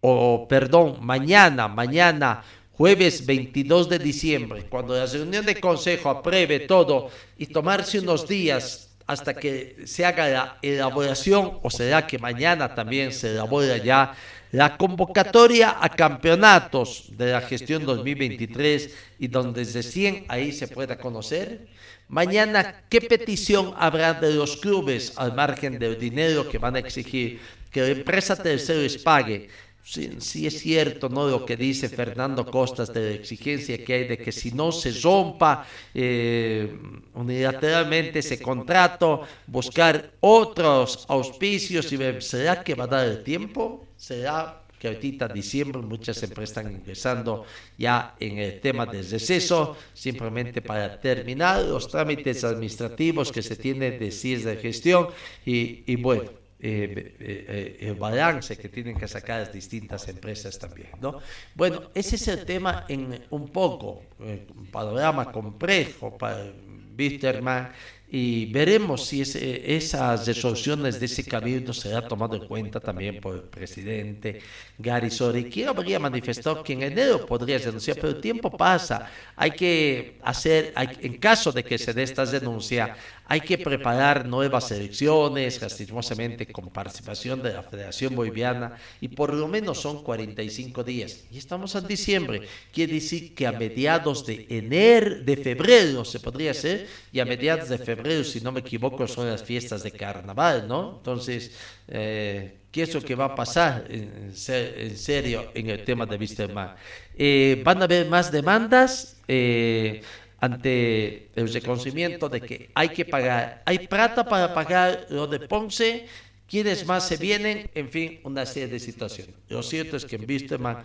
o 0.00 0.46
perdón, 0.48 0.98
mañana, 1.00 1.68
mañana 1.68 2.42
jueves 2.72 3.26
22 3.26 3.88
de 3.88 3.98
diciembre, 3.98 4.66
cuando 4.68 4.96
la 4.96 5.06
reunión 5.06 5.44
de 5.44 5.58
consejo 5.58 6.10
apruebe 6.10 6.60
todo 6.60 7.10
y 7.36 7.46
tomarse 7.46 7.98
unos 7.98 8.28
días 8.28 8.90
hasta 9.08 9.34
que 9.34 9.82
se 9.86 10.04
haga 10.04 10.28
la 10.28 10.58
elaboración, 10.62 11.58
o 11.62 11.70
será 11.70 12.06
que 12.06 12.18
mañana 12.18 12.74
también 12.74 13.12
se 13.12 13.32
elabora 13.32 13.78
ya 13.78 14.14
la 14.52 14.76
convocatoria 14.76 15.76
a 15.80 15.88
campeonatos 15.88 17.06
de 17.16 17.32
la 17.32 17.40
gestión 17.40 17.84
2023 17.84 18.94
y 19.18 19.28
donde 19.28 19.64
100 19.64 20.26
ahí 20.28 20.52
se 20.52 20.68
pueda 20.68 20.98
conocer. 20.98 21.66
Mañana, 22.08 22.84
¿qué 22.88 23.00
petición 23.00 23.74
habrá 23.76 24.14
de 24.14 24.32
los 24.34 24.56
clubes 24.56 25.12
al 25.16 25.34
margen 25.34 25.78
del 25.78 25.98
dinero 25.98 26.48
que 26.48 26.58
van 26.58 26.76
a 26.76 26.78
exigir 26.78 27.40
que 27.84 27.92
la 27.92 27.98
empresa 27.98 28.36
tercero 28.36 28.80
les 28.80 28.98
pague? 28.98 29.48
Sí, 29.84 30.46
es 30.46 30.60
cierto, 30.60 31.08
¿no? 31.08 31.26
Lo 31.26 31.46
que 31.46 31.56
dice 31.56 31.88
Fernando 31.88 32.44
Costas 32.44 32.92
de 32.92 33.00
la 33.00 33.14
exigencia 33.14 33.82
que 33.82 33.94
hay 33.94 34.04
de 34.06 34.18
que 34.18 34.32
si 34.32 34.50
no 34.50 34.70
se 34.70 34.92
rompa 35.00 35.66
eh, 35.94 36.78
unilateralmente 37.14 38.18
ese 38.18 38.38
contrato, 38.38 39.22
buscar 39.46 40.12
otros 40.20 41.06
auspicios 41.08 41.90
y 41.90 41.98
¿será 42.20 42.62
que 42.62 42.74
va 42.74 42.84
a 42.84 42.88
dar 42.88 43.08
el 43.08 43.22
tiempo? 43.22 43.86
¿Será 43.96 44.60
que 44.78 44.88
ahorita 44.88 45.26
diciembre 45.26 45.80
muchas 45.80 46.22
empresas 46.22 46.58
están 46.58 46.70
ingresando 46.70 47.46
ya 47.78 48.14
en 48.20 48.38
el 48.38 48.60
tema 48.60 48.84
del 48.84 49.08
receso, 49.08 49.74
simplemente 49.94 50.60
para 50.60 51.00
terminar 51.00 51.62
los 51.62 51.88
trámites 51.88 52.44
administrativos 52.44 53.32
que 53.32 53.40
se 53.40 53.56
tienen 53.56 53.98
de 53.98 54.10
cierre 54.10 54.54
de 54.54 54.56
gestión 54.58 55.08
y 55.46 55.96
bueno, 55.96 56.30
eh, 56.60 57.14
eh, 57.20 57.46
eh, 57.80 57.88
el 57.88 57.94
balance 57.94 58.56
que 58.56 58.68
tienen 58.68 58.98
que 58.98 59.06
sacar 59.06 59.40
las 59.40 59.52
distintas 59.52 60.08
empresas 60.08 60.58
también, 60.58 60.90
¿no? 61.00 61.20
Bueno, 61.54 61.90
ese 61.94 62.16
es 62.16 62.26
el 62.26 62.44
tema 62.44 62.84
en 62.88 63.26
un 63.30 63.48
poco, 63.48 64.02
un 64.18 64.66
panorama 64.66 65.30
complejo 65.30 66.18
para 66.18 66.52
Wisterman 66.98 67.70
y 68.10 68.46
veremos 68.46 69.04
si 69.04 69.20
esas 69.20 70.26
resoluciones 70.26 70.98
de 70.98 71.06
ese 71.06 71.24
cabildo 71.24 71.74
será 71.74 72.08
tomado 72.08 72.36
en 72.36 72.46
cuenta 72.48 72.80
también 72.80 73.20
por 73.20 73.36
el 73.36 73.42
presidente 73.42 74.40
Gary 74.78 75.10
Sori, 75.10 75.44
quien 75.44 75.68
habría 75.68 75.98
manifestado 75.98 76.62
que 76.62 76.72
en 76.72 76.84
enero 76.84 77.26
podría 77.26 77.58
denunciar, 77.58 77.98
pero 78.00 78.08
el 78.08 78.20
tiempo 78.20 78.50
pasa, 78.50 79.10
hay 79.36 79.50
que 79.50 80.16
hacer, 80.22 80.72
en 80.76 81.18
caso 81.18 81.52
de 81.52 81.62
que 81.62 81.76
se 81.76 81.92
dé 81.92 82.02
esta 82.02 82.24
denuncia, 82.24 82.96
hay 83.30 83.42
que 83.42 83.58
preparar 83.58 84.26
nuevas 84.26 84.70
elecciones, 84.70 85.60
lastimosamente 85.60 86.46
con 86.46 86.70
participación 86.70 87.42
de 87.42 87.52
la 87.52 87.62
Federación 87.62 88.16
Boliviana, 88.16 88.78
y 89.02 89.08
por 89.08 89.34
lo 89.34 89.46
menos 89.46 89.78
son 89.78 90.02
45 90.02 90.82
días. 90.82 91.24
Y 91.30 91.36
estamos 91.36 91.74
en 91.74 91.86
diciembre, 91.86 92.40
quiere 92.72 92.94
decir 92.94 93.34
que 93.34 93.46
a 93.46 93.52
mediados 93.52 94.24
de 94.24 94.46
enero, 94.48 95.22
de 95.22 95.36
febrero 95.36 96.06
se 96.06 96.20
podría 96.20 96.52
hacer, 96.52 96.88
y 97.12 97.20
a 97.20 97.26
mediados 97.26 97.68
de 97.68 97.76
febrero, 97.76 98.24
si 98.24 98.40
no 98.40 98.50
me 98.50 98.60
equivoco, 98.60 99.06
son 99.06 99.28
las 99.28 99.42
fiestas 99.42 99.82
de 99.82 99.90
carnaval, 99.90 100.66
¿no? 100.66 100.94
Entonces, 100.96 101.52
eh, 101.86 102.60
¿qué 102.72 102.84
es 102.84 102.94
lo 102.94 103.02
que 103.02 103.14
va 103.14 103.26
a 103.26 103.34
pasar 103.34 103.84
en, 103.90 104.34
serio 104.34 105.50
en 105.52 105.68
el 105.68 105.84
tema 105.84 106.06
de 106.06 106.16
Wisterman? 106.16 106.76
Eh, 107.14 107.60
¿Van 107.62 107.82
a 107.82 107.84
haber 107.84 108.06
más 108.06 108.32
demandas? 108.32 109.18
Eh, 109.28 110.00
ante 110.40 111.30
el 111.34 111.52
reconocimiento 111.52 112.28
de 112.28 112.40
que 112.40 112.70
hay 112.74 112.90
que 112.90 113.04
pagar, 113.04 113.62
hay 113.66 113.86
plata 113.86 114.24
para 114.24 114.54
pagar 114.54 115.06
lo 115.10 115.26
de 115.26 115.40
Ponce, 115.40 116.06
quienes 116.46 116.86
más 116.86 117.06
se 117.06 117.16
vienen, 117.16 117.70
en 117.74 117.90
fin, 117.90 118.20
una 118.24 118.46
serie 118.46 118.68
de 118.68 118.78
situaciones. 118.78 119.34
Lo 119.48 119.62
cierto 119.62 119.96
es 119.96 120.04
que 120.04 120.16
en 120.16 120.24
Wisterman, 120.28 120.84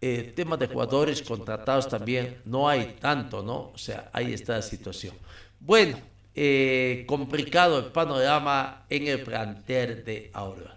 el 0.00 0.32
tema 0.32 0.56
de 0.56 0.68
jugadores 0.68 1.22
contratados 1.22 1.88
también 1.88 2.38
no 2.44 2.68
hay 2.68 2.96
tanto, 3.00 3.42
¿no? 3.42 3.72
O 3.74 3.78
sea, 3.78 4.10
ahí 4.12 4.32
está 4.32 4.54
la 4.54 4.62
situación. 4.62 5.14
Bueno, 5.60 5.98
eh, 6.34 7.04
complicado 7.06 7.78
el 7.78 7.86
panorama 7.86 8.86
en 8.88 9.08
el 9.08 9.22
plantel 9.22 10.04
de 10.04 10.30
Aurora. 10.32 10.76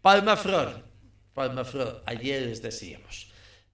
Palma 0.00 0.36
Flor, 0.36 0.82
Palma 1.34 1.64
Flor, 1.64 2.02
ayer 2.06 2.42
les 2.42 2.62
decíamos. 2.62 3.31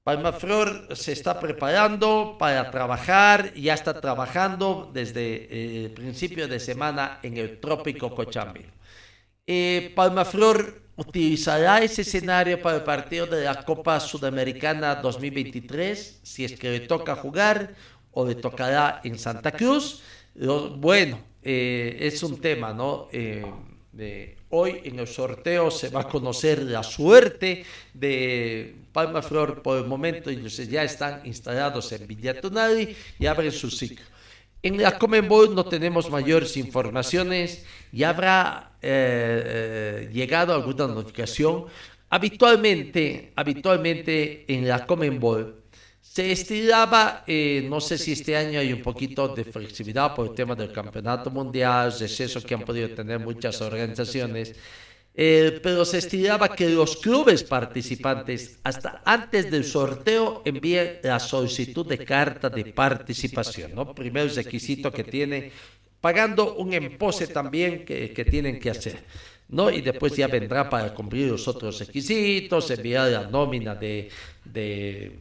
Palmaflor 0.09 0.97
se 0.97 1.13
está 1.13 1.39
preparando 1.39 2.37
para 2.39 2.71
trabajar, 2.71 3.53
ya 3.53 3.75
está 3.75 4.01
trabajando 4.01 4.91
desde 4.91 5.21
eh, 5.21 5.85
el 5.85 5.91
principio 5.91 6.49
de 6.49 6.59
semana 6.59 7.21
en 7.23 7.37
el 7.37 7.61
trópico 7.61 8.15
Cochambi. 8.15 8.65
Eh, 9.47 9.93
Palmaflor 9.95 10.81
utilizará 10.97 11.83
ese 11.83 12.01
escenario 12.01 12.59
para 12.63 12.79
el 12.79 12.85
partido 12.85 13.27
de 13.27 13.45
la 13.45 13.63
Copa 13.63 14.01
Sudamericana 14.01 14.95
2023, 14.95 16.21
si 16.23 16.47
es 16.47 16.59
que 16.59 16.71
le 16.71 16.81
toca 16.81 17.15
jugar 17.15 17.75
o 18.11 18.27
le 18.27 18.35
tocará 18.35 19.03
en 19.05 19.19
Santa 19.19 19.53
Cruz. 19.53 20.03
bueno, 20.79 21.21
eh, 21.43 21.99
es 22.01 22.23
un 22.23 22.41
tema, 22.41 22.73
¿no? 22.73 23.11
Hoy 24.51 24.81
en 24.85 24.99
el 24.99 25.07
sorteo 25.07 25.71
se 25.71 25.89
va 25.89 26.03
a 26.03 26.09
conocer 26.09 26.63
la 26.63 26.83
suerte 26.83 27.65
de 27.95 28.77
Palma 28.93 29.23
Flor 29.23 29.63
por 29.63 29.79
el 29.79 29.85
momento, 29.85 30.31
entonces 30.31 30.69
ya 30.69 30.83
están 30.83 31.23
instalados 31.25 31.93
en 31.93 32.07
Villatonari 32.07 32.97
y 33.19 33.27
abren 33.27 33.53
su 33.53 33.71
ciclo. 33.71 34.05
En 34.63 34.83
la 34.83 34.99
Comenbol 34.99 35.55
no 35.55 35.65
tenemos 35.65 36.11
mayores 36.11 36.57
informaciones 36.57 37.65
y 37.93 38.03
habrá 38.03 38.73
eh, 38.83 39.43
eh, 39.47 40.11
llegado 40.13 40.53
alguna 40.53 40.89
notificación. 40.89 41.67
Habitualmente, 42.11 43.33
habitualmente 43.37 44.45
en 44.49 44.67
la 44.67 44.85
Comenbol 44.85 45.58
se 46.19 46.33
estiraba, 46.33 47.23
eh, 47.29 47.65
no 47.71 47.81
sé 47.81 47.97
si 47.97 48.11
este 48.11 48.35
año 48.35 48.59
hay 48.59 48.73
un 48.73 48.83
poquito 48.83 49.29
de 49.29 49.45
flexibilidad 49.45 50.17
por 50.17 50.27
el 50.27 50.35
tema 50.35 50.57
del 50.57 50.73
campeonato 50.73 51.31
mundial, 51.31 51.95
receso 51.97 52.43
que 52.43 52.55
han 52.55 52.63
podido 52.63 52.89
tener 52.91 53.21
muchas 53.21 53.61
organizaciones, 53.61 54.53
eh, 55.15 55.61
pero 55.63 55.85
se 55.85 55.99
estiraba 55.99 56.49
que 56.57 56.71
los 56.71 56.97
clubes 56.97 57.45
participantes, 57.45 58.59
hasta 58.65 59.01
antes 59.05 59.49
del 59.49 59.63
sorteo, 59.63 60.43
envíen 60.45 60.99
la 61.05 61.21
solicitud 61.21 61.87
de 61.87 61.99
carta 61.99 62.51
de 62.51 62.65
participación, 62.65 63.77
¿no? 63.77 63.95
Primer 63.95 64.29
requisito 64.35 64.91
que 64.91 65.05
tienen, 65.05 65.53
pagando 66.01 66.57
un 66.57 66.75
empose 66.75 67.29
también 67.29 67.85
que, 67.85 68.13
que 68.13 68.25
tienen 68.25 68.59
que 68.59 68.71
hacer. 68.71 69.05
¿no? 69.49 69.71
Y 69.71 69.81
después 69.81 70.15
ya 70.15 70.27
vendrá 70.27 70.69
para 70.69 70.93
cumplir 70.93 71.31
los 71.31 71.49
otros 71.49 71.79
requisitos, 71.79 72.71
enviar 72.71 73.11
la 73.11 73.27
nómina 73.29 73.75
de, 73.75 74.11
de 74.45 75.19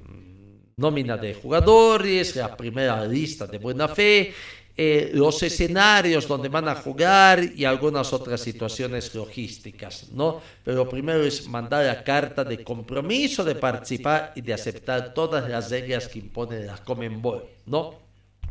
nómina 0.78 1.18
de 1.18 1.34
jugadores, 1.34 2.36
la 2.36 2.56
primera 2.56 3.04
lista 3.04 3.48
de 3.48 3.58
buena 3.58 3.88
fe, 3.88 4.32
eh, 4.78 5.10
los 5.12 5.42
escenarios 5.42 6.28
donde 6.28 6.50
van 6.50 6.68
a 6.68 6.76
jugar 6.76 7.44
y 7.56 7.66
algunas 7.66 8.14
otras 8.14 8.42
situaciones 8.42 9.16
logísticas, 9.16 10.12
¿no? 10.12 10.40
Pero 10.64 10.88
primero 10.88 11.24
es 11.24 11.48
mandar 11.48 11.84
la 11.84 12.04
carta 12.04 12.44
de 12.44 12.64
compromiso 12.64 13.44
de 13.44 13.56
participar 13.56 14.34
y 14.36 14.42
de 14.42 14.54
aceptar 14.54 15.16
todas 15.16 15.50
las 15.50 15.72
reglas 15.72 16.08
que 16.08 16.20
impone 16.20 16.64
la 16.64 16.78
Comenbol, 16.78 17.44
¿no? 17.66 17.96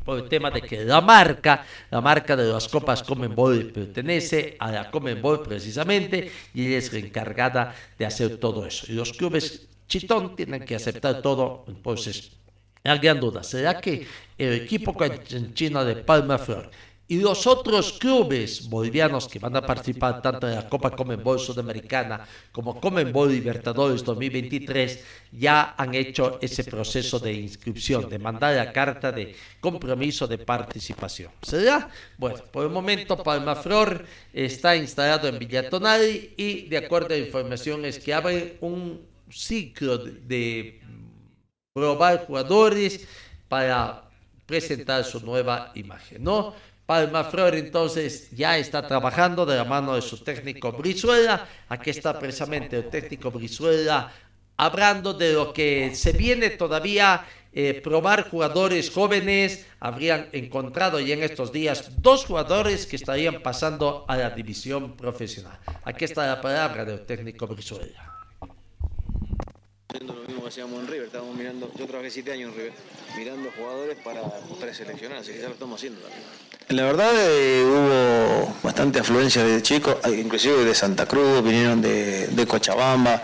Por 0.05 0.19
el 0.19 0.29
tema 0.29 0.51
de 0.51 0.63
que 0.63 0.85
la 0.85 1.01
marca, 1.01 1.65
la 1.93 2.01
marca 2.01 2.35
de 2.35 2.53
las 2.53 2.67
copas 2.67 3.05
Comenbol 3.05 3.71
pertenece 3.73 4.57
a 4.59 4.73
la 4.73 4.91
Comenbol 4.91 5.45
precisamente 5.45 6.29
y 6.53 6.67
ella 6.67 6.79
es 6.79 6.93
la 6.93 6.99
encargada 6.99 7.73
de 7.97 8.05
hacer 8.05 8.39
todo 8.39 8.67
eso. 8.67 8.87
Y 8.89 8.97
los 8.97 9.13
clubes 9.13 9.69
Chitón 9.87 10.37
tienen 10.37 10.65
que 10.65 10.77
aceptar 10.77 11.23
todo. 11.23 11.65
Entonces, 11.69 12.33
la 12.83 12.97
gran 12.99 13.21
duda, 13.21 13.43
¿será 13.43 13.81
que 13.81 14.07
el 14.39 14.53
equipo 14.55 14.97
chino 15.55 15.85
de 15.85 15.97
Palma 15.97 16.39
Flor 16.39 16.71
y 17.09 17.21
los 17.21 17.47
otros 17.47 17.93
clubes 17.95 18.69
bolivianos 18.69 19.29
que 19.29 19.39
van 19.39 19.55
a 19.57 19.65
participar 19.65 20.21
tanto 20.21 20.49
en 20.49 20.57
la 20.57 20.69
Copa 20.69 20.91
Comenbol 20.91 21.39
Sudamericana 21.39 22.27
como 22.51 22.81
Comenbol 22.81 23.31
Libertadores 23.31 24.03
2023 24.03 25.05
ya 25.33 25.75
han 25.79 25.95
hecho 25.95 26.39
ese 26.43 26.65
proceso 26.65 27.21
de 27.21 27.33
inscripción, 27.33 28.09
de 28.09 28.19
mandar 28.19 28.57
la 28.57 28.73
carta 28.73 29.13
de 29.13 29.37
compromiso 29.61 30.27
de 30.27 30.39
participación. 30.39 31.31
¿Será? 31.43 31.89
Bueno, 32.19 32.39
por 32.51 32.65
el 32.65 32.73
momento 32.73 33.23
Palma 33.23 33.55
Flor 33.55 34.05
está 34.33 34.75
instalado 34.75 35.29
en 35.29 35.39
Villatonari 35.39 36.35
y 36.37 36.63
de 36.69 36.79
acuerdo 36.79 37.15
a 37.15 37.19
informaciones 37.19 38.01
que 38.01 38.15
abre 38.15 38.59
un 38.61 39.16
ciclo 39.31 39.99
de, 39.99 40.81
probar 41.77 42.27
jugadores 42.27 43.07
para 43.49 44.09
presentar 44.47 45.05
su 45.05 45.21
nueva 45.21 45.73
imagen, 45.75 46.25
¿no? 46.25 46.55
Palma 46.87 47.25
Flor 47.25 47.55
entonces 47.55 48.31
ya 48.31 48.57
está 48.57 48.87
trabajando 48.87 49.45
de 49.45 49.57
la 49.57 49.65
mano 49.65 49.95
de 49.95 50.01
su 50.01 50.19
técnico 50.25 50.73
Brizuela. 50.73 51.47
Aquí 51.69 51.91
está 51.91 52.19
precisamente 52.19 52.77
el 52.77 52.89
técnico 52.89 53.31
Brizuela 53.31 54.11
hablando 54.57 55.13
de 55.13 55.35
lo 55.35 55.53
que 55.53 55.95
se 55.95 56.13
viene 56.13 56.51
todavía 56.51 57.27
eh, 57.53 57.81
probar 57.83 58.31
jugadores 58.31 58.91
jóvenes. 58.91 59.67
Habrían 59.81 60.29
encontrado 60.33 60.99
ya 61.01 61.15
en 61.15 61.25
estos 61.25 61.53
días 61.53 61.91
dos 62.01 62.25
jugadores 62.25 62.87
que 62.87 62.97
estarían 62.97 63.43
pasando 63.43 64.07
a 64.09 64.17
la 64.17 64.31
división 64.31 64.97
profesional. 64.97 65.59
Aquí 65.85 66.07
está 66.07 66.27
la 66.27 66.41
palabra 66.41 66.87
del 66.87 67.05
técnico 67.05 67.49
Brizuela 67.49 68.16
lo 70.05 70.15
mismo 70.15 70.35
como 70.37 70.47
hacíamos 70.47 70.81
en 70.81 70.87
River, 70.87 71.07
estábamos 71.07 71.37
mirando, 71.37 71.71
yo 71.77 71.87
trabajé 71.87 72.11
siete 72.11 72.33
años 72.33 72.51
en 72.53 72.57
River, 72.57 72.73
mirando 73.17 73.51
jugadores 73.57 73.97
para 74.05 74.21
preseleccionar, 74.61 75.19
así 75.19 75.33
que 75.33 75.41
ya 75.41 75.49
lo 75.49 75.55
estamos 75.55 75.77
haciendo 75.77 76.01
también. 76.01 76.23
La 76.69 76.83
verdad 76.83 77.13
eh, 77.15 77.65
hubo 77.65 78.55
bastante 78.63 78.99
afluencia 78.99 79.45
de 79.45 79.63
chicos, 79.63 79.97
eh, 80.05 80.21
inclusive 80.21 80.65
de 80.65 80.75
Santa 80.75 81.07
Cruz, 81.07 81.43
vinieron 81.43 81.81
de, 81.81 82.27
de 82.27 82.47
Cochabamba. 82.47 83.23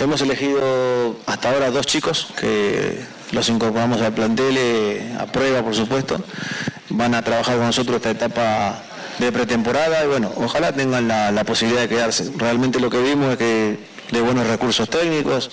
Hemos 0.00 0.20
elegido 0.20 1.16
hasta 1.26 1.50
ahora 1.50 1.70
dos 1.70 1.86
chicos 1.86 2.28
que 2.38 3.00
los 3.32 3.48
incorporamos 3.48 4.00
al 4.02 4.12
plantel 4.12 4.56
eh, 4.58 5.16
a 5.18 5.26
prueba, 5.26 5.62
por 5.62 5.74
supuesto. 5.74 6.22
Van 6.90 7.14
a 7.14 7.22
trabajar 7.22 7.56
con 7.56 7.66
nosotros 7.66 7.96
esta 7.96 8.10
etapa 8.10 8.82
de 9.18 9.32
pretemporada 9.32 10.04
y 10.04 10.08
bueno, 10.08 10.30
ojalá 10.36 10.72
tengan 10.72 11.08
la, 11.08 11.32
la 11.32 11.44
posibilidad 11.44 11.82
de 11.82 11.88
quedarse. 11.88 12.30
Realmente 12.36 12.80
lo 12.80 12.90
que 12.90 13.00
vimos 13.02 13.32
es 13.32 13.38
que 13.38 13.78
de 14.10 14.20
buenos 14.20 14.46
recursos 14.46 14.88
técnicos, 14.88 15.50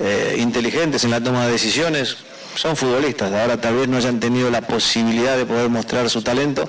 eh, 0.00 0.36
inteligentes 0.38 1.04
en 1.04 1.10
la 1.10 1.22
toma 1.22 1.46
de 1.46 1.52
decisiones, 1.52 2.16
son 2.56 2.76
futbolistas, 2.76 3.32
ahora 3.32 3.60
tal 3.60 3.74
vez 3.74 3.88
no 3.88 3.96
hayan 3.96 4.20
tenido 4.20 4.50
la 4.50 4.60
posibilidad 4.60 5.36
de 5.36 5.44
poder 5.44 5.68
mostrar 5.68 6.08
su 6.08 6.22
talento 6.22 6.68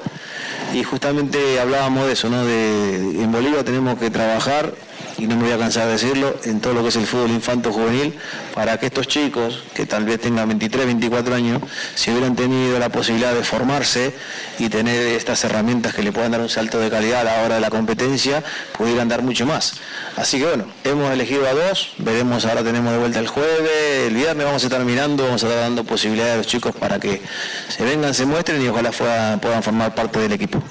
y 0.73 0.83
justamente 0.83 1.59
hablábamos 1.59 2.07
de 2.07 2.13
eso, 2.13 2.29
¿no? 2.29 2.43
De, 2.43 2.95
en 2.95 3.31
Bolivia 3.31 3.63
tenemos 3.63 3.99
que 3.99 4.09
trabajar 4.09 4.73
y 5.17 5.27
no 5.27 5.35
me 5.35 5.43
voy 5.43 5.51
a 5.51 5.57
cansar 5.57 5.85
de 5.85 5.93
decirlo, 5.93 6.35
en 6.43 6.59
todo 6.59 6.73
lo 6.73 6.81
que 6.83 6.89
es 6.89 6.95
el 6.95 7.07
fútbol 7.07 7.31
infanto 7.31 7.71
juvenil, 7.71 8.17
para 8.53 8.77
que 8.77 8.87
estos 8.87 9.07
chicos, 9.07 9.63
que 9.73 9.85
tal 9.85 10.05
vez 10.05 10.19
tengan 10.19 10.47
23, 10.47 10.85
24 10.85 11.35
años, 11.35 11.61
si 11.95 12.11
hubieran 12.11 12.35
tenido 12.35 12.77
la 12.79 12.89
posibilidad 12.89 13.33
de 13.33 13.43
formarse 13.43 14.13
y 14.59 14.69
tener 14.69 15.01
estas 15.15 15.43
herramientas 15.43 15.93
que 15.93 16.03
le 16.03 16.11
puedan 16.11 16.31
dar 16.31 16.41
un 16.41 16.49
salto 16.49 16.79
de 16.79 16.89
calidad 16.89 17.21
a 17.21 17.23
la 17.23 17.43
hora 17.43 17.55
de 17.55 17.61
la 17.61 17.69
competencia, 17.69 18.43
pudieran 18.77 19.07
dar 19.07 19.21
mucho 19.21 19.45
más. 19.45 19.75
Así 20.17 20.39
que 20.39 20.45
bueno, 20.45 20.65
hemos 20.83 21.11
elegido 21.11 21.47
a 21.47 21.53
dos, 21.53 21.93
veremos, 21.97 22.45
ahora 22.45 22.63
tenemos 22.63 22.91
de 22.91 22.99
vuelta 22.99 23.19
el 23.19 23.27
jueves, 23.27 24.07
el 24.07 24.13
viernes 24.13 24.45
vamos 24.45 24.63
a 24.63 24.65
estar 24.67 24.83
mirando, 24.83 25.23
vamos 25.23 25.43
a 25.43 25.47
estar 25.47 25.61
dando 25.61 25.83
posibilidades 25.83 26.33
a 26.33 26.37
los 26.37 26.47
chicos 26.47 26.75
para 26.75 26.99
que 26.99 27.21
se 27.69 27.83
vengan, 27.83 28.13
se 28.13 28.25
muestren 28.25 28.61
y 28.61 28.67
ojalá 28.67 28.91
puedan 28.91 29.63
formar 29.63 29.95
parte 29.95 30.19
del 30.19 30.31
equipo. 30.31 30.61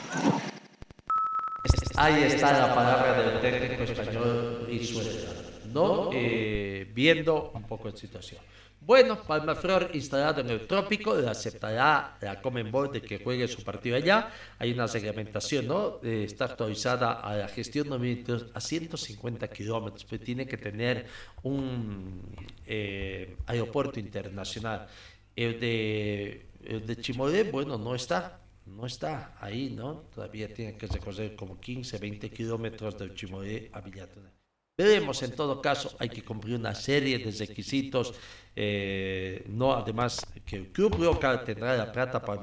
Ahí 1.97 2.25
está 2.25 2.53
la 2.53 2.75
palabra 2.75 3.23
del 3.23 3.41
técnico 3.41 3.85
español 3.85 4.67
y 4.69 4.85
suelta, 4.85 5.33
¿no? 5.73 6.11
Eh, 6.13 6.91
viendo 6.93 7.53
un 7.55 7.63
poco 7.63 7.89
la 7.89 7.97
situación. 7.97 8.41
Bueno, 8.81 9.23
Palmaflor 9.23 9.91
instalado 9.95 10.41
en 10.41 10.51
el 10.51 10.67
trópico, 10.67 11.15
le 11.17 11.29
aceptará 11.29 12.19
la 12.21 12.43
Comenbol 12.43 12.93
de 12.93 13.01
que 13.01 13.19
juegue 13.19 13.47
su 13.49 13.63
partido 13.63 13.97
allá. 13.97 14.29
Hay 14.59 14.73
una 14.73 14.89
segmentación, 14.89 15.69
¿no? 15.69 16.01
Eh, 16.03 16.25
está 16.27 16.47
actualizada 16.47 17.13
a 17.13 17.37
la 17.37 17.49
gestión 17.49 17.89
de 17.89 18.45
a 18.53 18.61
150 18.61 19.49
kilómetros, 19.49 20.05
pero 20.05 20.23
tiene 20.23 20.47
que 20.47 20.59
tener 20.59 21.07
un 21.45 22.23
eh, 22.67 23.37
aeropuerto 23.47 24.01
internacional. 24.01 24.87
El 25.35 25.59
de, 25.61 26.47
el 26.65 26.85
de 26.85 26.97
Chimolé, 26.97 27.45
bueno, 27.45 27.79
no 27.79 27.95
está, 27.95 28.41
no 28.67 28.87
está 28.87 29.37
ahí, 29.41 29.71
¿no? 29.71 30.05
Todavía 30.15 30.53
tiene 30.53 30.77
que 30.77 30.87
recorrer 30.87 31.37
como 31.37 31.61
15, 31.61 31.99
20 31.99 32.31
kilómetros 32.31 32.99
del 32.99 33.15
Chimoé 33.15 33.71
a 33.73 33.81
Villatona. 33.81 34.31
Veremos, 34.77 35.23
en 35.23 35.37
todo 35.37 35.63
caso, 35.63 35.95
hay 36.01 36.09
que 36.09 36.25
cumplir 36.25 36.57
una 36.57 36.75
serie 36.75 37.19
de 37.19 37.31
requisitos, 37.31 38.13
eh, 38.57 39.45
no 39.49 39.73
además 39.73 40.27
que 40.45 40.57
el 40.57 40.73
club 40.73 40.99
local 40.99 41.45
tendrá 41.45 41.77
la 41.77 41.93
plata 41.93 42.21
para 42.21 42.43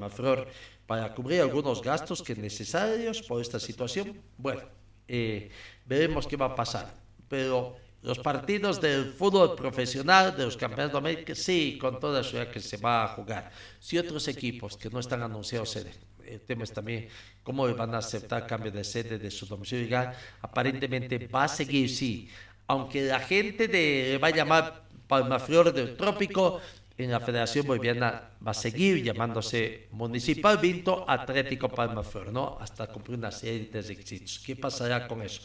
para 0.86 1.14
cubrir 1.14 1.42
algunos 1.42 1.82
gastos 1.82 2.22
que 2.22 2.36
necesarios 2.36 3.22
por 3.24 3.42
esta 3.42 3.60
situación. 3.60 4.22
Bueno, 4.38 4.62
eh, 5.08 5.50
veremos 5.86 6.26
qué 6.26 6.38
va 6.38 6.48
a 6.48 6.56
pasar, 6.56 6.94
pero 7.28 7.76
los 8.02 8.20
partidos 8.20 8.80
del 8.80 9.12
fútbol 9.14 9.56
profesional, 9.56 10.36
de 10.36 10.46
los 10.46 10.56
campeonatos 10.56 10.94
de 10.94 10.98
América, 10.98 11.36
sí, 11.36 11.78
con 11.80 12.00
toda 12.00 12.24
seguridad 12.24 12.52
que 12.52 12.62
se 12.62 12.78
va 12.78 13.04
a 13.04 13.08
jugar. 13.10 13.52
Si 13.80 13.98
otros 13.98 14.28
equipos 14.30 14.78
que 14.78 14.90
no 14.90 15.00
están 15.00 15.22
anunciados 15.22 15.70
sede 15.70 15.92
el 16.28 16.42
tema 16.42 16.64
es 16.64 16.74
también 16.74 17.08
cómo 17.44 17.74
van 17.76 17.96
a 17.96 18.00
aceptar 18.00 18.48
cambio 18.48 18.72
de 18.72 18.84
sede 18.84 19.18
de 19.18 19.32
su 19.32 19.46
domicilio 19.46 19.86
legal. 19.86 20.14
Aparentemente 20.42 21.28
va 21.28 21.46
a 21.46 21.48
seguir, 21.48 21.90
sí. 21.90 22.30
Aunque 22.68 23.02
la 23.04 23.20
gente 23.20 23.68
de, 23.68 24.20
va 24.22 24.28
a 24.30 24.32
llamar 24.32 24.84
Palmaflor 25.08 25.74
del 25.74 25.98
Trópico, 25.98 26.62
en 27.04 27.12
la 27.12 27.20
Federación 27.20 27.66
Boliviana 27.66 28.30
va 28.46 28.52
a 28.52 28.54
seguir 28.54 29.04
llamándose 29.04 29.88
Municipal 29.92 30.58
Vinto 30.58 31.06
Atlético 31.08 31.70
Palmaflor, 31.70 32.32
¿no? 32.32 32.58
Hasta 32.60 32.88
cumplir 32.88 33.18
una 33.18 33.32
serie 33.32 33.70
de 33.72 33.82
requisitos. 33.82 34.40
¿Qué 34.46 34.56
pasará 34.56 35.08
con 35.08 35.22
eso? 35.22 35.42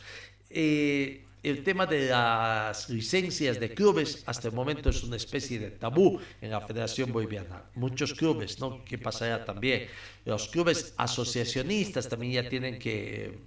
Eh, 0.51 1.24
el 1.43 1.62
tema 1.62 1.87
de 1.87 2.09
las 2.09 2.89
licencias 2.89 3.61
de 3.61 3.72
clubes 3.72 4.22
hasta 4.26 4.49
el 4.49 4.55
momento 4.55 4.91
es 4.91 5.03
una 5.03 5.16
especie 5.16 5.59
de 5.59 5.70
tabú 5.70 6.20
en 6.41 6.51
la 6.51 6.61
Federación 6.61 7.12
Boliviana. 7.12 7.62
Muchos 7.74 8.14
clubes, 8.14 8.59
¿no? 8.59 8.84
¿Qué 8.84 8.99
pasará 8.99 9.45
también? 9.45 9.89
Los 10.24 10.49
clubes 10.49 10.95
asociacionistas 10.97 12.09
también 12.09 12.32
ya 12.32 12.49
tienen 12.49 12.78
que 12.78 13.39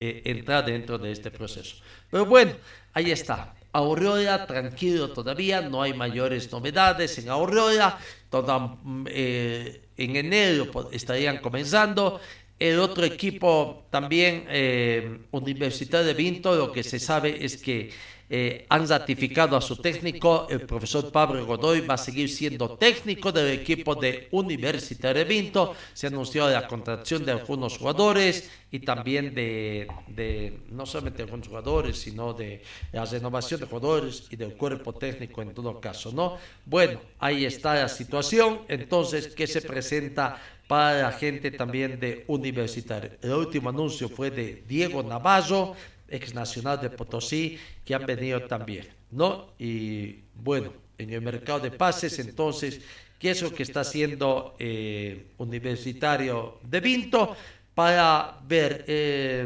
eh, 0.00 0.22
entrar 0.26 0.64
dentro 0.66 0.98
de 0.98 1.12
este 1.12 1.30
proceso. 1.30 1.76
Pero 2.10 2.26
bueno, 2.26 2.52
ahí 2.92 3.10
está. 3.10 3.54
Aurora, 3.72 4.46
tranquilo 4.46 5.10
todavía, 5.12 5.60
no 5.60 5.82
hay 5.82 5.94
mayores 5.94 6.52
novedades 6.52 7.18
en 7.18 7.28
Aurora. 7.28 7.98
Toda, 8.30 8.78
eh, 9.06 9.88
en 9.96 10.16
enero 10.16 10.90
estarían 10.92 11.38
comenzando. 11.38 12.20
El 12.58 12.78
otro 12.78 13.04
equipo 13.04 13.86
también, 13.90 14.46
eh, 14.48 15.18
Universidad 15.32 16.04
de 16.04 16.14
Vinto, 16.14 16.54
lo 16.54 16.72
que 16.72 16.84
se 16.84 17.00
sabe 17.00 17.44
es 17.44 17.56
que 17.60 17.90
eh, 18.36 18.66
han 18.68 18.88
ratificado 18.88 19.56
a 19.56 19.60
su 19.60 19.76
técnico, 19.76 20.48
el 20.50 20.62
profesor 20.62 21.12
Pablo 21.12 21.46
Godoy 21.46 21.82
va 21.82 21.94
a 21.94 21.96
seguir 21.96 22.28
siendo 22.28 22.76
técnico 22.76 23.30
del 23.30 23.60
equipo 23.60 23.94
de 23.94 24.26
Universidad 24.32 25.14
de 25.14 25.22
Vinto. 25.22 25.76
Se 25.92 26.08
anunció 26.08 26.50
la 26.50 26.66
contratación 26.66 27.24
de 27.24 27.30
algunos 27.30 27.78
jugadores 27.78 28.50
y 28.72 28.80
también 28.80 29.36
de, 29.36 29.86
de 30.08 30.58
no 30.70 30.84
solamente 30.84 31.18
de 31.18 31.22
algunos 31.22 31.46
jugadores, 31.46 31.96
sino 31.96 32.32
de 32.32 32.60
la 32.90 33.04
renovación 33.04 33.60
de 33.60 33.66
jugadores 33.66 34.26
y 34.28 34.34
del 34.34 34.54
cuerpo 34.54 34.92
técnico 34.92 35.40
en 35.40 35.54
todo 35.54 35.80
caso, 35.80 36.10
¿no? 36.10 36.36
Bueno, 36.66 36.98
ahí 37.20 37.44
está 37.44 37.74
la 37.74 37.88
situación. 37.88 38.62
Entonces, 38.66 39.28
¿qué 39.28 39.46
se 39.46 39.62
presenta 39.62 40.40
para 40.66 41.02
la 41.02 41.12
gente 41.12 41.50
también 41.50 42.00
de 42.00 42.24
Universitario. 42.26 43.12
El 43.22 43.32
último 43.32 43.68
anuncio 43.68 44.08
fue 44.08 44.30
de 44.30 44.64
Diego 44.66 45.02
Navarro, 45.02 45.74
ex 46.08 46.34
nacional 46.34 46.80
de 46.80 46.90
Potosí, 46.90 47.58
que 47.84 47.94
han 47.94 48.06
venido 48.06 48.42
también, 48.42 48.88
¿no? 49.10 49.52
Y 49.58 50.20
bueno, 50.34 50.72
en 50.98 51.10
el 51.10 51.20
mercado 51.20 51.60
de 51.60 51.70
pases, 51.70 52.18
entonces, 52.18 52.80
¿qué 53.18 53.30
es 53.30 53.42
lo 53.42 53.52
que 53.52 53.62
está 53.62 53.80
haciendo 53.80 54.54
eh, 54.58 55.26
Universitario 55.38 56.58
de 56.62 56.80
Vinto? 56.80 57.36
para 57.74 58.38
ver 58.46 58.84
eh, 58.86 59.44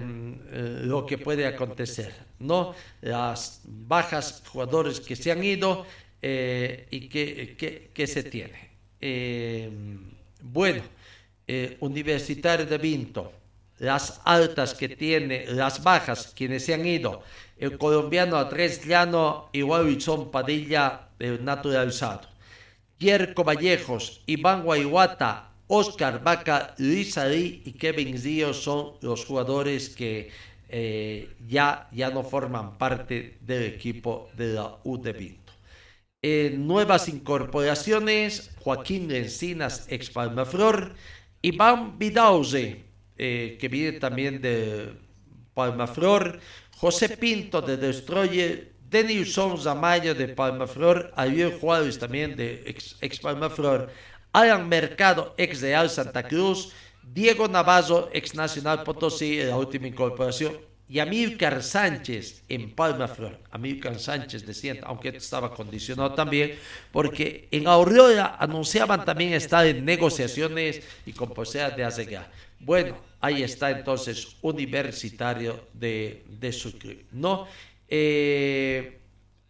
eh, 0.53 0.81
lo 0.85 1.07
que 1.07 1.17
puede 1.17 1.47
acontecer, 1.47 2.13
¿no? 2.39 2.75
Las 3.01 3.63
bajas 3.65 4.43
jugadores 4.47 5.01
que 5.01 5.17
se 5.17 5.33
han 5.33 5.43
ido 5.43 5.87
y 6.21 7.09
que, 7.09 7.91
que, 7.95 8.07
se 8.07 8.25
tiene. 8.25 8.69
bueno, 10.43 10.83
eh, 11.51 11.79
Universitario 11.81 12.67
de 12.67 12.77
Vinto, 12.77 13.33
las 13.79 14.21
altas 14.25 14.75
que 14.75 14.89
tiene, 14.89 15.47
las 15.47 15.83
bajas, 15.83 16.33
quienes 16.37 16.65
se 16.65 16.75
han 16.75 16.87
ido, 16.87 17.23
el 17.59 17.79
colombiano 17.79 18.37
Andrés 18.37 18.85
Llano 18.85 19.51
y 19.53 19.63
Wilson 19.63 20.31
Padilla, 20.31 21.09
el 21.19 21.45
naturalizado. 21.45 22.23
Yerko 22.99 23.45
Vallejos, 23.45 24.23
Iván 24.27 24.65
Guayuata, 24.65 25.53
Oscar 25.69 26.23
Vaca, 26.23 26.75
Luis 26.79 27.17
Ari 27.19 27.63
y 27.65 27.73
Kevin 27.73 28.21
Ríos 28.21 28.63
son 28.63 28.95
los 29.03 29.25
jugadores 29.25 29.91
que 29.91 30.31
eh, 30.69 31.37
ya, 31.47 31.89
ya 31.93 32.11
no 32.11 32.25
forman 32.25 32.77
parte 32.79 33.39
del 33.41 33.65
equipo 33.65 34.31
de 34.37 34.55
la 34.55 34.79
U 34.85 34.99
de 34.99 35.13
Vinto. 35.13 35.53
Nuevas 36.23 37.09
incorporaciones, 37.09 38.51
Joaquín 38.59 39.11
Encinas, 39.13 39.87
ex 39.89 40.11
Palmaflor, 40.11 40.95
Iván 41.43 41.99
Vidauze, 41.99 42.88
eh, 43.19 43.59
que 43.61 43.69
viene 43.69 43.99
también 43.99 44.41
de 44.41 44.93
Palmaflor, 45.55 46.41
José 46.77 47.17
Pinto 47.17 47.61
de 47.61 47.77
Destroyer, 47.77 48.73
Denilson 48.89 49.59
Zamayo 49.59 50.15
de 50.15 50.29
Palmaflor, 50.29 51.13
Ariel 51.17 51.59
Juárez 51.61 51.99
también 51.99 52.37
de 52.37 52.63
ex, 52.67 52.97
ex 53.01 53.19
Palmaflor, 53.19 53.91
Alan 54.33 54.69
Mercado, 54.69 55.35
ex 55.37 55.61
Real 55.61 55.91
Santa 55.91 56.23
Cruz, 56.23 56.73
Diego 57.03 57.49
Navazo, 57.49 58.09
ex 58.13 58.35
Nacional 58.35 58.85
Potosí, 58.85 59.43
la 59.43 59.57
última 59.57 59.89
incorporación, 59.89 60.69
y 60.89 61.01
Amílcar 61.01 61.63
Sánchez 61.63 62.45
en 62.49 62.75
Palma 62.75 63.09
Flor. 63.09 63.39
Amílcar 63.51 63.99
Sánchez 63.99 64.47
decía, 64.47 64.77
aunque 64.85 65.09
estaba 65.09 65.55
condicionado 65.55 66.15
también, 66.15 66.59
porque 66.91 67.47
en 67.51 67.67
Aurora 67.67 68.37
anunciaban 68.39 69.05
también 69.05 69.35
estar 69.35 69.67
en 69.67 69.85
negociaciones 69.85 70.83
y 71.05 71.13
con 71.13 71.31
posibilidad 71.35 71.77
de 71.77 71.85
hacer 71.85 72.27
Bueno, 72.61 72.97
ahí 73.21 73.43
está 73.43 73.71
entonces 73.71 74.37
Universitario 74.43 75.69
de, 75.73 76.25
de 76.29 76.53
Sucre, 76.53 77.07
¿no? 77.13 77.47
Eh, 77.89 78.99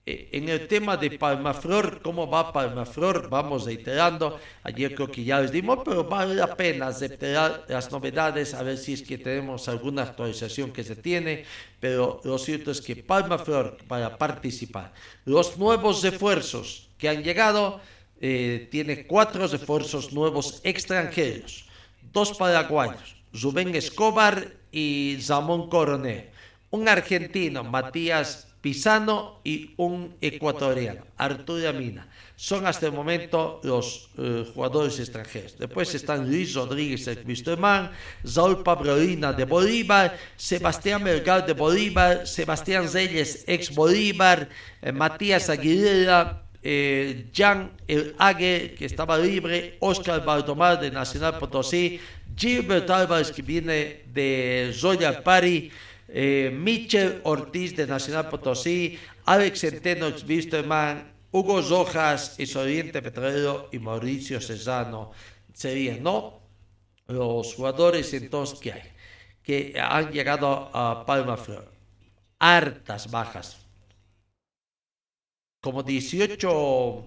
eh, 0.08 0.30
en 0.32 0.48
el 0.48 0.66
tema 0.66 0.96
de 0.96 1.10
Palmaflor, 1.10 2.00
¿cómo 2.00 2.30
va 2.30 2.50
Palmaflor? 2.50 3.28
Vamos 3.28 3.66
reiterando. 3.66 4.40
Ayer 4.62 4.94
creo 4.94 5.10
que 5.10 5.22
ya 5.22 5.38
les 5.38 5.52
dimos, 5.52 5.80
pero 5.84 6.04
vale 6.04 6.34
la 6.34 6.56
pena 6.56 6.86
aceptar 6.86 7.66
las 7.68 7.92
novedades, 7.92 8.54
a 8.54 8.62
ver 8.62 8.78
si 8.78 8.94
es 8.94 9.02
que 9.02 9.18
tenemos 9.18 9.68
alguna 9.68 10.04
actualización 10.04 10.72
que 10.72 10.82
se 10.82 10.96
tiene. 10.96 11.44
Pero 11.78 12.22
lo 12.24 12.38
cierto 12.38 12.70
es 12.70 12.80
que 12.80 12.96
Palmaflor, 12.96 13.76
para 13.86 14.16
participar, 14.16 14.94
los 15.26 15.58
nuevos 15.58 16.02
refuerzos 16.02 16.88
que 16.96 17.10
han 17.10 17.22
llegado, 17.22 17.78
eh, 18.18 18.66
tiene 18.70 19.06
cuatro 19.06 19.46
refuerzos 19.46 20.14
nuevos 20.14 20.62
extranjeros, 20.64 21.66
dos 22.14 22.32
paraguayos, 22.32 23.17
Rubén 23.32 23.74
Escobar 23.74 24.52
y 24.72 25.18
Ramón 25.28 25.68
Coronel, 25.68 26.30
un 26.70 26.88
argentino, 26.88 27.64
Matías 27.64 28.48
Pisano 28.60 29.40
y 29.44 29.72
un 29.76 30.16
ecuatoriano, 30.20 31.06
Arturo 31.16 31.72
Mina. 31.72 32.08
Son 32.34 32.66
hasta 32.66 32.86
el 32.86 32.92
momento 32.92 33.60
los 33.62 34.10
eh, 34.18 34.44
jugadores 34.52 34.98
extranjeros. 34.98 35.56
Después 35.58 35.94
están 35.94 36.28
Luis 36.28 36.54
Rodríguez, 36.54 37.06
el 37.06 37.24
Wisterman, 37.24 37.90
Saúl 38.24 38.62
Pabrolina 38.64 39.32
de 39.32 39.44
Bolívar, 39.44 40.16
Sebastián 40.36 41.02
Melgar 41.02 41.46
de 41.46 41.52
Bolívar, 41.52 42.26
Sebastián 42.26 42.92
Reyes, 42.92 43.44
ex 43.46 43.74
Bolívar, 43.74 44.48
eh, 44.82 44.90
Matías 44.90 45.48
Aguilera, 45.48 46.47
eh, 46.70 47.30
Jan 47.34 47.72
El 47.88 48.14
Ague, 48.18 48.74
que 48.76 48.84
estaba 48.84 49.16
libre, 49.16 49.78
Oscar 49.80 50.22
Baldomar 50.22 50.78
de 50.78 50.90
Nacional 50.90 51.38
Potosí, 51.38 51.98
Gilbert 52.36 52.90
Álvarez, 52.90 53.32
que 53.32 53.40
viene 53.40 54.04
de 54.12 54.76
Royal 54.82 55.22
Party, 55.22 55.70
eh, 56.08 56.50
Michel 56.54 57.22
Ortiz 57.24 57.74
de 57.74 57.86
Nacional 57.86 58.28
Potosí, 58.28 58.98
Alex 59.24 59.60
Centeno, 59.60 60.08
Wisterman, 60.28 61.10
Hugo 61.32 61.62
Rojas, 61.62 62.36
Oriente 62.54 63.00
Petrolero 63.00 63.70
y 63.72 63.78
Mauricio 63.78 64.38
Cesano 64.38 65.12
serían, 65.54 66.02
¿no? 66.02 66.38
Los 67.06 67.54
jugadores 67.54 68.12
entonces 68.12 68.58
que 68.58 68.72
hay, 68.74 68.82
que 69.42 69.80
han 69.80 70.12
llegado 70.12 70.70
a 70.74 71.06
Palma 71.06 71.38
Flor. 71.38 71.72
Hartas 72.38 73.10
bajas. 73.10 73.67
Como 75.60 75.82
18 75.82 77.04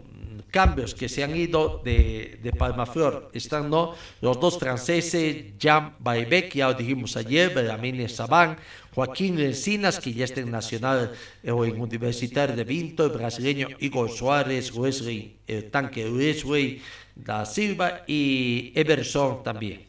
cambios 0.52 0.93
que 0.93 1.08
se 1.08 1.24
han 1.24 1.36
ido 1.36 1.82
de, 1.84 2.38
de 2.43 2.52
Palmaflor. 2.52 3.32
Están 3.34 3.72
los 3.72 4.39
dos 4.39 4.60
franceses, 4.60 5.58
Jean 5.58 5.95
Baibek, 5.99 6.54
ya 6.54 6.68
lo 6.68 6.74
dijimos 6.74 7.16
ayer, 7.16 7.54
Benjamin 7.54 8.08
Saban, 8.10 8.58
Joaquín 8.93 9.39
Encinas, 9.39 9.99
que 9.99 10.14
ya 10.14 10.26
está 10.26 10.41
en 10.41 10.52
Nacional 10.52 11.14
o 11.47 11.66
en 11.66 11.80
Universitario 11.80 12.56
de 12.56 12.66
Vinto, 12.66 13.06
el 13.06 13.12
brasileño 13.12 13.70
Igor 13.80 14.12
Suárez, 14.12 14.72
Wesley, 14.74 15.38
el 15.47 15.72
tanque 15.72 16.10
Wesley 16.10 16.82
da 17.16 17.45
Silva 17.45 18.04
y 18.06 18.74
Everson 18.76 19.43
también. 19.43 19.88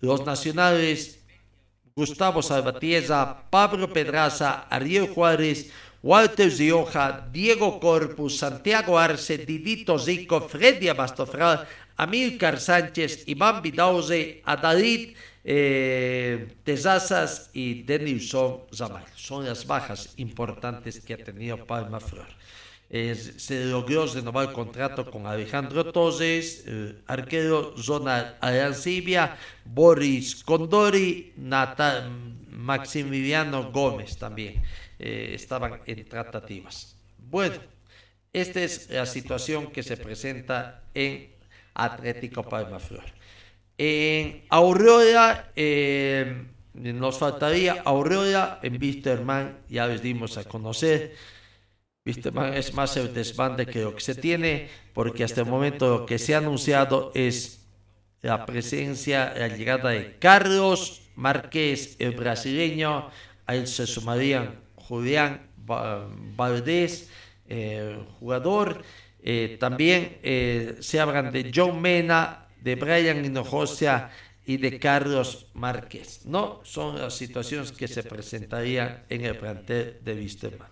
Los 0.00 0.24
nacionales, 0.24 1.18
Gustavo 1.96 2.42
Salvatierra, 2.42 3.44
Pablo 3.50 3.92
Pedraza, 3.92 4.66
Ariel 4.70 5.08
Juárez, 5.08 5.70
Walter 6.04 6.50
Zioja, 6.50 7.26
Diego 7.32 7.80
Corpus, 7.80 8.36
Santiago 8.36 8.98
Arce, 8.98 9.38
Didito 9.38 9.98
Zico, 9.98 10.42
Freddy 10.42 10.88
Abastofral, 10.88 11.66
Amílcar 11.96 12.60
Sánchez, 12.60 13.24
Iván 13.26 13.62
Vidauze, 13.62 14.42
Adalid 14.44 15.16
eh, 15.42 16.56
Tezazas 16.62 17.48
y 17.54 17.84
Denilson 17.84 18.64
Zamal. 18.70 19.06
Son 19.16 19.46
las 19.46 19.66
bajas 19.66 20.12
importantes 20.18 21.00
que 21.00 21.14
ha 21.14 21.24
tenido 21.24 21.64
Palma 21.64 22.00
Flor. 22.00 22.26
Eh, 22.90 23.14
se 23.14 23.64
logró 23.64 24.06
renovar 24.06 24.48
el 24.48 24.52
contrato 24.52 25.10
con 25.10 25.26
Alejandro 25.26 25.90
Toses, 25.90 26.64
eh, 26.66 26.96
arquero 27.06 27.78
Zona 27.78 28.34
Arancibia, 28.42 29.38
Boris 29.64 30.44
Condori, 30.44 31.32
Maximiliano 32.50 33.72
Gómez 33.72 34.18
también. 34.18 34.62
Eh, 34.98 35.32
estaban 35.34 35.80
en 35.86 36.04
tratativas. 36.08 36.96
Bueno, 37.18 37.56
esta 38.32 38.62
es 38.62 38.90
la 38.90 39.06
situación 39.06 39.68
que 39.68 39.82
se 39.82 39.96
presenta 39.96 40.82
en 40.94 41.34
Atlético 41.74 42.42
Palma 42.42 42.78
Flor. 42.78 43.04
En 43.76 44.44
Aurora, 44.50 45.52
eh, 45.56 46.46
nos 46.74 47.18
faltaría 47.18 47.82
Aurora 47.84 48.60
en 48.62 48.80
Wisterman, 48.80 49.58
ya 49.68 49.86
les 49.86 50.02
dimos 50.02 50.38
a 50.38 50.44
conocer. 50.44 51.14
Wisterman 52.06 52.54
es 52.54 52.74
más 52.74 52.96
el 52.96 53.12
desbande 53.12 53.66
que 53.66 53.82
lo 53.82 53.94
que 53.94 54.00
se 54.00 54.14
tiene, 54.14 54.68
porque 54.92 55.24
hasta 55.24 55.40
el 55.40 55.48
momento 55.48 55.98
lo 55.98 56.06
que 56.06 56.18
se 56.18 56.34
ha 56.34 56.38
anunciado 56.38 57.10
es 57.14 57.66
la 58.20 58.46
presencia, 58.46 59.34
la 59.36 59.48
llegada 59.48 59.90
de 59.90 60.16
Carlos 60.18 61.02
Márquez, 61.16 61.96
el 61.98 62.12
brasileño, 62.12 63.10
a 63.46 63.54
él 63.54 63.66
se 63.66 63.86
sumarían 63.86 64.63
Julián 64.88 65.40
Valdés, 65.56 67.08
eh, 67.48 67.98
jugador. 68.18 68.82
Eh, 69.22 69.56
también 69.58 70.18
eh, 70.22 70.76
se 70.80 71.00
hablan 71.00 71.32
de 71.32 71.50
John 71.54 71.80
Mena, 71.80 72.48
de 72.60 72.74
Brian 72.74 73.24
Hinojosa 73.24 74.10
y 74.46 74.58
de 74.58 74.78
Carlos 74.78 75.46
Márquez. 75.54 76.26
No 76.26 76.60
son 76.64 76.98
las 76.98 77.14
situaciones 77.14 77.72
que 77.72 77.88
se 77.88 78.02
presentarían 78.02 79.04
en 79.08 79.24
el 79.24 79.36
plantel 79.36 79.98
de 80.02 80.14
Wisterman. 80.14 80.68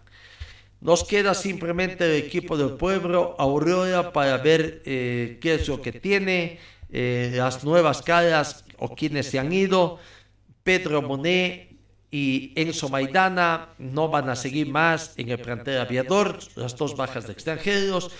Nos 0.82 1.04
queda 1.04 1.32
simplemente 1.32 2.04
el 2.04 2.24
equipo 2.24 2.56
del 2.56 2.72
pueblo, 2.72 3.36
Aurora, 3.38 4.12
para 4.12 4.36
ver 4.38 4.82
qué 4.82 5.38
es 5.42 5.68
lo 5.68 5.80
que 5.80 5.92
tiene, 5.92 6.58
las 6.90 7.62
nuevas 7.62 8.02
caras 8.02 8.64
o 8.78 8.94
quienes 8.94 9.26
se 9.26 9.38
han 9.38 9.52
ido. 9.52 10.00
Pedro 10.64 11.00
Monet, 11.00 11.71
y 12.14 12.52
Enzo 12.56 12.90
Maidana 12.90 13.70
no 13.78 14.08
van 14.08 14.28
a 14.28 14.36
seguir 14.36 14.68
más 14.68 15.14
en 15.16 15.30
el 15.30 15.38
plantel 15.38 15.80
aviador, 15.80 16.38
las 16.56 16.76
dos 16.76 16.94
bajas 16.94 17.26
de 17.26 17.32
extranjeros. 17.32 18.10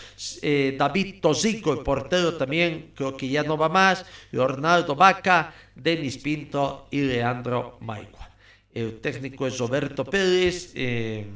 Eh, 0.40 0.74
David 0.78 1.20
Tosico, 1.20 1.74
el 1.74 1.80
portero 1.80 2.34
también, 2.38 2.93
creo 2.95 3.14
que 3.14 3.28
ya 3.28 3.43
no 3.43 3.59
va 3.59 3.68
más. 3.68 4.07
Leonardo 4.30 4.97
Vaca, 4.97 5.53
Denis 5.74 6.16
Pinto 6.16 6.88
y 6.90 7.03
Leandro 7.03 7.76
Maigua. 7.80 8.30
El 8.72 8.99
técnico 9.01 9.47
es 9.47 9.59
Roberto 9.59 10.07
Pérez. 10.07 10.72
Eh, 10.74 11.26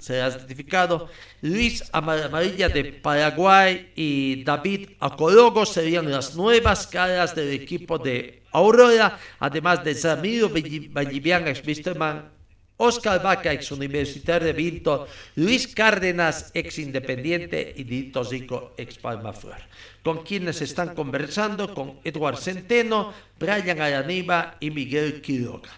se 0.00 0.20
ha 0.20 0.28
certificado. 0.32 1.08
Luis 1.40 1.88
Amarilla 1.92 2.68
de 2.68 2.84
Paraguay 2.84 3.92
y 3.94 4.42
David 4.42 4.90
Acologo 4.98 5.64
serían 5.64 6.10
las 6.10 6.34
nuevas 6.34 6.88
caras 6.88 7.36
del 7.36 7.50
equipo 7.52 7.96
de 7.98 8.41
Aurora, 8.52 9.18
además 9.38 9.82
de 9.82 9.94
Zamiro 9.94 10.48
Vallivian, 10.48 11.48
ex 11.48 11.66
Wisterman, 11.66 12.30
Oscar 12.76 13.22
Vaca, 13.22 13.52
ex 13.52 13.70
Universitario 13.70 14.46
de 14.46 14.52
Vinto, 14.52 15.06
Luis 15.36 15.68
Cárdenas, 15.68 16.50
ex 16.52 16.78
Independiente 16.78 17.72
y 17.76 17.84
Dito 17.84 18.24
Zico, 18.24 18.74
ex 18.76 18.98
Palma 18.98 19.32
Flor. 19.32 19.58
Con 20.02 20.24
quienes 20.24 20.60
están 20.62 20.94
conversando 20.94 21.72
con 21.74 22.00
Eduard 22.02 22.38
Centeno, 22.38 23.12
Brian 23.38 23.80
Araniba 23.80 24.56
y 24.58 24.70
Miguel 24.70 25.22
Quiroga. 25.22 25.70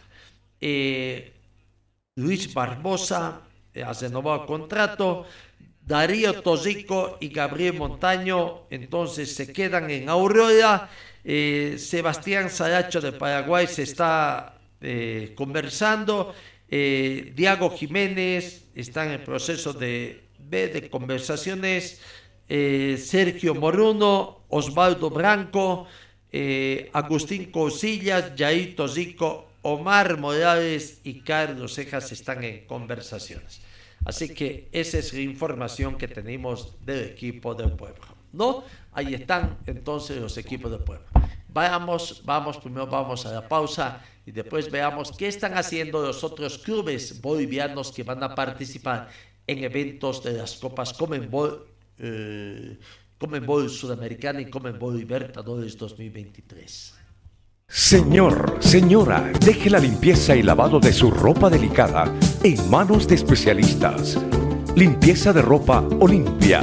Eh, 0.60 1.32
Luis 2.16 2.52
Barbosa, 2.54 3.42
ha 3.82 3.92
renovado 3.92 4.46
contrato. 4.46 5.26
Darío 5.86 6.40
Tosico 6.40 7.18
y 7.20 7.28
Gabriel 7.28 7.74
Montaño 7.74 8.62
entonces 8.70 9.34
se 9.34 9.52
quedan 9.52 9.90
en 9.90 10.08
Aurora. 10.08 10.88
Eh, 11.24 11.76
Sebastián 11.78 12.50
Saracho 12.50 13.00
de 13.00 13.12
Paraguay 13.12 13.66
se 13.66 13.82
está 13.82 14.58
eh, 14.80 15.32
conversando. 15.34 16.34
Eh, 16.68 17.32
Diego 17.34 17.70
Jiménez 17.70 18.66
está 18.74 19.06
en 19.06 19.12
el 19.12 19.20
proceso 19.20 19.72
de, 19.72 20.24
de 20.38 20.88
conversaciones. 20.90 22.00
Sergio 22.46 23.54
Moruno, 23.54 24.44
Osvaldo 24.48 25.08
Branco, 25.08 25.86
Agustín 26.92 27.50
Cosillas, 27.50 28.32
Jair 28.36 28.76
Tosico, 28.76 29.48
Omar 29.62 30.18
Morales 30.18 31.00
y 31.04 31.20
Carlos 31.20 31.72
Cejas 31.72 32.12
están 32.12 32.44
en 32.44 32.66
conversaciones. 32.66 33.62
Así 34.04 34.28
que 34.34 34.68
esa 34.72 34.98
es 34.98 35.14
la 35.14 35.20
información 35.20 35.96
que 35.96 36.06
tenemos 36.06 36.74
del 36.84 37.04
equipo 37.04 37.54
del 37.54 37.72
pueblo. 37.72 38.04
¿No? 38.32 38.64
Ahí 38.94 39.14
están 39.14 39.58
entonces 39.66 40.20
los 40.20 40.38
equipos 40.38 40.70
del 40.70 40.80
pueblo. 40.80 41.04
Vamos, 41.48 42.22
vamos, 42.24 42.56
primero 42.58 42.86
vamos 42.86 43.26
a 43.26 43.32
la 43.32 43.48
pausa 43.48 44.00
y 44.26 44.32
después 44.32 44.70
veamos 44.70 45.12
qué 45.12 45.28
están 45.28 45.56
haciendo 45.56 46.02
los 46.02 46.24
otros 46.24 46.58
clubes 46.58 47.20
bolivianos 47.20 47.92
que 47.92 48.02
van 48.02 48.22
a 48.22 48.34
participar 48.34 49.08
en 49.46 49.62
eventos 49.62 50.22
de 50.24 50.32
las 50.32 50.54
Copas 50.56 50.92
Comenbol, 50.92 51.66
eh, 51.98 52.78
Comenbol 53.18 53.68
Sudamericana 53.68 54.40
y 54.40 54.50
Comenbol 54.50 54.96
Libertadores 54.96 55.76
2023. 55.76 56.94
Señor, 57.68 58.58
señora, 58.60 59.32
deje 59.40 59.70
la 59.70 59.78
limpieza 59.78 60.36
y 60.36 60.42
lavado 60.42 60.78
de 60.78 60.92
su 60.92 61.10
ropa 61.10 61.50
delicada 61.50 62.12
en 62.42 62.70
manos 62.70 63.08
de 63.08 63.16
especialistas. 63.16 64.18
Limpieza 64.76 65.32
de 65.32 65.42
ropa 65.42 65.80
Olimpia. 66.00 66.62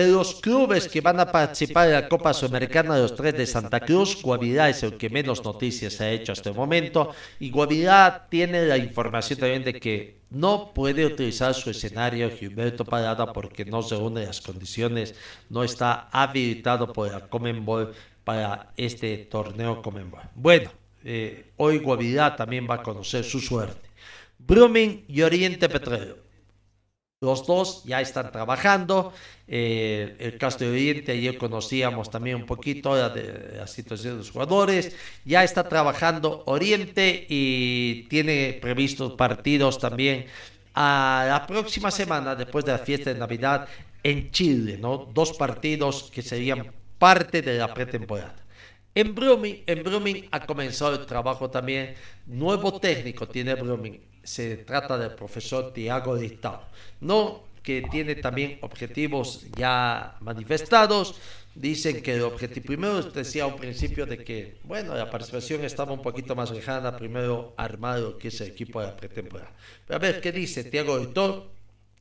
De 0.00 0.08
los 0.08 0.40
clubes 0.40 0.88
que 0.88 1.02
van 1.02 1.20
a 1.20 1.30
participar 1.30 1.88
en 1.88 1.92
la 1.92 2.08
Copa 2.08 2.32
Sudamericana 2.32 2.94
de 2.94 3.02
los 3.02 3.14
tres 3.14 3.34
de 3.34 3.46
Santa 3.46 3.80
Cruz, 3.80 4.22
Guavirá 4.22 4.70
es 4.70 4.82
el 4.82 4.96
que 4.96 5.10
menos 5.10 5.44
noticias 5.44 6.00
ha 6.00 6.08
hecho 6.10 6.32
hasta 6.32 6.48
el 6.48 6.54
momento 6.54 7.10
y 7.38 7.50
Guavirá 7.50 8.26
tiene 8.30 8.64
la 8.64 8.78
información 8.78 9.38
también 9.38 9.62
de 9.62 9.74
que 9.74 10.22
no 10.30 10.72
puede 10.72 11.04
utilizar 11.04 11.52
su 11.52 11.68
escenario 11.68 12.30
Gilberto 12.30 12.82
Parada 12.86 13.30
porque 13.30 13.66
no 13.66 13.82
se 13.82 13.94
une 13.94 14.24
las 14.24 14.40
condiciones, 14.40 15.14
no 15.50 15.62
está 15.64 16.08
habilitado 16.10 16.90
por 16.94 17.12
la 17.12 17.28
Comenbol 17.28 17.92
para 18.24 18.72
este 18.78 19.18
torneo 19.18 19.82
Comenbol. 19.82 20.22
Bueno, 20.34 20.70
eh, 21.04 21.50
hoy 21.58 21.78
Guavirá 21.78 22.36
también 22.36 22.66
va 22.66 22.76
a 22.76 22.82
conocer 22.82 23.22
su 23.22 23.38
suerte. 23.38 23.90
Brumming 24.38 25.04
y 25.08 25.20
Oriente 25.20 25.68
Petróleo 25.68 26.29
los 27.20 27.46
dos 27.46 27.84
ya 27.84 28.00
están 28.00 28.32
trabajando. 28.32 29.12
Eh, 29.46 30.16
el 30.18 30.38
caso 30.38 30.60
de 30.60 30.70
Oriente, 30.70 31.12
ayer 31.12 31.36
conocíamos 31.36 32.10
también 32.10 32.36
un 32.36 32.46
poquito 32.46 32.94
de 33.10 33.56
la 33.58 33.66
situación 33.66 34.14
de 34.14 34.18
los 34.20 34.30
jugadores. 34.30 34.96
Ya 35.26 35.44
está 35.44 35.68
trabajando 35.68 36.42
Oriente 36.46 37.26
y 37.28 38.06
tiene 38.08 38.58
previstos 38.62 39.12
partidos 39.12 39.78
también 39.78 40.26
a 40.72 41.26
la 41.28 41.46
próxima 41.46 41.90
semana, 41.90 42.34
después 42.34 42.64
de 42.64 42.72
la 42.72 42.78
fiesta 42.78 43.12
de 43.12 43.18
Navidad, 43.18 43.68
en 44.02 44.30
Chile, 44.30 44.78
¿no? 44.78 45.10
Dos 45.12 45.34
partidos 45.34 46.10
que 46.10 46.22
serían 46.22 46.72
parte 46.98 47.42
de 47.42 47.58
la 47.58 47.74
pretemporada. 47.74 48.36
En 48.94 49.14
Brumming, 49.14 49.62
en 49.66 49.82
Brumming 49.82 50.28
ha 50.30 50.46
comenzado 50.46 50.94
el 50.94 51.04
trabajo 51.04 51.50
también. 51.50 51.94
Nuevo 52.26 52.80
técnico 52.80 53.28
tiene 53.28 53.54
Brumming 53.56 54.09
se 54.22 54.58
trata 54.58 54.98
del 54.98 55.14
profesor 55.14 55.72
Tiago 55.72 56.16
Estado, 56.16 56.62
¿no? 57.00 57.50
que 57.62 57.82
tiene 57.90 58.14
también 58.16 58.58
objetivos 58.62 59.46
ya 59.56 60.16
manifestados. 60.20 61.14
Dicen 61.54 62.00
que 62.00 62.14
el 62.14 62.22
objetivo, 62.22 62.66
primero 62.66 63.02
decía 63.02 63.46
un 63.46 63.56
principio 63.56 64.06
de 64.06 64.22
que, 64.22 64.58
bueno, 64.64 64.94
la 64.94 65.10
participación 65.10 65.64
estaba 65.64 65.92
un 65.92 66.00
poquito 66.00 66.36
más 66.36 66.50
lejana, 66.52 66.96
primero 66.96 67.54
armado 67.56 68.18
que 68.18 68.28
es 68.28 68.40
el 68.40 68.48
equipo 68.48 68.80
de 68.80 68.86
la 68.86 68.96
pretemporada. 68.96 69.50
Pero 69.86 69.96
a 69.96 69.98
ver, 69.98 70.20
¿qué 70.20 70.30
dice 70.30 70.64
Tiago 70.64 70.98
Editor? 70.98 71.48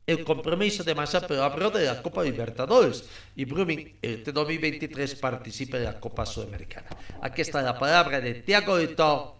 El 0.05 0.24
compromiso 0.24 0.84
de 0.84 0.95
masa, 0.95 1.26
pero 1.28 1.43
habló 1.43 1.70
de 1.70 1.86
la 1.86 2.01
Copa 2.01 2.24
Libertadores 2.24 3.07
y 3.36 3.45
Brumming 3.45 3.97
este 4.01 4.32
2023 4.32 5.15
participa 5.15 5.78
de 5.78 5.86
la 5.86 5.99
Copa 5.99 6.26
Sudamericana. 6.26 6.88
Aquí 7.22 7.41
está 7.41 7.61
la 7.61 7.78
palabra 7.78 8.20
de 8.20 8.36
Tiago 8.36 8.78
Editor 8.78 9.38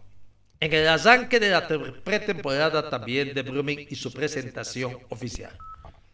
en 0.62 0.74
el 0.74 0.88
arranque 0.88 1.40
de 1.40 1.50
la 1.50 1.68
pretemporada 2.04 2.90
también 2.90 3.34
de 3.34 3.42
Brumming 3.44 3.88
y 3.90 3.96
su 3.96 4.12
presentación 4.12 4.98
oficial. 5.10 5.58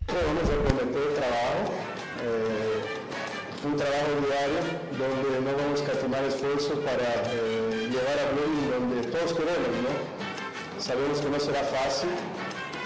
Vamos 0.08 0.44
a 0.44 0.64
prometer 0.64 1.14
trabajo, 1.16 1.74
eh, 2.22 3.66
un 3.66 3.76
trabajo 3.76 4.12
diario 4.22 4.62
donde 5.00 5.42
no 5.42 5.58
vamos 5.58 5.82
a 5.82 5.84
escatimar 5.84 6.24
esfuerzo 6.26 6.80
para 6.82 7.10
eh, 7.34 7.90
llevar 7.90 8.20
a 8.20 8.32
Brumming 8.34 8.70
donde 8.70 9.08
todos 9.08 9.34
queremos, 9.34 9.74
¿no? 9.82 10.80
Sabemos 10.80 11.20
que 11.22 11.30
no 11.30 11.40
será 11.40 11.64
fácil, 11.64 12.10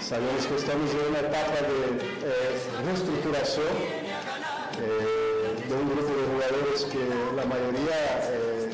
sabemos 0.00 0.46
que 0.46 0.56
estamos 0.56 0.90
en 0.92 1.10
una 1.10 1.20
etapa 1.20 1.60
de 1.60 2.00
eh, 2.24 2.84
reestructuración 2.86 4.10
de 4.80 5.74
un 5.74 5.90
grupo 5.90 6.08
de 6.08 6.24
jugadores 6.32 6.84
que 6.86 7.36
la 7.36 7.44
mayoría 7.44 8.69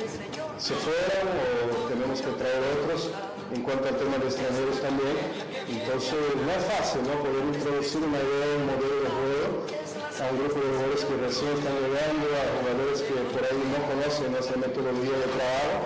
se 0.67 0.75
fueron 0.83 1.31
o 1.31 1.87
tenemos 1.87 2.19
que 2.19 2.27
traer 2.43 2.59
otros 2.75 3.07
en 3.55 3.63
cuanto 3.63 3.87
al 3.87 3.95
tema 4.03 4.19
de 4.19 4.27
extranjeros 4.27 4.83
también. 4.83 5.15
Entonces 5.63 6.19
no 6.43 6.51
es 6.51 6.65
fácil 6.67 7.07
¿no? 7.07 7.23
poder 7.23 7.55
introducir 7.55 8.03
una 8.03 8.19
idea, 8.19 8.51
un 8.59 8.67
modelo 8.75 8.99
de 8.99 9.11
juego 9.15 9.47
a 9.63 10.23
un 10.27 10.37
grupo 10.43 10.59
de 10.59 10.67
jugadores 10.67 11.03
que 11.07 11.15
recién 11.23 11.51
están 11.55 11.71
llegando, 11.71 12.25
a 12.35 12.43
jugadores 12.59 12.99
que 12.99 13.15
por 13.31 13.43
ahí 13.47 13.63
no 13.63 13.79
conocen 13.87 14.35
esa 14.35 14.59
metodología 14.59 15.15
de 15.23 15.29
trabajo. 15.39 15.77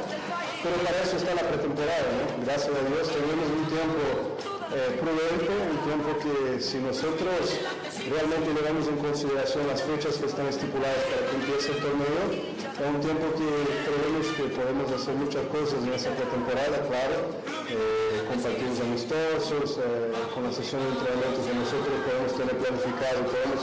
Pero 0.65 0.77
para 0.81 0.97
eso 1.05 1.15
está 1.21 1.31
la 1.37 1.45
pretemporada, 1.45 2.09
¿no? 2.17 2.25
Gracias 2.49 2.73
a 2.73 2.81
Dios 2.81 3.05
tenemos 3.13 3.49
un 3.53 3.65
tiempo 3.69 4.01
eh, 4.73 4.97
prudente, 4.97 5.53
un 5.61 5.81
tiempo 5.85 6.09
que 6.25 6.57
si 6.57 6.81
nosotros 6.81 7.61
realmente 8.09 8.49
le 8.57 8.63
damos 8.65 8.89
en 8.89 8.97
consideración 8.97 9.69
las 9.69 9.85
fechas 9.85 10.17
que 10.17 10.25
están 10.25 10.49
estipuladas 10.49 11.05
para 11.05 11.21
que 11.29 11.35
empiece 11.37 11.69
el 11.77 11.79
torneo, 11.85 12.25
es 12.81 12.89
un 12.89 13.01
tiempo 13.01 13.27
que 13.37 13.45
creemos 13.85 14.27
que 14.37 14.45
podemos 14.57 14.91
hacer 14.91 15.15
muchas 15.15 15.45
cosas 15.53 15.85
en 15.85 15.93
esta 15.93 16.11
pretemporada, 16.17 16.81
claro, 16.89 17.29
eh, 17.69 18.25
con 18.27 18.41
amistosos, 18.81 19.77
eh, 19.77 20.13
con 20.35 20.45
la 20.45 20.53
sesión 20.53 20.81
de 20.81 20.89
entrenamientos 20.97 21.45
que 21.45 21.55
nosotros 21.61 21.93
podemos 22.09 22.33
tener 22.41 22.57
planificado 22.57 23.21
podemos 23.29 23.61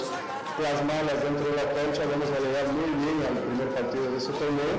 plasmarlas 0.58 1.22
dentro 1.22 1.45
de 1.45 1.55
la 1.55 1.70
cancha, 1.70 2.01
vamos 2.10 2.30
a 2.34 2.38
llegar 2.41 2.66
muy 2.74 2.89
bien 2.97 3.18
al 3.22 3.38
primer 3.45 3.70
partido 3.78 4.10
de 4.10 4.18
ese 4.18 4.34
torneo, 4.34 4.74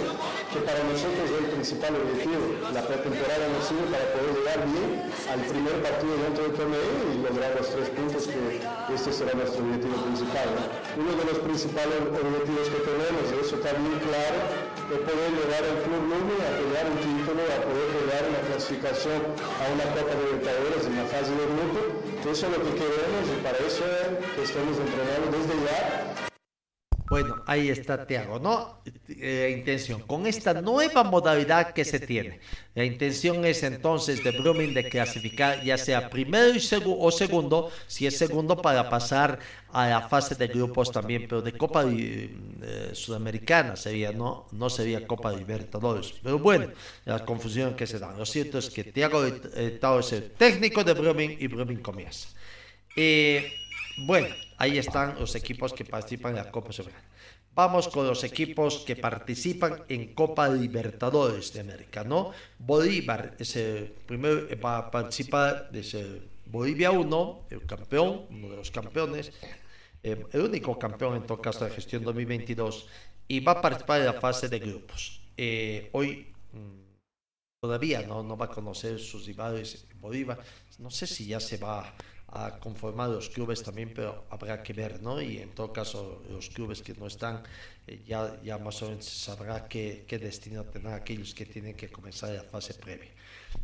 que 0.50 0.60
para 0.66 0.82
nosotros 0.82 1.22
es 1.30 1.38
el 1.38 1.48
principal 1.54 1.94
objetivo. 1.94 2.44
La 2.74 2.82
pretemporada 2.82 3.46
nos 3.46 3.62
sirve 3.62 3.86
para 3.86 4.06
poder 4.10 4.30
llegar 4.34 4.60
bien 4.66 5.06
al 5.30 5.40
primer 5.46 5.76
partido 5.78 6.14
dentro 6.18 6.42
del 6.50 6.54
torneo 6.58 6.90
y 7.14 7.22
lograr 7.22 7.54
los 7.54 7.70
tres 7.70 7.88
puntos, 7.94 8.26
que 8.26 8.92
este 8.92 9.10
será 9.14 9.32
nuestro 9.38 9.62
objetivo 9.62 9.96
principal. 10.02 10.50
Uno 10.98 11.12
de 11.14 11.24
los 11.30 11.38
principales 11.46 11.96
objetivos 12.02 12.66
que 12.74 12.80
tenemos, 12.82 13.22
y 13.30 13.34
eso 13.38 13.54
está 13.62 13.70
muy 13.78 13.96
claro, 14.02 14.38
es 14.88 15.00
poder 15.04 15.30
llevar 15.36 15.60
al 15.68 15.84
Club 15.84 16.02
Lugo 16.08 16.34
a 16.40 16.50
pelear 16.56 16.86
un 16.88 16.96
título, 16.96 17.44
a 17.44 17.60
poder 17.60 17.88
pelear 17.92 18.24
una 18.24 18.40
clasificación 18.48 19.20
a 19.36 19.64
una 19.68 19.84
Copa 19.92 20.16
de 20.16 20.22
Libertadores 20.24 20.82
en 20.88 20.96
la 20.96 21.04
fase 21.12 21.32
de 21.36 21.44
grupo. 21.44 21.80
Eso 22.24 22.46
es 22.48 22.52
lo 22.56 22.60
que 22.64 22.72
queremos 22.72 23.24
y 23.28 23.36
para 23.44 23.58
eso 23.60 23.84
estamos 24.40 24.80
entrenando 24.80 25.28
desde 25.28 25.56
ya 25.60 26.07
bueno, 27.08 27.42
ahí 27.46 27.70
está 27.70 28.06
Tiago, 28.06 28.38
¿no? 28.38 28.80
Eh, 29.08 29.54
intención, 29.56 30.02
con 30.02 30.26
esta 30.26 30.60
nueva 30.60 31.04
modalidad 31.04 31.72
que 31.72 31.84
se 31.84 32.00
tiene. 32.00 32.40
La 32.74 32.84
intención 32.84 33.44
es 33.44 33.62
entonces 33.62 34.22
de 34.22 34.30
Brumming 34.32 34.74
de 34.74 34.88
clasificar 34.88 35.62
ya 35.64 35.78
sea 35.78 36.10
primero 36.10 36.54
y 36.54 36.60
o 36.84 37.10
segundo, 37.10 37.70
si 37.86 38.06
es 38.06 38.18
segundo 38.18 38.60
para 38.60 38.90
pasar 38.90 39.38
a 39.72 39.88
la 39.88 40.08
fase 40.08 40.34
de 40.34 40.48
grupos 40.48 40.92
también, 40.92 41.26
pero 41.28 41.40
de 41.40 41.52
Copa 41.52 41.84
eh, 41.86 42.90
Sudamericana 42.92 43.76
sería, 43.76 44.12
¿no? 44.12 44.46
No 44.52 44.68
sería 44.68 45.06
Copa 45.06 45.32
Libertadores. 45.32 46.14
Pero 46.22 46.38
bueno, 46.38 46.68
la 47.04 47.24
confusión 47.24 47.74
que 47.74 47.86
se 47.86 47.98
da. 47.98 48.12
Lo 48.16 48.26
cierto 48.26 48.58
es 48.58 48.70
que 48.70 48.84
Tiago 48.84 49.24
es 49.24 50.12
el 50.12 50.30
técnico 50.32 50.84
de 50.84 50.92
Brumming 50.92 51.36
y 51.40 51.46
Brumming 51.46 51.80
comienza. 51.80 52.28
Eh, 52.96 53.52
bueno, 53.98 54.28
ahí 54.58 54.76
están 54.76 55.18
los 55.18 55.34
equipos 55.34 55.72
que 55.72 55.84
participan 55.84 56.36
en 56.36 56.44
la 56.44 56.50
Copa 56.50 56.72
Sudamericana. 56.72 57.08
Vamos 57.54 57.88
con 57.88 58.06
los 58.06 58.22
equipos 58.22 58.84
que 58.86 58.94
participan 58.94 59.82
en 59.88 60.14
Copa 60.14 60.48
Libertadores 60.48 61.52
de 61.52 61.60
América, 61.60 62.04
¿no? 62.04 62.32
Bolívar 62.58 63.34
es 63.38 63.56
el 63.56 63.86
primero, 64.06 64.46
va 64.60 64.78
a 64.78 64.90
participar 64.90 65.68
desde 65.70 66.22
Bolivia 66.46 66.92
1, 66.92 67.46
el 67.50 67.66
campeón, 67.66 68.26
uno 68.30 68.50
de 68.50 68.56
los 68.56 68.70
campeones, 68.70 69.32
eh, 70.02 70.24
el 70.32 70.40
único 70.40 70.78
campeón 70.78 71.16
en 71.16 71.26
todo 71.26 71.40
caso 71.42 71.64
de 71.64 71.70
gestión 71.72 72.04
2022, 72.04 72.86
y 73.26 73.40
va 73.40 73.52
a 73.52 73.60
participar 73.60 74.00
en 74.00 74.06
la 74.06 74.20
fase 74.20 74.48
de 74.48 74.58
grupos. 74.60 75.20
Eh, 75.36 75.90
hoy 75.92 76.32
mm, 76.52 77.60
todavía 77.60 78.02
no, 78.02 78.22
no 78.22 78.36
va 78.36 78.46
a 78.46 78.50
conocer 78.50 79.00
sus 79.00 79.26
rivales 79.26 79.84
Bolívar, 80.00 80.38
no 80.78 80.90
sé 80.90 81.08
si 81.08 81.26
ya 81.26 81.40
se 81.40 81.56
va 81.56 81.92
a 82.30 82.58
conformar 82.58 83.08
los 83.08 83.30
clubes 83.30 83.62
también, 83.62 83.92
pero 83.94 84.24
habrá 84.30 84.62
que 84.62 84.72
ver, 84.74 85.00
¿no? 85.00 85.20
Y 85.20 85.38
en 85.38 85.50
todo 85.50 85.72
caso, 85.72 86.22
los 86.30 86.50
clubes 86.50 86.82
que 86.82 86.92
no 86.94 87.06
están, 87.06 87.42
eh, 87.86 88.02
ya, 88.06 88.38
ya 88.42 88.58
más 88.58 88.82
o 88.82 88.90
menos 88.90 89.06
sabrá 89.06 89.66
qué, 89.66 90.04
qué 90.06 90.18
destino 90.18 90.64
tendrán 90.64 90.94
aquellos 90.94 91.34
que 91.34 91.46
tienen 91.46 91.74
que 91.74 91.88
comenzar 91.88 92.30
la 92.30 92.42
fase 92.42 92.74
previa. 92.74 93.10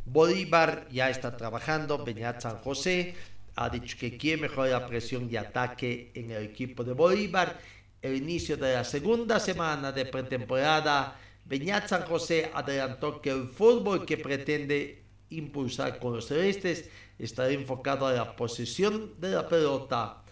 Bolívar 0.07 0.89
ya 0.91 1.11
está 1.11 1.37
trabajando, 1.37 2.03
Beñat 2.03 2.41
San 2.41 2.57
José 2.59 3.15
ha 3.57 3.69
dicho 3.69 3.97
que 3.99 4.17
quiere 4.17 4.43
mejorar 4.43 4.81
la 4.81 4.87
presión 4.87 5.29
y 5.31 5.37
ataque 5.37 6.11
en 6.15 6.31
el 6.31 6.45
equipo 6.45 6.83
de 6.85 6.95
Bolívar. 6.95 7.59
El 8.01 8.17
inicio 8.17 8.57
de 8.57 8.75
la 8.75 8.85
segunda 8.85 9.39
semana 9.41 9.93
de 9.93 10.07
pretemporada, 10.07 11.19
Beñat 11.45 11.89
San 11.89 12.07
José 12.07 12.51
adelantó 12.55 13.21
que 13.21 13.31
el 13.31 13.49
fútbol 13.49 14.07
que 14.07 14.17
pretende 14.17 15.03
impulsar 15.31 15.99
con 15.99 16.15
los 16.15 16.27
celestes 16.27 16.89
está 17.19 17.51
enfocado 17.51 18.07
a 18.07 18.12
la 18.12 18.37
posición 18.37 19.21
de 19.21 19.31
la 19.31 19.49
pelota 19.49 20.25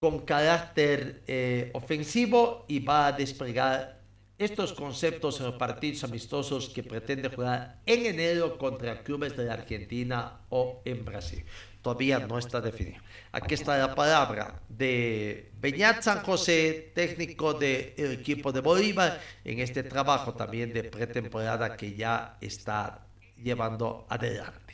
con 0.00 0.20
carácter 0.20 1.22
eh, 1.26 1.70
ofensivo 1.74 2.64
y 2.68 2.80
va 2.80 3.08
a 3.08 3.12
desplegar 3.12 4.00
estos 4.38 4.72
conceptos 4.72 5.38
en 5.38 5.46
los 5.46 5.56
partidos 5.56 6.02
amistosos 6.02 6.70
que 6.70 6.82
pretende 6.82 7.28
jugar 7.28 7.82
en 7.84 8.06
enero 8.06 8.56
contra 8.56 9.02
clubes 9.02 9.36
de 9.36 9.44
la 9.44 9.52
Argentina 9.52 10.40
o 10.48 10.80
en 10.86 11.04
Brasil. 11.04 11.44
Todavía 11.82 12.20
no 12.20 12.38
está 12.38 12.62
definido. 12.62 13.02
Aquí 13.32 13.52
está 13.52 13.76
la 13.76 13.94
palabra 13.94 14.62
de 14.66 15.52
Beñat 15.60 16.00
San 16.02 16.22
José, 16.22 16.92
técnico 16.94 17.52
del 17.52 18.12
equipo 18.12 18.50
de 18.50 18.60
Bolívar, 18.60 19.20
en 19.44 19.58
este 19.58 19.82
trabajo 19.82 20.32
también 20.32 20.72
de 20.72 20.84
pretemporada 20.84 21.76
que 21.76 21.94
ya 21.94 22.38
está 22.40 23.06
llevando 23.36 24.06
adelante. 24.08 24.69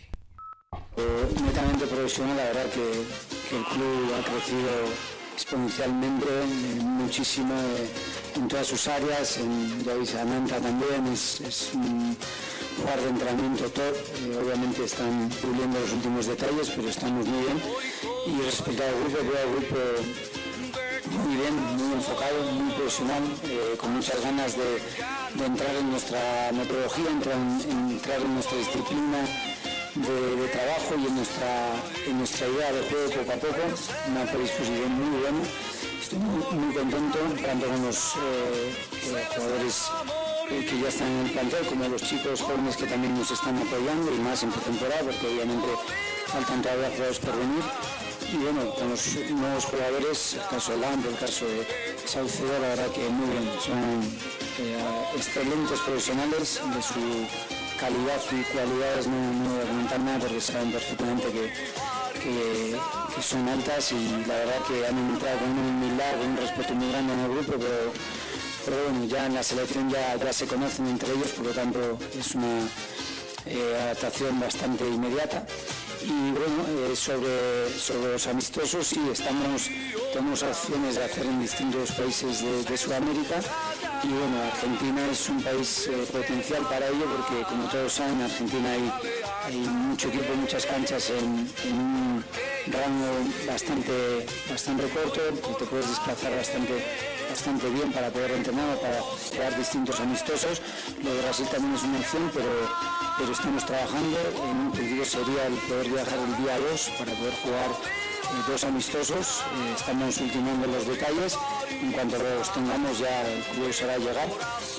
Eh, 0.97 1.35
netamente 1.45 1.87
profesional, 1.87 2.37
la 2.37 2.45
verdad 2.45 2.67
que, 2.71 2.87
el 3.57 3.65
club 3.65 4.13
ha 4.19 4.25
crecido 4.29 4.71
exponencialmente, 5.37 6.25
eh, 6.27 6.81
muchísimo 6.81 7.53
eh, 7.53 7.89
en 8.37 8.49
todas 8.49 8.67
sus 8.67 8.89
áreas, 8.89 9.37
en 9.37 9.85
Manta 10.31 10.59
también, 10.59 11.07
es, 11.13 11.43
es 11.43 11.71
un 11.75 12.17
lugar 12.79 12.99
de 13.03 13.09
entrenamiento 13.11 13.69
top, 13.69 13.95
eh, 14.25 14.41
obviamente 14.43 14.85
están 14.85 15.29
puliendo 15.43 15.79
los 15.79 15.93
últimos 15.93 16.27
detalles, 16.27 16.71
pero 16.75 16.89
estamos 16.89 17.27
muy 17.27 17.41
bien. 17.45 17.63
Y 18.27 18.43
respecto 18.43 18.83
al 18.83 18.95
grupo, 18.95 19.19
veo 19.31 19.43
al 19.45 19.53
grupo 19.57 19.77
muy 21.21 21.37
bien, 21.37 21.55
muy 21.77 21.93
enfocado, 21.97 22.43
muy 22.53 22.73
profesional, 22.73 23.23
con 23.77 23.93
muchas 23.93 24.21
ganas 24.23 24.57
de, 24.57 25.45
entrar 25.45 25.77
en 25.77 25.91
nuestra 25.91 26.51
metodología, 26.53 27.11
entrar 27.11 27.37
entrar 27.37 28.21
en 28.23 28.35
nuestra 28.35 28.57
disciplina 28.57 29.21
de, 30.03 30.49
trabajo 30.49 30.95
y 30.99 31.07
en 31.07 31.17
nuestra, 31.17 31.75
en 32.07 32.19
nuestra 32.19 32.47
idea 32.49 32.73
de 32.73 32.83
juego 32.89 33.11
poco 33.11 33.33
a 33.33 33.37
poco, 33.37 33.63
una 34.11 34.25
predisposición 34.31 34.93
muy 34.93 35.21
buena. 35.21 35.39
Estoy 36.01 36.19
muy, 36.19 36.75
contento 36.75 37.19
tanto 37.43 37.67
con 37.67 37.83
los 37.83 38.15
eh, 38.15 38.75
eh, 39.07 39.25
jugadores 39.35 39.89
eh, 40.51 40.67
que 40.69 40.81
ya 40.81 40.89
están 40.89 41.09
en 41.09 41.27
el 41.27 41.33
plantel 41.33 41.67
como 41.67 41.89
los 41.89 42.03
chicos 42.03 42.43
jóvenes 42.43 42.77
que 42.77 42.87
también 42.87 43.19
nos 43.19 43.31
están 43.31 43.57
apoyando 43.57 44.15
y 44.15 44.19
más 44.19 44.43
en 44.43 44.53
pretemporada 44.53 45.03
porque 45.03 45.27
obviamente 45.27 45.67
faltan 46.27 46.63
todavía 46.63 46.91
jugadores 46.91 47.19
por 47.19 47.37
venir 47.37 47.65
y 48.33 48.37
bueno, 48.37 48.75
con 48.75 48.91
los 48.91 49.17
nuevos 49.31 49.65
jugadores, 49.67 50.35
el 50.35 50.49
caso 50.49 50.73
de 50.73 50.79
Lampe, 50.79 51.09
el 51.09 51.17
caso 51.17 51.47
de 51.47 51.67
Saucedo, 52.05 52.59
la 52.61 52.69
verdad 52.69 52.91
que 52.91 53.09
muy 53.09 53.31
bien, 53.31 53.49
son 53.65 54.03
excelentes 55.17 55.79
profesionales 55.81 56.61
de 56.75 56.83
su 56.83 57.56
calidad 57.77 58.21
y 58.33 58.43
cualidades 58.53 59.07
no, 59.07 59.33
no 59.33 59.51
voy 59.51 59.65
a 59.65 59.69
comentar 59.69 60.01
nada 60.01 60.19
porque 60.19 60.41
saben 60.41 60.73
perfectamente 60.73 61.27
que, 61.31 61.53
que, 62.23 63.23
son 63.23 63.49
altas 63.49 63.93
y 63.93 64.25
la 64.27 64.35
verdad 64.35 64.61
que 64.67 64.87
han 64.87 64.99
entrado 64.99 65.39
con 65.39 65.51
una 65.51 65.69
humildad, 65.69 66.13
con 66.19 66.31
un 66.31 66.37
respeto 66.37 66.75
muy 66.75 66.91
grande 66.91 67.13
en 67.13 67.21
el 67.21 67.31
grupo, 67.31 67.53
pero, 67.59 67.93
pero 68.65 68.83
bueno, 68.85 69.05
ya 69.07 69.27
en 69.27 69.35
la 69.35 69.43
selección 69.43 69.91
ya, 69.91 70.17
ya 70.17 70.33
se 70.33 70.47
conocen 70.47 70.87
entre 70.87 71.13
ellos, 71.13 71.29
por 71.29 71.47
lo 71.47 71.53
tanto 71.53 71.99
es 72.19 72.35
una 72.35 72.69
eh, 73.47 73.79
adaptación 73.83 74.39
bastante 74.41 74.87
inmediata. 74.87 75.45
Y 76.03 76.31
bueno, 76.31 76.65
eh, 76.69 76.95
sobre, 76.95 77.79
sobre 77.79 78.13
los 78.13 78.27
amistosos, 78.27 78.87
sí, 78.87 79.01
estamos, 79.11 79.71
tenemos 80.13 80.43
opciones 80.43 80.97
de 80.97 81.05
hacer 81.05 81.27
en 81.27 81.41
distintos 81.41 81.91
países 81.93 82.43
de 82.69 82.77
Sudamérica 82.77 83.41
y 84.03 84.09
bueno, 84.09 84.43
Argentina 84.43 85.01
es 85.11 85.29
un 85.29 85.43
país 85.43 85.89
eh, 85.89 86.07
potencial 86.11 86.63
para 86.63 86.89
ello 86.89 87.05
porque 87.17 87.43
como 87.45 87.69
todos 87.69 87.93
saben, 87.93 88.15
en 88.15 88.23
Argentina 88.23 88.71
hay, 88.71 88.93
hay 89.47 89.57
mucho 89.57 90.09
equipo, 90.09 90.35
muchas 90.35 90.67
canchas 90.67 91.11
en, 91.11 91.49
un 91.73 92.25
rango 92.67 93.47
bastante, 93.47 94.27
bastante 94.51 94.89
corto, 94.89 95.21
te 95.59 95.65
puedes 95.65 95.89
desplazar 95.89 96.37
bastante, 96.37 96.85
bastante 97.31 97.69
bien 97.71 97.93
para 97.93 98.11
poder 98.11 98.33
entrenar, 98.33 98.77
para 98.79 99.01
jugar 99.01 99.57
distintos 99.57 100.01
amistosos. 100.01 100.61
Lo 101.03 101.15
de 101.15 101.23
Brasil 101.23 101.47
también 101.51 101.75
es 101.75 101.83
una 101.83 101.99
opción, 101.99 102.31
pero, 102.35 102.51
pero 103.19 103.33
estamos 103.33 103.65
trabajando. 103.65 104.19
En 104.51 104.57
un 104.67 104.73
principio 104.73 105.05
sería 105.05 105.47
el 105.47 105.55
poder 105.55 105.89
viajar 105.89 106.19
el 106.19 106.37
día 106.43 106.59
2 106.59 106.91
para 106.99 107.13
poder 107.13 107.35
jugar 107.43 107.71
dos 108.47 108.65
amistosos, 108.65 109.41
eh, 109.41 109.75
estamos 109.77 110.19
ultimando 110.19 110.67
los 110.67 110.87
detalles, 110.87 111.39
en 111.71 111.93
cuanto 111.93 112.19
los 112.19 112.53
tengamos 112.53 112.99
ya 112.99 113.23
el 113.29 113.43
club 113.43 113.73
será 113.73 113.99
llegar, 113.99 114.29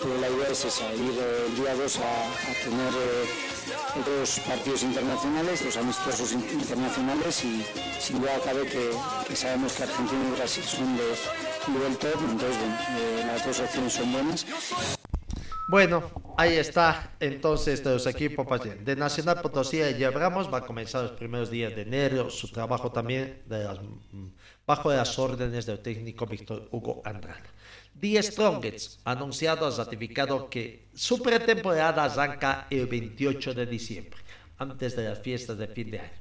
pero 0.02 0.18
la 0.20 0.30
idea 0.30 0.50
es 0.50 0.66
esa, 0.66 0.94
ir 0.94 1.18
eh, 1.18 1.46
el 1.48 1.56
día 1.56 1.76
2 1.76 1.98
a, 1.98 2.64
tener 2.64 2.94
eh, 2.94 3.26
dos 4.06 4.40
partidos 4.48 4.84
internacionales, 4.84 5.64
dos 5.64 5.78
amistosos 5.78 6.32
internacionales 6.32 7.44
y 7.44 7.66
sin 8.00 8.20
duda 8.22 8.40
cabe 8.44 8.64
que, 8.68 8.92
que, 9.28 9.36
sabemos 9.36 9.74
que 9.74 9.84
Argentina 9.84 10.22
y 10.30 10.38
Brasil 10.38 10.64
son 10.64 10.98
de 10.98 11.16
nivel 11.68 11.98
top, 11.98 12.20
entonces 12.30 12.58
las 13.26 13.46
dos 13.46 13.60
opciones 13.60 13.94
son 13.94 14.12
buenas. 14.14 14.46
Bueno, 15.68 16.10
ahí 16.38 16.54
está 16.54 17.12
entonces 17.20 17.84
de 17.84 17.90
los 17.92 18.08
equipos 18.08 18.48
de 18.86 18.96
Nacional 18.96 19.42
Potosí 19.42 19.82
y 19.82 20.04
Abramos 20.06 20.52
va 20.52 20.60
a 20.60 20.66
comenzar 20.66 21.04
los 21.04 21.12
primeros 21.12 21.52
días 21.52 21.76
de 21.76 21.82
enero 21.82 22.30
su 22.30 22.48
trabajo 22.48 22.90
también 22.90 23.42
de 23.46 23.66
las, 23.66 23.78
bajo 24.66 24.94
las 24.94 25.20
órdenes 25.20 25.66
del 25.66 25.80
técnico 25.80 26.26
Víctor 26.26 26.70
Hugo 26.72 27.02
Andrade. 27.04 27.44
The 28.00 28.24
Strongest 28.24 29.02
ha 29.04 29.12
anunciado, 29.12 29.68
ha 29.68 29.76
ratificado 29.76 30.50
que 30.50 30.88
su 30.94 31.22
pretemporada 31.22 32.06
arranca 32.06 32.68
el 32.70 32.88
28 32.88 33.54
de 33.54 33.66
diciembre, 33.66 34.22
antes 34.60 34.96
de 34.96 35.10
las 35.10 35.20
fiestas 35.20 35.58
de 35.58 35.68
fin 35.68 35.92
de 35.92 36.00
año, 36.00 36.12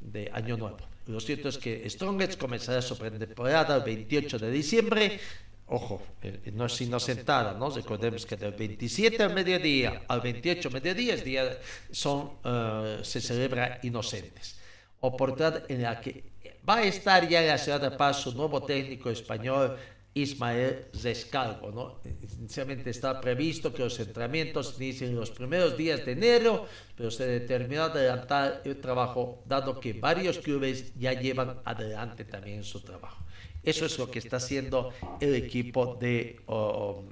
de 0.00 0.30
Año 0.32 0.56
Nuevo. 0.56 0.78
Lo 1.08 1.20
cierto 1.20 1.50
es 1.50 1.58
que 1.58 1.88
Strongest 1.90 2.40
comenzará 2.40 2.80
su 2.80 2.96
pretemporada 2.96 3.76
el 3.76 3.82
28 3.82 4.38
de 4.38 4.50
diciembre 4.50 5.20
Ojo, 5.66 6.02
eh, 6.22 6.52
no 6.52 6.66
es 6.66 6.80
inocentada, 6.82 7.54
¿no? 7.54 7.70
Recordemos 7.70 8.26
que 8.26 8.36
del 8.36 8.52
27 8.52 9.22
al 9.22 9.32
mediodía 9.32 10.02
al 10.08 10.20
28 10.20 10.68
al 10.68 10.74
mediodía 10.74 11.14
es 11.14 11.24
día, 11.24 11.58
son, 11.90 12.32
uh, 12.44 13.02
se 13.02 13.20
celebra 13.20 13.78
Inocentes. 13.82 14.56
Oportunidad 15.00 15.70
en 15.70 15.82
la 15.82 16.00
que 16.00 16.32
va 16.68 16.76
a 16.76 16.84
estar 16.84 17.26
ya 17.28 17.40
en 17.40 17.48
la 17.48 17.58
ciudad 17.58 17.80
de 17.80 17.90
Paz 17.92 18.20
su 18.20 18.34
nuevo 18.34 18.62
técnico 18.62 19.08
español, 19.08 19.76
Ismael 20.12 20.86
Rescalvo, 21.02 21.72
¿no? 21.72 22.00
Inicialmente 22.38 22.90
está 22.90 23.20
previsto 23.20 23.72
que 23.72 23.82
los 23.82 23.98
entrenamientos 23.98 24.76
inicien 24.78 25.16
los 25.16 25.30
primeros 25.30 25.76
días 25.76 26.04
de 26.04 26.12
enero, 26.12 26.66
pero 26.94 27.10
se 27.10 27.26
determinó 27.26 27.84
adelantar 27.84 28.62
el 28.64 28.80
trabajo, 28.80 29.42
dado 29.46 29.80
que 29.80 29.94
varios 29.94 30.38
clubes 30.38 30.94
ya 30.96 31.14
llevan 31.14 31.60
adelante 31.64 32.24
también 32.24 32.62
su 32.62 32.80
trabajo. 32.80 33.24
Eso 33.64 33.86
es 33.86 33.98
lo 33.98 34.10
que 34.10 34.18
está 34.18 34.36
haciendo 34.36 34.92
el 35.20 35.34
equipo 35.34 35.94
de 35.94 36.40
um, 36.46 37.06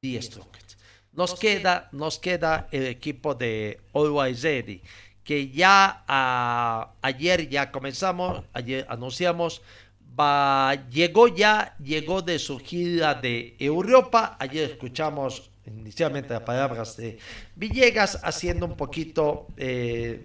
The 0.00 0.20
Nos 1.12 1.34
queda, 1.34 1.88
nos 1.92 2.18
queda 2.18 2.68
el 2.70 2.86
equipo 2.86 3.34
de 3.34 3.80
Always 3.92 4.42
Ready, 4.42 4.82
que 5.24 5.48
ya 5.50 6.04
ah, 6.06 6.92
ayer 7.02 7.48
ya 7.48 7.70
comenzamos, 7.72 8.44
ayer 8.52 8.86
anunciamos, 8.88 9.62
va, 10.18 10.74
llegó 10.90 11.28
ya, 11.28 11.76
llegó 11.78 12.22
de 12.22 12.38
su 12.38 12.58
gira 12.58 13.14
de 13.14 13.56
Europa. 13.58 14.36
Ayer 14.38 14.70
escuchamos 14.70 15.50
inicialmente 15.66 16.32
las 16.32 16.42
palabras 16.42 16.96
de 16.96 17.18
Villegas 17.56 18.20
haciendo 18.22 18.66
un 18.66 18.76
poquito 18.76 19.48
eh, 19.56 20.24